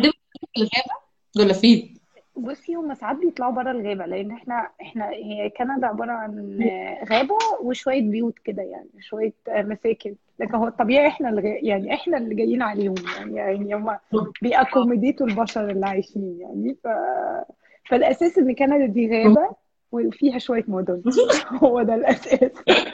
الغابة 0.57 0.94
ولا 1.38 1.53
فين؟ 1.53 1.97
بصي 2.38 2.74
هم 2.74 2.94
ساعات 2.94 3.16
بيطلعوا 3.16 3.53
بره 3.53 3.70
الغابة 3.70 4.07
لأن 4.07 4.31
إحنا 4.31 4.68
إحنا 4.83 5.09
هي 5.09 5.51
كندا 5.51 5.87
عبارة 5.87 6.12
عن 6.12 6.59
غابة 7.11 7.37
وشوية 7.62 8.11
بيوت 8.11 8.38
كده 8.38 8.62
يعني 8.62 8.90
شوية 9.01 9.33
مساكن. 9.48 10.14
لكن 10.38 10.55
هو 10.55 10.66
الطبيعي 10.66 11.07
إحنا 11.07 11.29
الغ... 11.29 11.44
يعني 11.44 11.94
إحنا 11.94 12.18
اللي 12.18 12.35
جايين 12.35 12.62
عليهم 12.62 12.94
يعني 13.18 13.37
يعني 13.37 13.74
هم 13.74 13.96
بيأكوميديتوا 14.42 15.27
البشر 15.27 15.70
اللي 15.70 15.87
عايشين 15.87 16.38
يعني. 16.40 16.77
ف... 16.85 16.88
فالأساس 17.90 18.38
إن 18.38 18.55
كندا 18.55 18.87
دي 18.87 19.24
غابة 19.24 19.51
وفيها 19.92 20.38
شوية 20.38 20.64
مدن. 20.68 21.03
هو 21.62 21.83
ده 21.83 21.94
الأساس. 21.94 22.53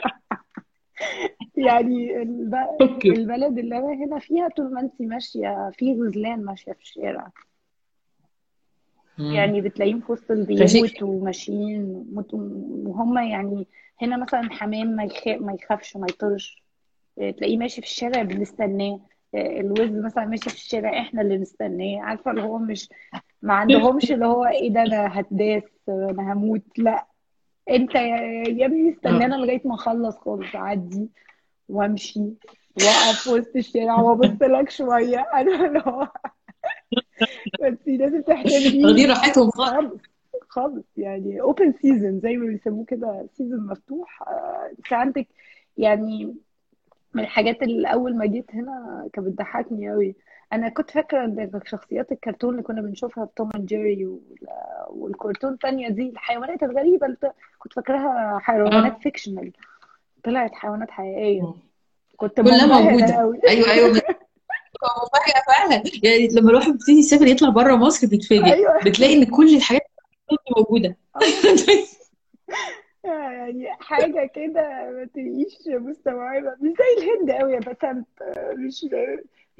يعني 1.57 2.21
الب... 2.21 2.55
البلد 3.05 3.57
اللي 3.57 3.77
أنا 3.77 3.93
هنا 3.93 4.19
فيها 4.19 4.47
طول 4.47 4.73
ما 4.73 4.81
أنت 4.81 5.01
ماشية 5.01 5.71
في 5.73 5.93
غزلان 5.93 6.45
ماشية 6.45 6.71
في 6.71 6.81
الشارع. 6.81 7.31
يعني 9.19 9.61
بتلاقيهم 9.61 9.99
في 9.99 10.11
وسط 10.11 10.31
البيوت 10.31 11.03
وماشيين 11.03 12.05
وهم 12.85 13.17
يعني 13.17 13.67
هنا 14.01 14.17
مثلا 14.17 14.49
حمام 14.51 14.87
ما 14.87 15.03
يخ... 15.03 15.27
ما 15.27 15.53
يخافش 15.53 15.97
ما 15.97 16.07
يطرش. 16.09 16.63
إيه، 17.17 17.31
تلاقيه 17.31 17.57
ماشي 17.57 17.81
في 17.81 17.87
الشارع 17.87 18.21
بنستناه 18.21 18.99
إيه، 19.35 19.61
الوز 19.61 19.89
مثلا 20.05 20.25
ماشي 20.25 20.49
في 20.49 20.55
الشارع 20.55 20.99
إحنا 20.99 21.21
اللي 21.21 21.37
نستناه 21.37 22.01
عارفة 22.01 22.31
اللي 22.31 22.43
هو 22.43 22.57
مش 22.57 22.89
ما 23.41 23.53
عندهمش 23.53 24.11
اللي 24.11 24.25
هو 24.25 24.45
إيه 24.45 24.69
ده 24.73 24.81
أنا 24.81 25.19
هتداس 25.19 25.63
أنا 25.89 26.33
هموت. 26.33 26.63
لا. 26.77 27.07
أنت 27.69 27.95
يا 27.95 28.65
ابني 28.65 28.89
استنانا 28.89 29.35
لغاية 29.35 29.61
ما 29.65 29.75
أخلص 29.75 30.17
خالص. 30.17 30.55
اعدي 30.55 31.09
وأمشي. 31.69 32.19
وأقف 32.81 33.23
في 33.23 33.29
وسط 33.29 33.55
الشارع 33.55 33.99
وأبص 34.01 34.41
لك 34.41 34.69
شوية. 34.69 35.19
أنا 35.33 35.65
اللي 35.65 35.83
هو 35.87 36.07
بس 37.61 37.77
لازم 37.87 38.21
تحترميه 38.21 38.85
واخدين 38.85 39.09
راحتهم 39.09 39.49
خالص 39.49 40.01
خالص. 40.49 40.83
يعني 40.97 41.41
open 41.41 41.73
season 41.81 42.19
زي 42.19 42.37
ما 42.37 42.45
بيسموه 42.47 42.85
كده 42.85 43.27
season 43.37 43.67
مفتوح. 43.67 44.21
آه، 44.21 44.69
انت 44.79 44.93
عندك 44.93 45.27
يعني 45.77 46.35
من 47.13 47.23
الحاجات 47.23 47.63
اللي 47.63 47.87
أول 47.87 48.17
ما 48.17 48.25
جيت 48.25 48.51
هنا 48.55 49.07
كانت 49.13 49.27
بتضحكني 49.27 49.89
قوي 49.89 50.15
أنا 50.53 50.69
كنت 50.69 50.89
فاكرة 50.91 51.25
إن 51.25 51.59
شخصيات 51.65 52.11
الكرتون 52.11 52.51
اللي 52.51 52.63
كنا 52.63 52.81
بنشوفها 52.81 53.25
في 53.25 53.31
توم 53.35 53.49
and 53.55 53.65
جيري 53.65 54.05
وال- 54.05 54.19
والكرتون 54.89 55.53
التانية 55.53 55.89
دي 55.89 56.09
الحيوانات 56.09 56.63
الغريبة 56.63 57.05
اللي 57.05 57.17
كنت 57.59 57.73
فاكراها 57.73 58.39
حيوانات 58.39 59.01
فيكشنال 59.01 59.51
طلعت 60.23 60.51
حيوانات 60.53 60.91
حقيقية. 60.91 61.41
كنت 62.17 62.41
كلها 62.41 63.19
قوي 63.19 63.39
أيوه 63.49 63.71
أيوه. 63.71 64.01
هو 64.83 65.09
فعلا. 65.47 65.83
يعني 66.03 66.27
لما 66.27 66.49
الواحد 66.49 66.71
بيبتدي 66.71 66.91
يسافر 66.99 67.27
يطلع 67.27 67.49
بره 67.49 67.75
مصر 67.75 68.07
بيتفاجئ. 68.07 68.53
أيوه. 68.53 68.83
بتلاقي 68.85 69.13
إن 69.13 69.23
كل 69.25 69.55
الحاجات 69.55 69.81
اللي 70.29 70.39
موجودة. 70.57 70.97
يعني 73.03 73.67
حاجة 73.79 74.31
كده 74.35 74.91
ما 74.91 75.05
تبقيش 75.05 75.67
مستوعبة 75.67 76.55
مش 76.61 76.69
زي 76.71 77.03
الهند 77.03 77.31
قوي 77.31 77.53
يا 77.53 77.59
بسنت 77.59 78.07
مش 78.57 78.85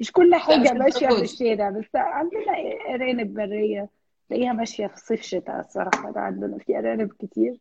مش 0.00 0.12
كل 0.12 0.34
حاجة 0.34 0.72
ماشية 0.72 1.08
في 1.08 1.22
الشارع 1.22 1.70
بس 1.70 1.84
عندنا 1.94 2.42
أرانب 2.94 3.34
برية. 3.34 3.88
تلاقيها 4.28 4.52
ماشية 4.52 4.86
في 4.86 4.96
صيف 4.96 5.22
شتاء 5.22 5.60
الصراحة. 5.60 6.10
ده 6.12 6.20
عندنا 6.20 6.58
في 6.58 6.78
أرانب 6.78 7.12
كتير. 7.12 7.60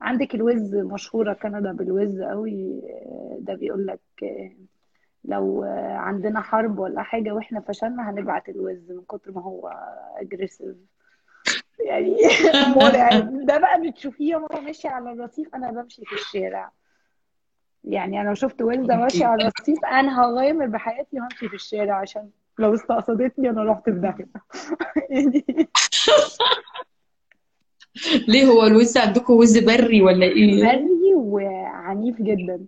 عندك 0.00 0.34
الوز 0.34 0.74
مشهورة 0.74 1.32
كندا 1.32 1.72
بالوز 1.72 2.20
قوي 2.20 2.82
ده 3.38 3.54
بيقول 3.54 3.86
لك 3.86 4.00
لو 5.24 5.62
عندنا 5.96 6.40
حرب 6.40 6.78
ولا 6.78 7.02
حاجة 7.02 7.30
وإحنا 7.30 7.60
فشلنا 7.60 8.10
هنبعت 8.10 8.48
الوز 8.48 8.90
من 8.90 9.02
كتر 9.08 9.32
ما 9.32 9.42
هو 9.42 9.72
اجريسيف 10.16 10.76
يعني 11.86 12.16
مرعب 12.76 13.46
ده 13.46 13.58
بقى 13.58 13.90
بتشوفيه 13.90 14.36
وهو 14.36 14.60
ماشي 14.60 14.88
على 14.88 15.12
الرصيف 15.12 15.54
أنا 15.54 15.70
بمشي 15.70 16.02
في 16.04 16.12
الشارع. 16.12 16.70
يعني 17.84 18.20
أنا 18.20 18.28
لو 18.28 18.34
شفت 18.34 18.62
وزة 18.62 18.96
ماشية 18.96 19.26
على 19.26 19.42
الرصيف 19.42 19.84
أنا 19.84 20.20
هغامر 20.20 20.66
بحياتي 20.66 21.20
وهمشي 21.20 21.48
في 21.48 21.54
الشارع 21.54 21.96
عشان 22.00 22.30
لو 22.58 22.74
استقصدتني 22.74 23.50
أنا 23.50 23.64
رحت 23.64 23.84
في 23.84 24.00
داهية. 24.00 24.28
يعني 25.10 25.44
ليه 28.28 28.44
هو 28.44 28.66
الوز 28.66 28.96
عندكم 28.96 29.34
وز 29.34 29.58
بري 29.58 30.02
ولا 30.02 30.26
إيه؟ 30.26 30.64
بري 30.64 31.14
وعنيف 31.14 32.22
جدا. 32.22 32.66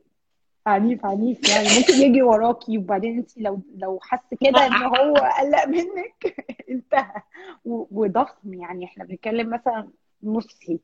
عنيف 0.67 1.07
عنيف 1.07 1.49
يعني. 1.51 1.69
ممكن 1.79 1.93
يجي 1.95 2.23
وراكي 2.23 2.79
وبعدين 2.79 3.19
انت 3.19 3.39
لو 3.39 3.61
لو 3.77 3.99
حس 4.03 4.35
كده 4.41 4.67
ان 4.67 4.83
هو 4.83 5.15
قلق 5.15 5.67
منك 5.69 6.47
انتهى. 6.71 7.23
وضخم 7.65 8.55
يعني. 8.55 8.85
إحنا 8.85 9.05
بنتكلم 9.05 9.51
مثلا 9.51 9.89
نصي 10.23 10.81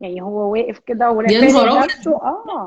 يعني 0.00 0.22
هو 0.22 0.52
واقف 0.52 0.78
كده 0.78 1.10
ابيض 1.10 1.84
نفسه. 1.84 2.16
آه. 2.16 2.66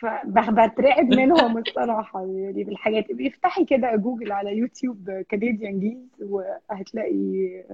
فبترعب 0.00 1.04
منهم 1.04 1.58
الصراحة 1.68 2.20
يعني 2.20 2.64
بالحاجات 2.64 3.12
بيفتحي 3.12 3.64
كده 3.64 3.96
جوجل 3.96 4.32
على 4.32 4.56
يوتيوب 4.56 5.10
Canadian 5.30 5.80
geese 5.80 6.22
وهتلاقي 6.22 7.64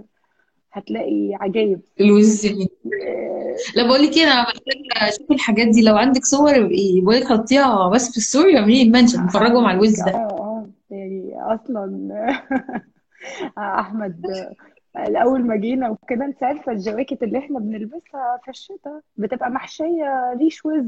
هتلاقي 0.77 1.35
عجايب. 1.41 1.81
الوز. 2.01 2.47
آه، 2.47 2.57
لا 3.77 3.87
بقول 3.87 4.03
لك 4.03 4.17
إيه 4.17 4.23
أنا 4.25 4.43
محتاجه 4.43 5.09
أشوف 5.09 5.31
الحاجات 5.31 5.69
دي. 5.69 5.83
لو 5.83 5.97
عندك 5.97 6.25
صور 6.25 6.57
ابقي 6.57 7.01
بقول 7.01 7.17
لك 7.17 7.25
حطيها 7.25 7.89
بس 7.89 8.11
في 8.11 8.17
ال 8.17 8.23
story 8.23 8.55
واعملي 8.55 8.85
لي 8.85 8.91
mention 8.91 9.29
مع 9.61 9.73
الوز 9.73 10.01
آه 10.01 10.05
ده. 10.05 10.13
آه 10.13 10.67
يعني 10.91 11.35
أصلا 11.41 12.27
أحمد 13.59 14.27
الأول 14.97 15.47
ما 15.47 15.57
جينا 15.57 15.91
وكده 15.91 16.25
أنت 16.25 16.43
عارفة 16.43 16.73
الجواكت 16.73 17.23
اللي 17.23 17.39
إحنا 17.39 17.59
بنلبسها 17.59 18.41
في 18.45 18.51
الشتاء 18.51 19.01
بتبقى 19.17 19.51
محشية 19.51 20.35
ريش 20.41 20.65
وز. 20.65 20.85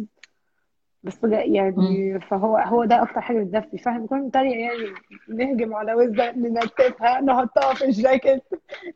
بس. 1.03 1.19
يعني 1.25 2.21
فهو 2.21 2.57
هو 2.57 2.85
ده 2.85 3.03
أكتر 3.03 3.21
حاجة 3.21 3.39
بتدفي 3.39 3.79
فاحنا 3.79 4.01
بنكون 4.01 4.19
نتريق 4.27 4.61
يعني 4.61 4.95
نهجم 5.29 5.75
على 5.75 5.95
وزة 5.95 6.31
ننتفها 6.33 7.21
نحطها 7.21 7.75
في 7.75 7.85
الجاكيت 7.85 8.43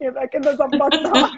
يبقى 0.00 0.28
كده 0.28 0.52
ظبطنا 0.56 1.12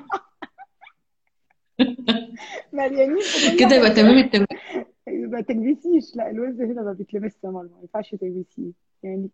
مليانين 2.73 3.17
كل 3.17 3.59
كده 3.61 3.77
يبقى 3.77 3.91
تمام. 3.91 4.19
التمام 4.19 4.47
ما 5.07 5.41
تلبسيش 5.41 6.17
لا 6.17 6.31
الوز 6.31 6.61
هنا 6.61 6.83
ما 6.83 6.93
بيتلبسش 6.93 7.37
يا 7.45 7.51
مرة 7.51 7.63
ما 7.63 7.79
ينفعش 7.83 8.11
تلبسيه. 8.11 8.73
يعني 9.03 9.29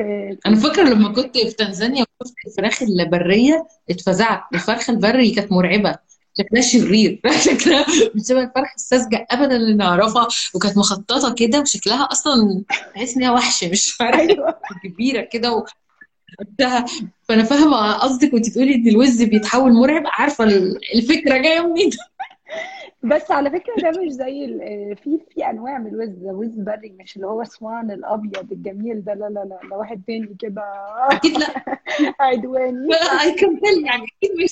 آه، 0.00 0.36
أنا 0.46 0.56
فاكرة 0.56 0.82
لما 0.82 1.12
كنت 1.12 1.38
في 1.38 1.56
تنزانيا 1.56 2.04
وشفت 2.20 2.34
الفراخ 2.46 2.82
البرية 2.82 3.66
اتفزعت 3.90 4.40
الفرخة 4.54 4.90
البري 4.90 5.30
كانت 5.34 5.52
مرعبة. 5.52 5.98
شكلها 6.38 6.62
شرير. 6.62 7.20
شكلها 7.46 7.86
مش 8.14 8.22
شبه 8.28 8.42
الفرخه 8.42 8.74
الساذجة 8.76 9.26
ابدا 9.30 9.56
اللي 9.56 9.74
نعرفها. 9.74 10.28
وكانت 10.54 10.78
مخططة 10.78 11.34
كده 11.34 11.60
وشكلها 11.60 12.02
أصلا 12.12 12.64
تحس 12.94 13.16
ان 13.16 13.22
هي 13.22 13.30
وحش 13.30 13.64
مش 13.64 13.92
فرخه 13.92 14.18
أيوه. 14.20 14.54
كبيرة 14.84 15.20
كده 15.20 15.52
وقتها. 15.52 16.84
فأنا 17.22 17.42
فاهمة 17.44 17.92
قصدك 17.92 18.34
وانت 18.34 18.50
بتقولي 18.50 18.74
إن 18.74 18.88
الوز 18.88 19.22
بيتحول 19.22 19.72
مرعب. 19.72 20.02
عارفة 20.06 20.44
الفكرة 20.94 21.36
جاية 21.38 21.60
منين؟ 21.60 21.90
بس 23.02 23.30
على 23.30 23.50
فكرة 23.50 23.90
ده 23.90 24.00
مش 24.02 24.10
زي 24.12 24.46
في 25.02 25.18
في 25.34 25.50
أنواع 25.50 25.78
من 25.78 25.86
الوز. 25.86 26.08
وز 26.22 26.54
بري 26.54 26.96
مش 27.00 27.16
اللي 27.16 27.26
هو 27.26 27.44
سوان 27.44 27.90
الأبيض 27.90 28.52
الجميل 28.52 29.04
ده. 29.04 29.14
لا 29.14 29.24
لا 29.28 29.44
لا 29.44 29.68
ده 29.70 29.76
واحد 29.76 30.02
تاني 30.06 30.36
كده. 30.38 30.62
أكيد 31.10 31.38
لا. 31.38 31.64
عدواني. 32.20 32.94
اي 33.20 33.32
كان 33.34 33.58
يعني 33.86 34.04
أكيد 34.04 34.30
مش 34.44 34.50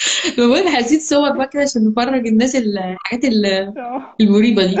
بقول 0.38 0.68
هزيد 0.68 1.00
صور 1.00 1.30
بقى 1.36 1.48
كده 1.48 1.62
عشان 1.62 1.88
نفرج 1.88 2.26
الناس 2.26 2.56
الحاجات 2.56 3.24
ال- 3.24 3.46
آه. 3.78 4.14
المريبة 4.20 4.66
دي. 4.66 4.76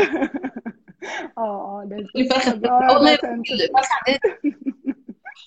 آه 1.38 1.40
آه 1.40 1.84
ده 1.90 1.96
الفرخه 2.16 2.50
آه 2.50 2.94
والله 2.94 3.14
الفرخه 3.14 4.18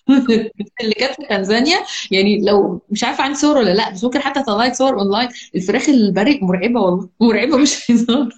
اللي 0.82 0.94
كانت 0.94 1.14
في 1.22 1.28
تنزانيا 1.30 1.78
يعني 2.12 2.42
لو 2.46 2.82
مش 2.90 3.04
عارفة 3.04 3.24
عندي 3.24 3.36
صور 3.38 3.58
ولا 3.58 3.74
لا 3.74 3.90
بس 3.92 4.04
ممكن 4.04 4.20
حتى 4.20 4.40
اطلع 4.40 4.66
لك 4.66 4.74
صور 4.74 5.00
اونلاين 5.00 5.30
الفراخ 5.56 5.90
البري 5.90 6.40
مرعبة 6.42 6.80
والله. 6.82 7.10
مرعبة 7.20 7.58
مش 7.58 7.92
هزار. 7.92 8.30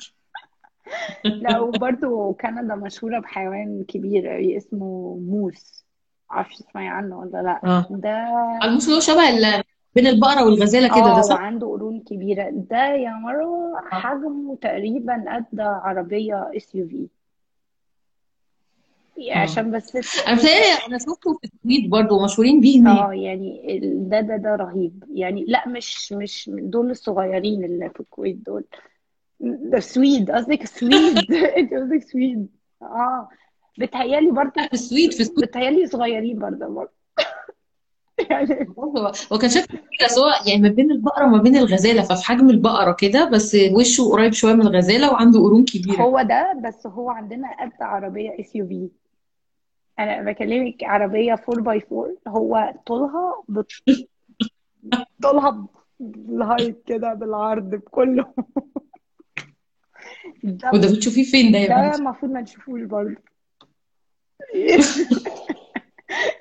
لا 1.25 1.59
وبرضه 1.59 2.33
كندا 2.41 2.75
مشهورة 2.75 3.19
بحيوان 3.19 3.83
كبير 3.87 4.27
قوي 4.27 4.57
اسمه 4.57 5.17
moose. 5.29 5.85
معرفش 6.31 6.55
تسمعي 6.57 6.87
عنه 6.87 7.17
ولا 7.19 7.41
لا. 7.41 7.59
آه. 7.63 7.87
ده 7.91 8.27
ال 8.63 8.67
moose 8.67 8.85
اللي 8.85 8.95
هو 8.95 8.99
شبه 9.01 9.29
بين 9.95 10.07
البقرة 10.07 10.45
والغزالة 10.45 10.87
كده 10.87 10.97
ده 10.99 11.17
آه 11.17 11.21
صح؟ 11.21 11.35
وعنده 11.35 11.67
قرون 11.67 11.99
كبيرة. 11.99 12.49
ده 12.49 12.87
يا 12.87 13.09
مرة 13.13 13.45
آه 13.45 13.81
حجمه 13.91 14.55
تقريبا 14.61 15.25
قد 15.35 15.59
عربية 15.59 16.51
SUV 16.57 17.07
عشان 19.31 19.71
بس 19.71 19.95
أنا 20.27 20.41
أنا 20.87 20.97
شفته 20.97 21.33
في 21.33 21.43
السويد 21.43 21.89
برضه 21.89 22.23
مشهورين 22.23 22.61
بيه 22.61 22.79
هناك. 22.81 22.97
آه 23.09 23.13
يعني 23.13 23.79
ده 24.09 24.21
ده 24.21 24.37
ده 24.37 24.55
رهيب. 24.55 25.03
يعني 25.13 25.45
لا 25.47 25.67
مش 25.67 26.13
مش 26.13 26.49
دول 26.53 26.91
الصغيرين 26.91 27.63
اللي 27.65 27.89
في 27.89 27.99
الكويت 27.99 28.35
دول. 28.35 28.63
ده 29.39 29.77
السويد 29.77 30.31
قصدك 30.31 30.61
السويد 30.63 31.31
انت 31.57 31.73
قصدك 31.73 32.03
سويد. 32.03 32.47
آه 32.81 33.29
بتهيألي 33.77 34.31
برضه 34.31 34.51
في 34.67 34.73
السويد 34.73 35.13
في 35.13 35.19
السويد. 35.19 35.47
بتهيألي 35.47 35.87
صغيرين 35.87 36.39
برضه 36.39 36.67
برضه. 36.67 36.91
يعني. 38.31 38.67
هو 38.79 39.11
هو 39.33 39.37
كان 39.37 39.49
شكله 39.49 39.79
كده 39.99 40.07
سواء 40.07 40.49
يعني 40.49 40.61
ما 40.61 40.69
بين 40.69 40.91
البقرة 40.91 41.25
وما 41.25 41.37
بين 41.37 41.55
الغزالة 41.55 42.01
ففي 42.01 42.25
حجم 42.25 42.49
البقرة 42.49 42.91
كده 42.99 43.29
بس 43.29 43.57
وشه 43.73 44.03
قريب 44.11 44.33
شوية 44.33 44.53
من 44.53 44.61
الغزالة 44.61 45.11
وعنده 45.11 45.39
قرون 45.39 45.65
كبيرة. 45.65 46.01
هو 46.01 46.21
ده 46.21 46.61
بس 46.65 46.87
هو 46.87 47.09
عندنا 47.09 47.47
قد 47.61 47.71
عربية 47.81 48.35
SUV 48.39 48.89
أنا 49.99 50.21
بكلمك 50.31 50.83
عربية 50.83 51.33
4 51.49 51.63
by 51.63 51.81
4 51.91 52.15
هو 52.27 52.73
طولها 52.85 53.43
بت- 53.49 54.07
طولها 55.23 55.67
بالهايت 55.99 56.83
كده 56.85 57.13
بالعرض 57.13 57.63
بكله. 57.69 58.33
ده 60.43 60.71
وده 60.73 60.87
بتشوفيه 60.87 61.23
فين 61.23 61.51
ده 61.51 61.57
يا 61.57 61.67
ده؟ 61.67 61.95
المفروض 61.95 62.31
ما 62.31 62.41
نشوفوش 62.41 62.81
برضه. 62.81 63.15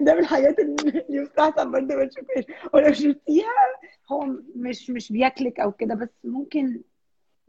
ده 0.01 0.15
من 0.15 0.21
الحاجات 0.21 0.59
اللي 0.59 1.05
يستحسن 1.11 1.71
برضه 1.71 1.95
ما 1.95 2.05
تشوفهاش 2.05 2.45
ولو 2.75 2.93
شفتيها 2.93 3.53
هو 4.13 4.27
مش 4.57 4.91
مش 4.91 5.13
بياكلك 5.13 5.61
أو 5.61 5.73
كده 5.73 5.95
بس 5.95 6.09
ممكن 6.25 6.81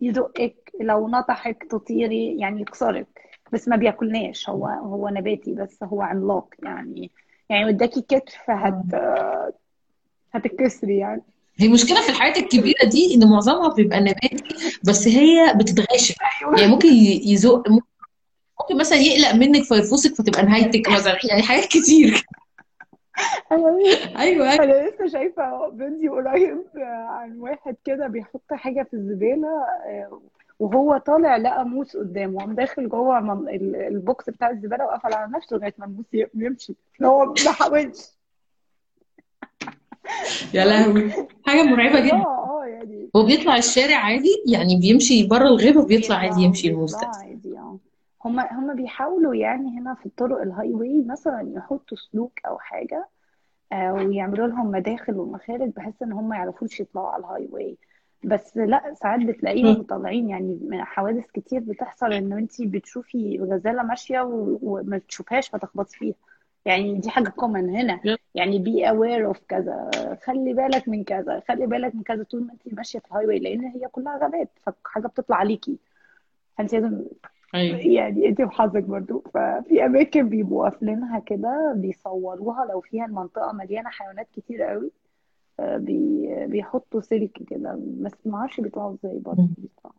يزقك 0.02 0.72
لو 0.82 1.08
نطحك 1.08 1.64
تطيري 1.72 2.40
يعني 2.40 2.62
يكسرك. 2.62 3.08
بس 3.54 3.68
ما 3.68 3.76
بياكلناش 3.76 4.50
هو 4.50 4.68
هو 4.68 5.10
نباتي 5.10 5.54
بس 5.54 5.84
هو 5.84 6.02
عملاق 6.02 6.48
يعني 6.64 7.12
يعني 7.50 7.66
وداكي 7.66 8.02
كتف 8.02 8.50
هت 8.50 8.84
هتتكسري 10.34 10.98
يعني. 10.98 11.22
هي 11.58 11.68
مشكلة 11.68 12.02
في 12.02 12.10
الحاجات 12.10 12.38
الكبيرة 12.38 12.86
دي 12.86 13.16
إن 13.16 13.30
معظمها 13.30 13.74
بيبقى 13.74 14.00
نباتي 14.00 14.78
بس 14.84 15.08
هي 15.08 15.54
بتتغاشم. 15.56 16.14
يعني 16.58 16.72
ممكن 16.72 16.88
يزق 17.24 17.70
ممكن 17.70 17.86
مثلا 18.72 18.98
يقلق 18.98 19.34
منك 19.36 19.64
فيرفصك 19.64 20.16
فتبقى 20.16 20.44
نهايتك 20.46 20.90
مثلا. 20.90 21.18
يعني 21.30 21.42
حاجات 21.44 21.66
كتير. 21.66 22.26
أنا 23.52 23.68
أيوه 24.20 24.52
أيوه. 24.52 24.64
أنا 24.64 24.90
لسه 24.90 25.08
شايفة 25.08 25.72
فيديو 25.78 26.16
قريب 26.16 26.58
عن 27.10 27.38
واحد 27.40 27.76
كده 27.86 28.08
بيحط 28.08 28.54
حاجة 28.54 28.84
في 28.92 28.94
الزبالة 28.94 29.48
آه، 29.88 30.22
وهو 30.60 30.98
طالع 30.98 31.38
لقى 31.38 31.66
موس 31.66 31.98
قدامه 31.98 32.40
قام 32.40 32.56
داخل 32.56 32.90
جوه 32.90 33.20
من- 33.20 33.50
ال 33.76 33.89
box 33.89 34.30
بتاع 34.30 34.50
الزبالة 34.50 34.86
وقفل 34.86 35.14
على 35.14 35.32
نفسه 35.32 35.58
لغاية 35.58 35.74
ما 35.78 35.86
ال 35.86 35.89
moose 35.89 36.06
يمشي. 36.36 36.74
هو 37.04 37.26
ما 37.46 37.52
حاولش. 37.52 37.98
يا 40.54 40.66
لهوي. 40.66 41.12
حاجة 41.46 41.64
مرعبة 41.64 42.00
جدا. 42.00 42.14
آه 42.16 42.62
آه 42.62 42.66
يعني 42.66 43.10
هو 43.16 43.24
بيطلع 43.26 43.58
الشارع 43.58 43.96
عادي؟ 43.98 44.44
يعني 44.48 44.76
بيمشي 44.80 45.28
بره 45.28 45.48
الغابه 45.48 45.86
بيطلع 45.86 46.16
عادي 46.16 46.42
يمشي 46.42 46.68
ال 46.68 46.72
moose 46.72 46.92
ده. 46.96 47.12
عادي 47.16 47.58
آه. 47.58 47.78
هم 48.26 48.40
هم 48.40 48.76
بيحاولوا 48.76 49.36
يعني 49.36 49.80
هنا 49.80 49.94
في 49.94 50.06
الطرق 50.06 50.42
ال 50.42 50.74
highway 50.74 51.04
مثلا 51.08 51.54
يحطوا 51.56 51.98
سلوك 51.98 52.40
أو 52.46 52.60
حاجة 52.60 53.08
آه، 53.72 53.94
ويعملوا 53.94 54.48
لهم 54.48 54.72
مداخل 54.72 55.18
ومخارج 55.20 55.70
بحيث 55.70 56.02
إن 56.04 56.12
هم 56.12 56.30
ما 56.30 56.36
يعرفوش 56.36 56.80
يطلعوا 56.80 57.08
على 57.10 57.20
ال 57.24 57.50
highway 57.52 57.78
بس 58.24 58.58
لأ 58.58 58.94
ساعات 58.94 59.20
بتلاقيهم 59.20 59.84
طالعين 59.84 60.30
يعني 60.30 60.60
من 60.62 60.84
حوادث 60.84 61.32
كتير 61.32 61.60
بتحصل 61.60 62.14
إن 62.14 62.34
انت 62.34 62.62
بتشوفي 62.62 63.40
غزالة 63.42 63.84
ماشية 63.84 64.22
وما 64.62 64.98
تشوفهاش 64.98 65.50
فتخبطي 65.50 65.98
فيها. 65.98 66.16
يعني 66.66 67.00
دي 67.00 67.10
حاجة 67.10 67.30
common 67.30 67.70
هنا. 67.70 68.18
يعني 68.36 68.60
be 68.60 68.90
aware 68.90 69.26
of 69.26 69.40
كذا. 69.48 69.90
خلي 70.24 70.54
بالك 70.54 70.90
من 70.90 71.04
كذا. 71.04 71.44
خلي 71.48 71.66
بالك 71.66 71.96
من 71.96 72.04
كذا 72.04 72.24
طول 72.24 72.44
ما 72.44 72.54
انت 72.54 72.74
ماشية 72.74 73.00
في 73.00 73.06
ال 73.06 73.26
highway 73.26 73.40
لأن 73.40 73.66
هي 73.66 73.88
كلها 73.92 74.18
غابات 74.18 74.50
فحاجة 74.66 75.08
بتطلع 75.08 75.38
عليكي. 75.38 75.78
فانت 76.58 76.74
لازم 76.74 77.06
أيوه. 77.56 77.78
يعني 77.80 78.28
انت 78.28 78.42
وحظك 78.42 78.84
برضو. 78.84 79.24
ففي 79.34 79.86
أماكن 79.86 80.30
بيبقوا 80.30 80.70
قافلينها 80.70 81.20
كده 81.20 81.74
بيصوروها 81.76 82.66
لو 82.66 82.82
فيها 82.82 83.06
المنطقة 83.06 83.52
مليانة 83.52 83.90
حيوانات 83.90 84.28
كتير 84.36 84.62
قوي 84.62 84.92
آه، 85.60 85.78
بي 85.78 86.28
بيحطوا 86.48 87.02
سلك 87.02 87.32
كده. 87.50 87.80
بس 87.80 88.12
ما 88.26 88.38
أعرفش 88.38 88.60
بيطلعوا 88.60 88.94
إزاي 88.94 89.20
برضه 89.20 89.50
بيطلعوا. 89.58 89.96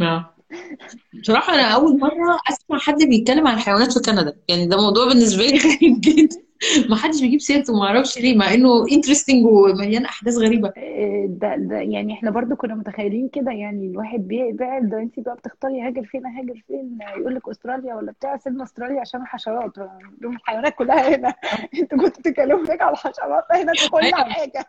آه. 0.00 0.34
بصراحة 1.22 1.54
أنا 1.54 1.62
أول 1.74 2.00
مرة 2.00 2.38
أسمع 2.48 2.78
حد 2.78 3.02
بيتكلم 3.02 3.46
عن 3.46 3.54
الحيوانات 3.54 3.92
في 3.92 4.00
كندا. 4.00 4.36
يعني 4.48 4.66
ده 4.66 4.76
موضوع 4.76 5.08
بالنسبة 5.08 5.42
لي 5.42 5.58
غريب 5.58 6.00
جدا. 6.00 6.47
ما 6.88 6.96
حدش 6.96 7.20
بيجيب 7.20 7.40
سيرته 7.40 7.72
ما 7.76 7.84
أعرفش 7.84 8.18
ليه 8.18 8.36
مع 8.36 8.54
إنه 8.54 8.84
interesting 8.92 9.46
ومليان 9.46 10.04
أحداث 10.04 10.34
غريبة. 10.36 10.72
آه، 10.76 11.26
ده 11.28 11.56
ده 11.56 11.76
يعني 11.76 12.12
إحنا 12.12 12.30
برضو 12.30 12.56
كنا 12.56 12.74
متخيلين 12.74 13.28
كده 13.32 13.50
يعني 13.52 13.86
الواحد 13.86 14.28
بي- 14.28 14.52
بيعد 14.52 14.88
ده 14.88 14.98
انت 14.98 15.20
بقى 15.20 15.36
بتختاري 15.36 15.80
هاجر 15.80 16.04
فين 16.04 16.26
هاجر 16.26 16.62
فين؟ 16.68 16.98
يقول 17.20 17.34
لك 17.34 17.48
أستراليا 17.48 17.94
ولا 17.94 18.12
بتاع؟ 18.12 18.36
سيبنا 18.36 18.62
أستراليا 18.64 19.00
عشان 19.00 19.20
الحشرات 19.22 19.72
الحيوانات 20.24 20.74
كلها 20.74 21.16
هنا. 21.16 21.34
أنتوا 21.80 21.98
كنتوا 21.98 22.22
تتكلموا 22.22 22.64
هناك 22.66 22.82
على 22.82 22.92
الحشرات 22.92 23.44
هنا 23.52 23.72
كل 23.90 23.98
أيوة. 23.98 24.16
حاجة. 24.16 24.64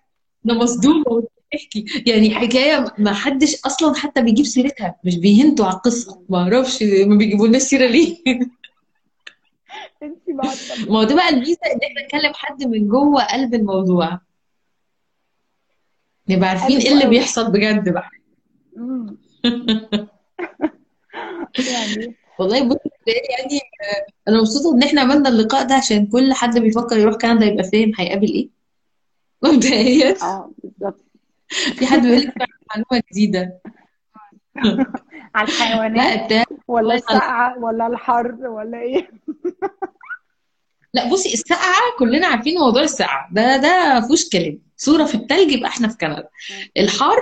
مصدومة 0.46 1.04
وأنت 1.08 1.28
بتحكي 1.54 1.86
يعني 2.12 2.36
حكاية 2.36 2.86
ما 2.98 3.14
حدش 3.14 3.62
أصلا 3.66 3.96
حتى 3.96 4.22
بيجيب 4.22 4.46
سيرتها 4.46 4.96
مش 5.06 5.18
بيهنتوا 5.18 5.66
على 5.66 5.76
القصة. 5.76 6.22
ما 6.30 6.38
أعرفش 6.38 6.84
ما 6.84 7.16
بيجيبوا 7.18 7.48
لنا 7.48 7.58
السيرة 7.58 7.86
ليه. 7.88 8.18
انت 10.04 10.22
ما 10.90 11.00
هو 11.00 11.04
ده 11.04 11.16
بقى 11.16 11.30
الميزة 11.30 11.60
إن 11.66 11.80
إحنا 11.84 12.02
نكلم 12.06 12.34
حد 12.34 12.64
من 12.64 12.88
جوه 12.88 13.24
قلب 13.24 13.54
الموضوع. 13.54 14.20
نبقى 16.30 16.50
عارفين 16.50 16.80
قلبه 16.80 16.92
اللي 16.92 17.06
بيحصل 17.10 17.52
بجد 17.52 17.90
بقى. 17.94 18.10
يعني 21.72 22.16
والله 22.40 22.68
بص 22.68 22.76
يعني 23.08 23.60
أنا 24.28 24.38
مبسوطة 24.38 24.76
إن 24.76 24.84
إحنا 24.84 25.02
عملنا 25.02 25.30
اللقاء 25.30 25.68
ده 25.68 25.76
عشان 25.76 26.08
كل 26.08 26.34
حد 26.34 26.60
بيفكر 26.60 26.98
يروح 26.98 27.16
كندا 27.16 27.46
يبقى 27.46 27.64
فاهم 27.64 27.92
هيقابل 28.00 28.28
إيه. 28.28 28.50
مبدئيا. 29.44 30.16
آه 30.24 30.52
بالظبط. 30.64 31.06
في 31.50 31.86
حد 31.88 32.02
بيقول 32.02 32.20
لك 32.20 32.34
معلومة 32.70 33.04
جديدة. 33.12 33.60
على 35.36 35.48
لا 35.48 35.54
الحيوانات 35.54 36.48
ولا 36.68 36.96
السقعة 36.96 37.60
ولا 37.64 37.88
الحر 37.88 38.36
ولا 38.48 38.82
إيه؟ 38.82 39.10
لا 40.94 41.10
بصي 41.12 41.34
السقعة 41.34 41.76
كلنا 42.00 42.28
عارفين 42.28 42.58
موضوع 42.60 42.82
السقعة. 42.82 43.28
ده 43.32 43.58
ده 43.58 44.00
مفيهوش 44.00 44.30
كلام. 44.30 44.60
صورة 44.78 45.04
في 45.06 45.16
التلج 45.16 45.52
يبقى 45.52 45.70
إحنا 45.70 45.88
في 45.88 45.98
كندا. 45.98 46.28
الحر 46.78 47.18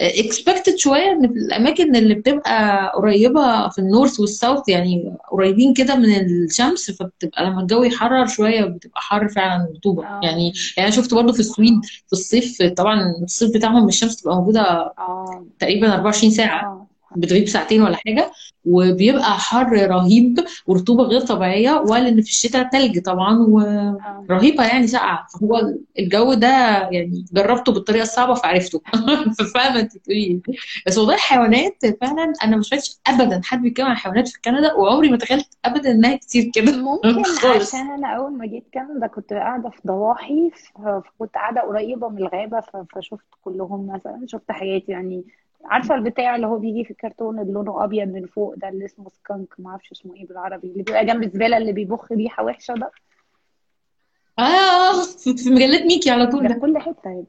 expected 0.00 0.76
شوية 0.76 1.10
إن 1.12 1.28
في 1.28 1.34
الأماكن 1.38 1.96
اللي 1.96 2.14
بتبقى 2.14 2.92
قريبة 2.94 3.68
في 3.68 3.78
ال 3.78 3.85
north 3.85 4.20
وال 4.20 4.34
south 4.34 4.68
يعني 4.68 5.16
قريبين 5.30 5.74
كده 5.74 5.96
من 5.96 6.14
الشمس 6.14 6.90
فبتبقى 6.90 7.44
لما 7.44 7.60
الجو 7.60 7.82
يحرر 7.84 8.26
شوية 8.26 8.64
بتبقى 8.64 9.00
حر 9.00 9.28
فعلا 9.28 9.68
رطوبة. 9.76 10.06
آه. 10.06 10.20
يعني 10.22 10.52
يعني 10.76 10.88
أنا 10.88 10.90
شفت 10.90 11.14
برضو 11.14 11.32
في 11.32 11.40
السويد 11.40 11.84
في 12.06 12.12
الصيف 12.12 12.62
طبعا 12.62 13.14
الصيف 13.22 13.54
بتاعهم 13.54 13.88
الشمس 13.88 14.16
تبقى 14.16 14.36
موجودة 14.36 14.60
آه. 14.98 15.46
تقريبا 15.58 15.94
24 15.94 16.30
ساعة. 16.30 16.87
بتغيب 17.16 17.48
ساعتين 17.48 17.82
ولا 17.82 17.96
حاجة 17.96 18.30
وبيبقى 18.64 19.38
حر 19.38 19.72
رهيب 19.72 20.44
ورطوبة 20.66 21.04
غير 21.04 21.20
طبيعية 21.20 21.72
وقال 21.72 22.06
إن 22.06 22.22
في 22.22 22.30
الشتاء 22.30 22.68
تلج 22.68 22.98
طبعا 23.02 23.38
ورهيبه 23.38 24.64
يعني 24.66 24.86
ساقعة. 24.86 25.26
فهو 25.34 25.74
الجو 25.98 26.34
ده 26.34 26.48
يعني 26.90 27.24
جربته 27.32 27.72
بالطريقة 27.72 28.02
الصعبة 28.02 28.34
فعرفته. 28.34 28.80
ففاهمه 29.38 29.80
أنت 29.80 29.96
بتقولي 29.96 30.24
إيه 30.24 30.40
بس 30.86 30.98
والله 30.98 31.14
الحيوانات 31.14 31.86
فعلا 32.00 32.32
أنا 32.44 32.56
ما 32.56 32.62
سمعتش 32.62 32.98
ابدا 33.06 33.40
حد 33.44 33.62
بيتكلم 33.62 33.86
عن 33.86 33.92
الحيوانات 33.92 34.28
في 34.28 34.40
كندا 34.44 34.72
وعمري 34.74 35.10
ما 35.10 35.16
تخيلت 35.16 35.46
ابدا 35.64 35.90
إنها 35.90 36.16
كتير 36.16 36.50
كده. 36.54 36.72
ممكن 36.76 37.22
عشان 37.60 37.90
أنا 37.90 38.08
أول 38.08 38.32
ما 38.32 38.46
جيت 38.46 38.64
كندا 38.74 39.06
كنت 39.06 39.32
قاعدة 39.32 39.70
في 39.70 39.80
ضواحي 39.86 40.50
فكنت 40.74 41.34
قاعدة 41.34 41.60
قريبة 41.60 42.08
من 42.08 42.18
الغابة 42.18 42.60
فشفت 42.94 43.26
كلهم 43.44 43.86
مثلا 43.86 44.24
شفت 44.26 44.50
حاجات 44.50 44.88
يعني 44.88 45.24
عارفة 45.64 45.94
البتاع 45.94 46.36
اللي 46.36 46.46
هو 46.46 46.58
بيجي 46.58 46.84
في 46.84 46.90
الكرتون 46.90 47.38
اللي 47.40 47.52
لونه 47.52 47.84
أبيض 47.84 48.08
من 48.08 48.26
فوق 48.26 48.54
ده 48.56 48.68
اللي 48.68 48.84
اسمه 48.84 49.08
سكانك 49.08 49.48
ما 49.58 49.70
أعرفش 49.70 49.92
اسمه 49.92 50.14
إيه 50.14 50.26
بالعربي 50.26 50.68
اللي 50.68 50.82
بيبقى 50.82 51.06
جنب 51.06 51.22
الزبالة 51.22 51.56
اللي 51.56 51.72
بيبخ 51.72 52.12
ريحه 52.12 52.44
وحشة 52.44 52.74
ده. 52.74 52.90
آه 54.38 55.02
في 55.36 55.50
مجلات 55.50 55.82
ميكي 55.82 56.10
على 56.10 56.26
طول 56.26 56.48
ده 56.48 56.54
كل 56.54 56.78
حتة 56.78 57.10
يعني. 57.10 57.26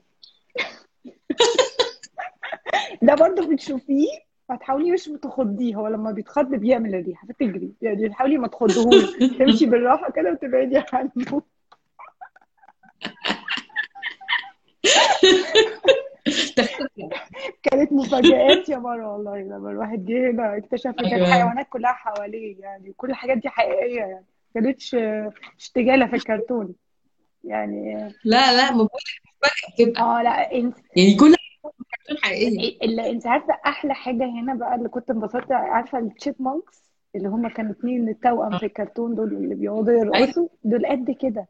ده 3.02 3.16
برضه 3.16 3.48
بتشوفيه 3.54 4.08
هتحاولي 4.50 4.92
مش 4.92 5.06
تخضيه 5.06 5.76
هو 5.76 5.88
لما 5.88 6.12
بيتخض 6.12 6.46
بيعمل 6.50 6.96
الريحه 6.96 7.28
فتجري 7.28 7.74
يعني 7.82 8.10
تحاولي 8.10 8.38
ما 8.38 8.48
تخضهوش 8.48 9.16
تمشي 9.40 9.66
بالراحة 9.66 10.12
كده 10.12 10.32
وتبعدي 10.32 10.84
عنه. 10.94 11.12
كانت 17.64 17.92
مفاجآت 17.92 18.70
يا 18.70 18.78
مرة 18.78 19.14
والله 19.14 19.38
لما 19.40 19.72
الواحد 19.72 20.06
جه 20.06 20.32
هنا 20.32 20.58
اكتشف 20.58 20.94
إن 21.00 21.06
أيوه. 21.06 21.28
الحيوانات 21.28 21.68
كلها 21.70 21.92
حواليه 21.92 22.62
يعني 22.62 22.94
كل 22.98 23.10
الحاجات 23.10 23.38
دي 23.38 23.50
حقيقية 23.50 24.00
يعني 24.00 24.26
ما 24.56 24.62
كانتش 24.62 24.96
اشتغالة 25.60 26.08
في 26.08 26.16
الكرتون 26.16 26.74
يعني. 27.44 28.08
لا 28.26 28.54
لا 28.54 28.72
مفاجأة 28.72 28.90
بتبقى 29.80 30.02
آه 30.02 30.22
لا 30.24 30.56
انت 30.56 30.78
يعني 30.96 31.16
كل 31.16 31.36
حاجة 31.36 32.18
حقيقية. 32.22 32.78
اللي 32.82 33.10
أنت 33.12 33.28
عارفة 33.28 33.58
أحلى 33.66 33.94
حاجة 33.94 34.26
هنا 34.26 34.54
بقى 34.54 34.76
اللي 34.76 34.90
كنت 34.90 35.10
انبسطت 35.10 35.52
عارفة 35.52 36.00
ال 36.00 36.36
chipmunks 36.40 36.90
اللي 37.16 37.28
هم 37.30 37.48
كانوا 37.48 37.72
اتنين 37.72 38.10
التوأم 38.10 38.58
في 38.58 38.66
الكرتون 38.66 39.16
دول 39.16 39.34
اللي 39.34 39.56
بيقعدوا 39.56 39.94
يرقصوا؟ 39.94 40.48
دول 40.64 40.86
قد 40.86 41.12
كده. 41.12 41.48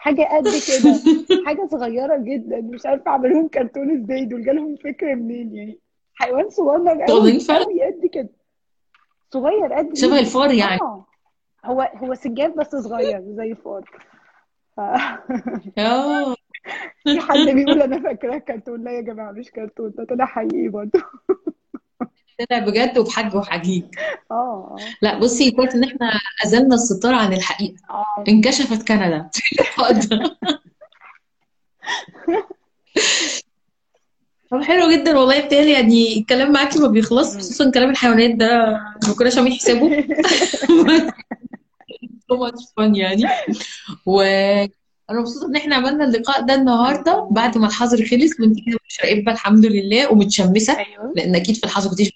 حاجة 0.00 0.22
قد 0.22 0.44
كده 0.44 1.00
حاجة 1.46 1.68
صغيرة 1.70 2.16
جدا 2.16 2.60
مش 2.60 2.86
عارفة 2.86 3.10
أعملهم 3.10 3.48
كرتون 3.48 4.02
إزاي 4.02 4.24
دول 4.24 4.44
جالهم 4.44 4.76
فكرة 4.76 5.14
منين 5.14 5.56
يعني. 5.56 5.78
حيوان 6.14 6.50
صغير 6.50 7.06
صغيرين 7.06 7.40
قوي 7.40 7.64
قوي 7.64 7.82
قد 7.84 8.06
كده. 8.12 8.28
صغير 9.30 9.72
قد 9.72 9.96
شبه 9.96 10.12
ايدي 10.12 10.20
الفار 10.20 10.50
يعني. 10.52 10.80
آه. 10.80 11.06
هو 11.64 11.80
هو 11.94 12.14
سجاد 12.14 12.54
بس 12.54 12.76
صغير 12.76 13.22
زي 13.26 13.50
الفار 13.52 13.90
ف... 14.76 14.80
آه. 15.78 16.34
في 17.04 17.20
حد 17.20 17.38
بيقول 17.38 17.82
أنا 17.82 18.00
فاكراه 18.00 18.38
كرتون؟ 18.38 18.84
لا 18.84 18.90
يا 18.90 19.00
جماعة 19.00 19.32
مش 19.32 19.50
كرتون 19.50 19.92
ده 19.96 20.04
طلع 20.04 20.24
حقيقي 20.24 20.68
برضه. 20.68 21.02
طلع 22.46 22.58
بجد 22.58 22.98
وبحج 22.98 23.34
وحجيج. 23.34 23.84
آه. 24.30 24.76
لا 25.02 25.18
بصي 25.18 25.50
كويس 25.50 25.74
إن 25.74 25.84
إحنا 25.84 26.12
أزلنا 26.44 26.74
الستار 26.74 27.14
عن 27.14 27.32
الحقيقة. 27.32 27.74
آه. 27.90 28.24
انكشفت 28.28 28.88
كندا. 28.88 29.30
طب 34.50 34.62
حلو 34.62 34.90
جدا 34.90 35.18
والله 35.18 35.46
بتهيألي 35.46 35.72
يعني 35.72 36.18
الكلام 36.18 36.52
معاكي 36.52 36.78
ما 36.78 36.88
بيخلص 36.88 37.34
مم. 37.34 37.40
خصوصا 37.40 37.70
كلام 37.70 37.90
الحيوانات 37.90 38.30
ده 38.34 38.80
ما 39.08 39.14
كناش 39.18 39.38
عاملين 39.38 39.56
حسابه 39.56 40.04
يعني. 42.78 43.22
وأنا 44.06 44.70
مبسوطة 45.10 45.46
إن 45.46 45.56
إحنا 45.56 45.76
عملنا 45.76 46.04
اللقاء 46.04 46.40
ده 46.40 46.54
النهارده 46.54 47.28
بعد 47.30 47.58
ما 47.58 47.66
الحظر 47.66 47.96
خلص 47.96 48.40
وانت 48.40 48.58
كده 48.66 48.78
مش 48.88 49.00
راقبه 49.04 49.32
الحمد 49.32 49.66
لله 49.66 50.12
ومتشمسة 50.12 50.78
أيوه. 50.78 51.12
لأن 51.16 51.34
أكيد 51.34 51.56
في 51.56 51.64
الحظر 51.64 51.90
كنتيش 51.90 52.12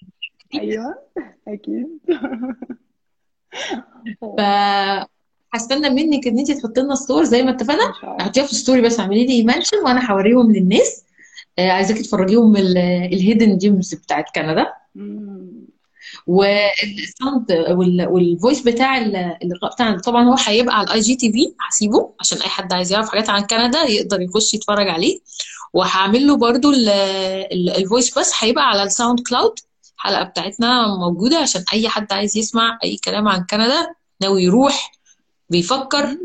أيوه 0.61 0.95
أكيد. 1.47 1.87
ف 4.21 4.25
هستنى 5.53 5.89
منك 5.89 6.27
إن 6.27 6.39
انت 6.39 6.51
تحطي 6.51 6.81
لنا 6.81 6.95
story 6.95 7.23
زي 7.23 7.43
ما 7.43 7.51
اتفقنا. 7.51 7.85
إن 7.87 7.93
شاء 8.01 8.11
الله. 8.13 8.23
حطيها 8.25 8.45
في 8.45 8.55
story 8.55 8.81
بس 8.81 8.99
اعملي 8.99 9.25
لي 9.25 9.43
mention 9.43 9.77
وأنا 9.85 10.11
هوريهم 10.11 10.51
للناس. 10.51 11.03
آه، 11.59 11.71
عايزاكي 11.71 12.03
تفرجيهم 12.03 12.55
ال 12.55 12.70
hidden 12.70 13.57
gems 13.57 13.93
بتاعت 13.93 14.25
كندا. 14.35 14.65
وال 16.27 16.62
sound 16.62 17.51
وال- 17.69 18.07
وال 18.07 18.22
voice 18.22 18.61
بتاع 18.61 18.97
ال- 18.97 19.37
اللقاء 19.43 19.73
بتاعنا 19.73 19.99
طبعا 20.01 20.23
هو 20.23 20.35
هيبقى 20.47 20.75
على 20.77 20.87
ال 20.87 20.99
IGTV 20.99 21.53
هسيبه 21.69 22.13
عشان 22.19 22.37
أي 22.41 22.47
حد 22.49 22.73
عايز 22.73 22.91
يعرف 22.91 23.09
حاجات 23.09 23.29
عن 23.29 23.41
كندا 23.41 23.81
يقدر 23.81 24.21
يخش 24.21 24.53
يتفرج 24.53 24.87
عليه. 24.87 25.19
وهعمل 25.73 26.27
له 26.27 26.37
برضو 26.37 26.71
ال 27.51 27.62
voice 27.62 28.19
بس 28.19 28.31
هيبقى 28.39 28.69
على 28.69 28.83
ال 28.83 29.19
SoundCloud 29.29 29.59
الحلقة 29.95 30.23
بتاعتنا 30.23 30.87
موجودة 30.97 31.37
عشان 31.37 31.63
أي 31.73 31.89
حد 31.89 32.13
عايز 32.13 32.37
يسمع 32.37 32.79
أي 32.83 32.97
كلام 33.05 33.27
عن 33.27 33.43
كندا 33.49 33.95
ناوي 34.21 34.43
يروح 34.43 34.91
بيفكر. 35.49 36.17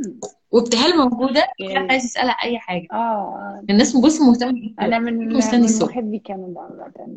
وابتهال 0.50 0.98
حد 0.98 1.44
okay 1.60 1.76
عايز 1.76 2.04
يسألها 2.04 2.32
أي 2.44 2.58
حاجة. 2.58 2.88
آه 2.92 2.96
آه. 2.96 3.64
الناس 3.70 3.96
بص 3.96 4.20
مهتمة 4.20 4.52
جدا. 4.52 4.84
أنا 4.84 4.98
من 4.98 5.32
مستني 5.36 5.66
من 5.66 5.82
محبي 5.82 6.18
كندا 6.18 6.60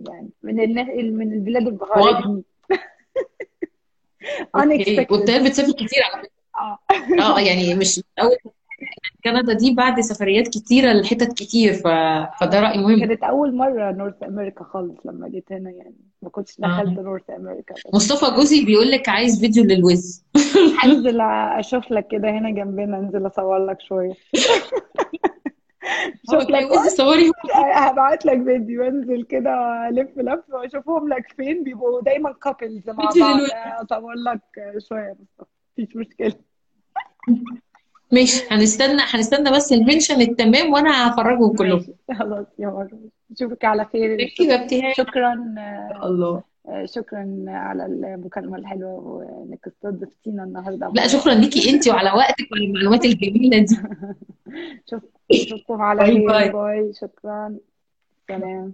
يعني 0.10 0.30
من 0.44 0.60
الناس 0.60 0.88
من 0.88 1.34
البلاد 1.34 1.68
اللي 1.68 1.78
okay 4.56 4.96
unexpected. 4.96 5.12
وابتهال 5.12 5.44
بتسافر 5.44 5.72
كتير 5.72 6.04
على 6.14 6.24
فكرة. 6.24 6.32
آه. 6.58 6.80
آه 7.22 7.40
يعني 7.40 7.76
مش 7.76 8.02
أول 8.22 8.36
كندا 9.24 9.54
دي 9.54 9.74
بعد 9.74 10.00
سفريات 10.00 10.48
كتيرة 10.48 10.94
لحتت 10.94 11.34
كتير 11.34 11.74
ف... 11.74 11.88
فده 12.40 12.60
رأي 12.60 12.78
مهم. 12.78 13.00
كانت 13.00 13.24
أول 13.24 13.56
مرة 13.56 13.92
North 13.92 14.24
America 14.24 14.64
خالص 14.64 15.06
لما 15.06 15.28
جيت 15.30 15.52
هنا 15.52 15.70
يعني. 15.72 15.96
ما 16.22 16.30
كنتش 16.30 16.60
دخلت 16.60 16.98
آه. 16.98 17.02
North 17.02 17.30
America 17.30 17.74
بس 17.74 17.94
مصطفى 17.94 18.36
جوزي 18.36 18.66
بيقول 18.66 18.92
لك 18.92 19.10
عايز 19.10 19.40
فيديو 19.40 19.64
للوز. 19.64 20.24
هنزل 20.84 21.22
أشوف 21.22 21.92
لك 21.92 22.08
كده 22.08 22.30
هنا 22.30 22.50
جنبنا 22.50 22.98
أنزل 22.98 23.28
أصور 23.28 23.66
لك 23.66 23.82
شوية. 23.82 24.14
هو 26.34 26.40
شوف 26.40 26.50
لك 26.50 26.72
وز 26.72 26.96
صوري 26.96 27.32
هبعت 27.76 28.26
لك 28.26 28.44
فيديو 28.44 28.84
انزل 28.88 29.24
كده 29.24 29.52
الف 29.90 30.18
لف 30.18 30.40
وأشوفهم 30.50 31.08
لك 31.10 31.34
فين. 31.38 31.64
بيبقوا 31.64 32.02
دايما 32.02 32.34
couples 32.34 32.90
مع 32.90 33.10
بعض. 33.20 33.40
أصور 33.84 34.14
لك 34.14 34.42
شوية 34.90 35.16
بس 35.40 35.48
مفيش 35.78 35.96
مشكلة. 35.96 36.34
ماشي 38.14 38.44
هنستنى 38.52 39.02
هنستنى 39.02 39.52
بس 39.52 39.74
ال 39.74 39.80
mention 39.80 40.22
التمام 40.22 40.74
وأنا 40.74 41.14
هفرجهم 41.14 41.56
كلهم. 41.56 41.86
خلاص 42.20 42.46
يا 42.60 42.68
مرة 42.68 43.00
اشوفك 43.32 43.66
على 43.66 43.86
خير. 43.86 44.28
شكرا 44.98 45.34
الله. 46.04 46.44
شكرا 46.86 47.46
على 47.48 47.86
المكالمة 47.86 48.58
الحلوة 48.58 48.94
وإنك 48.94 49.68
استضفتينا 49.68 50.44
النهارده. 50.44 50.92
لا 50.96 51.08
شكرا 51.08 51.34
ليكي 51.34 51.70
انت 51.70 51.88
وعلى 51.88 52.12
وقتك 52.12 52.52
وعلى 52.52 52.66
المعلومات 52.66 53.06
الجميلة 53.06 53.58
دي. 53.58 53.78
اشوفكم 55.32 55.82
على 55.82 56.00
bye 56.00 56.16
خير. 56.16 56.28
bye. 56.28 56.50
bye 56.52 56.94
شكرا. 56.94 57.56
سلام. 58.28 58.74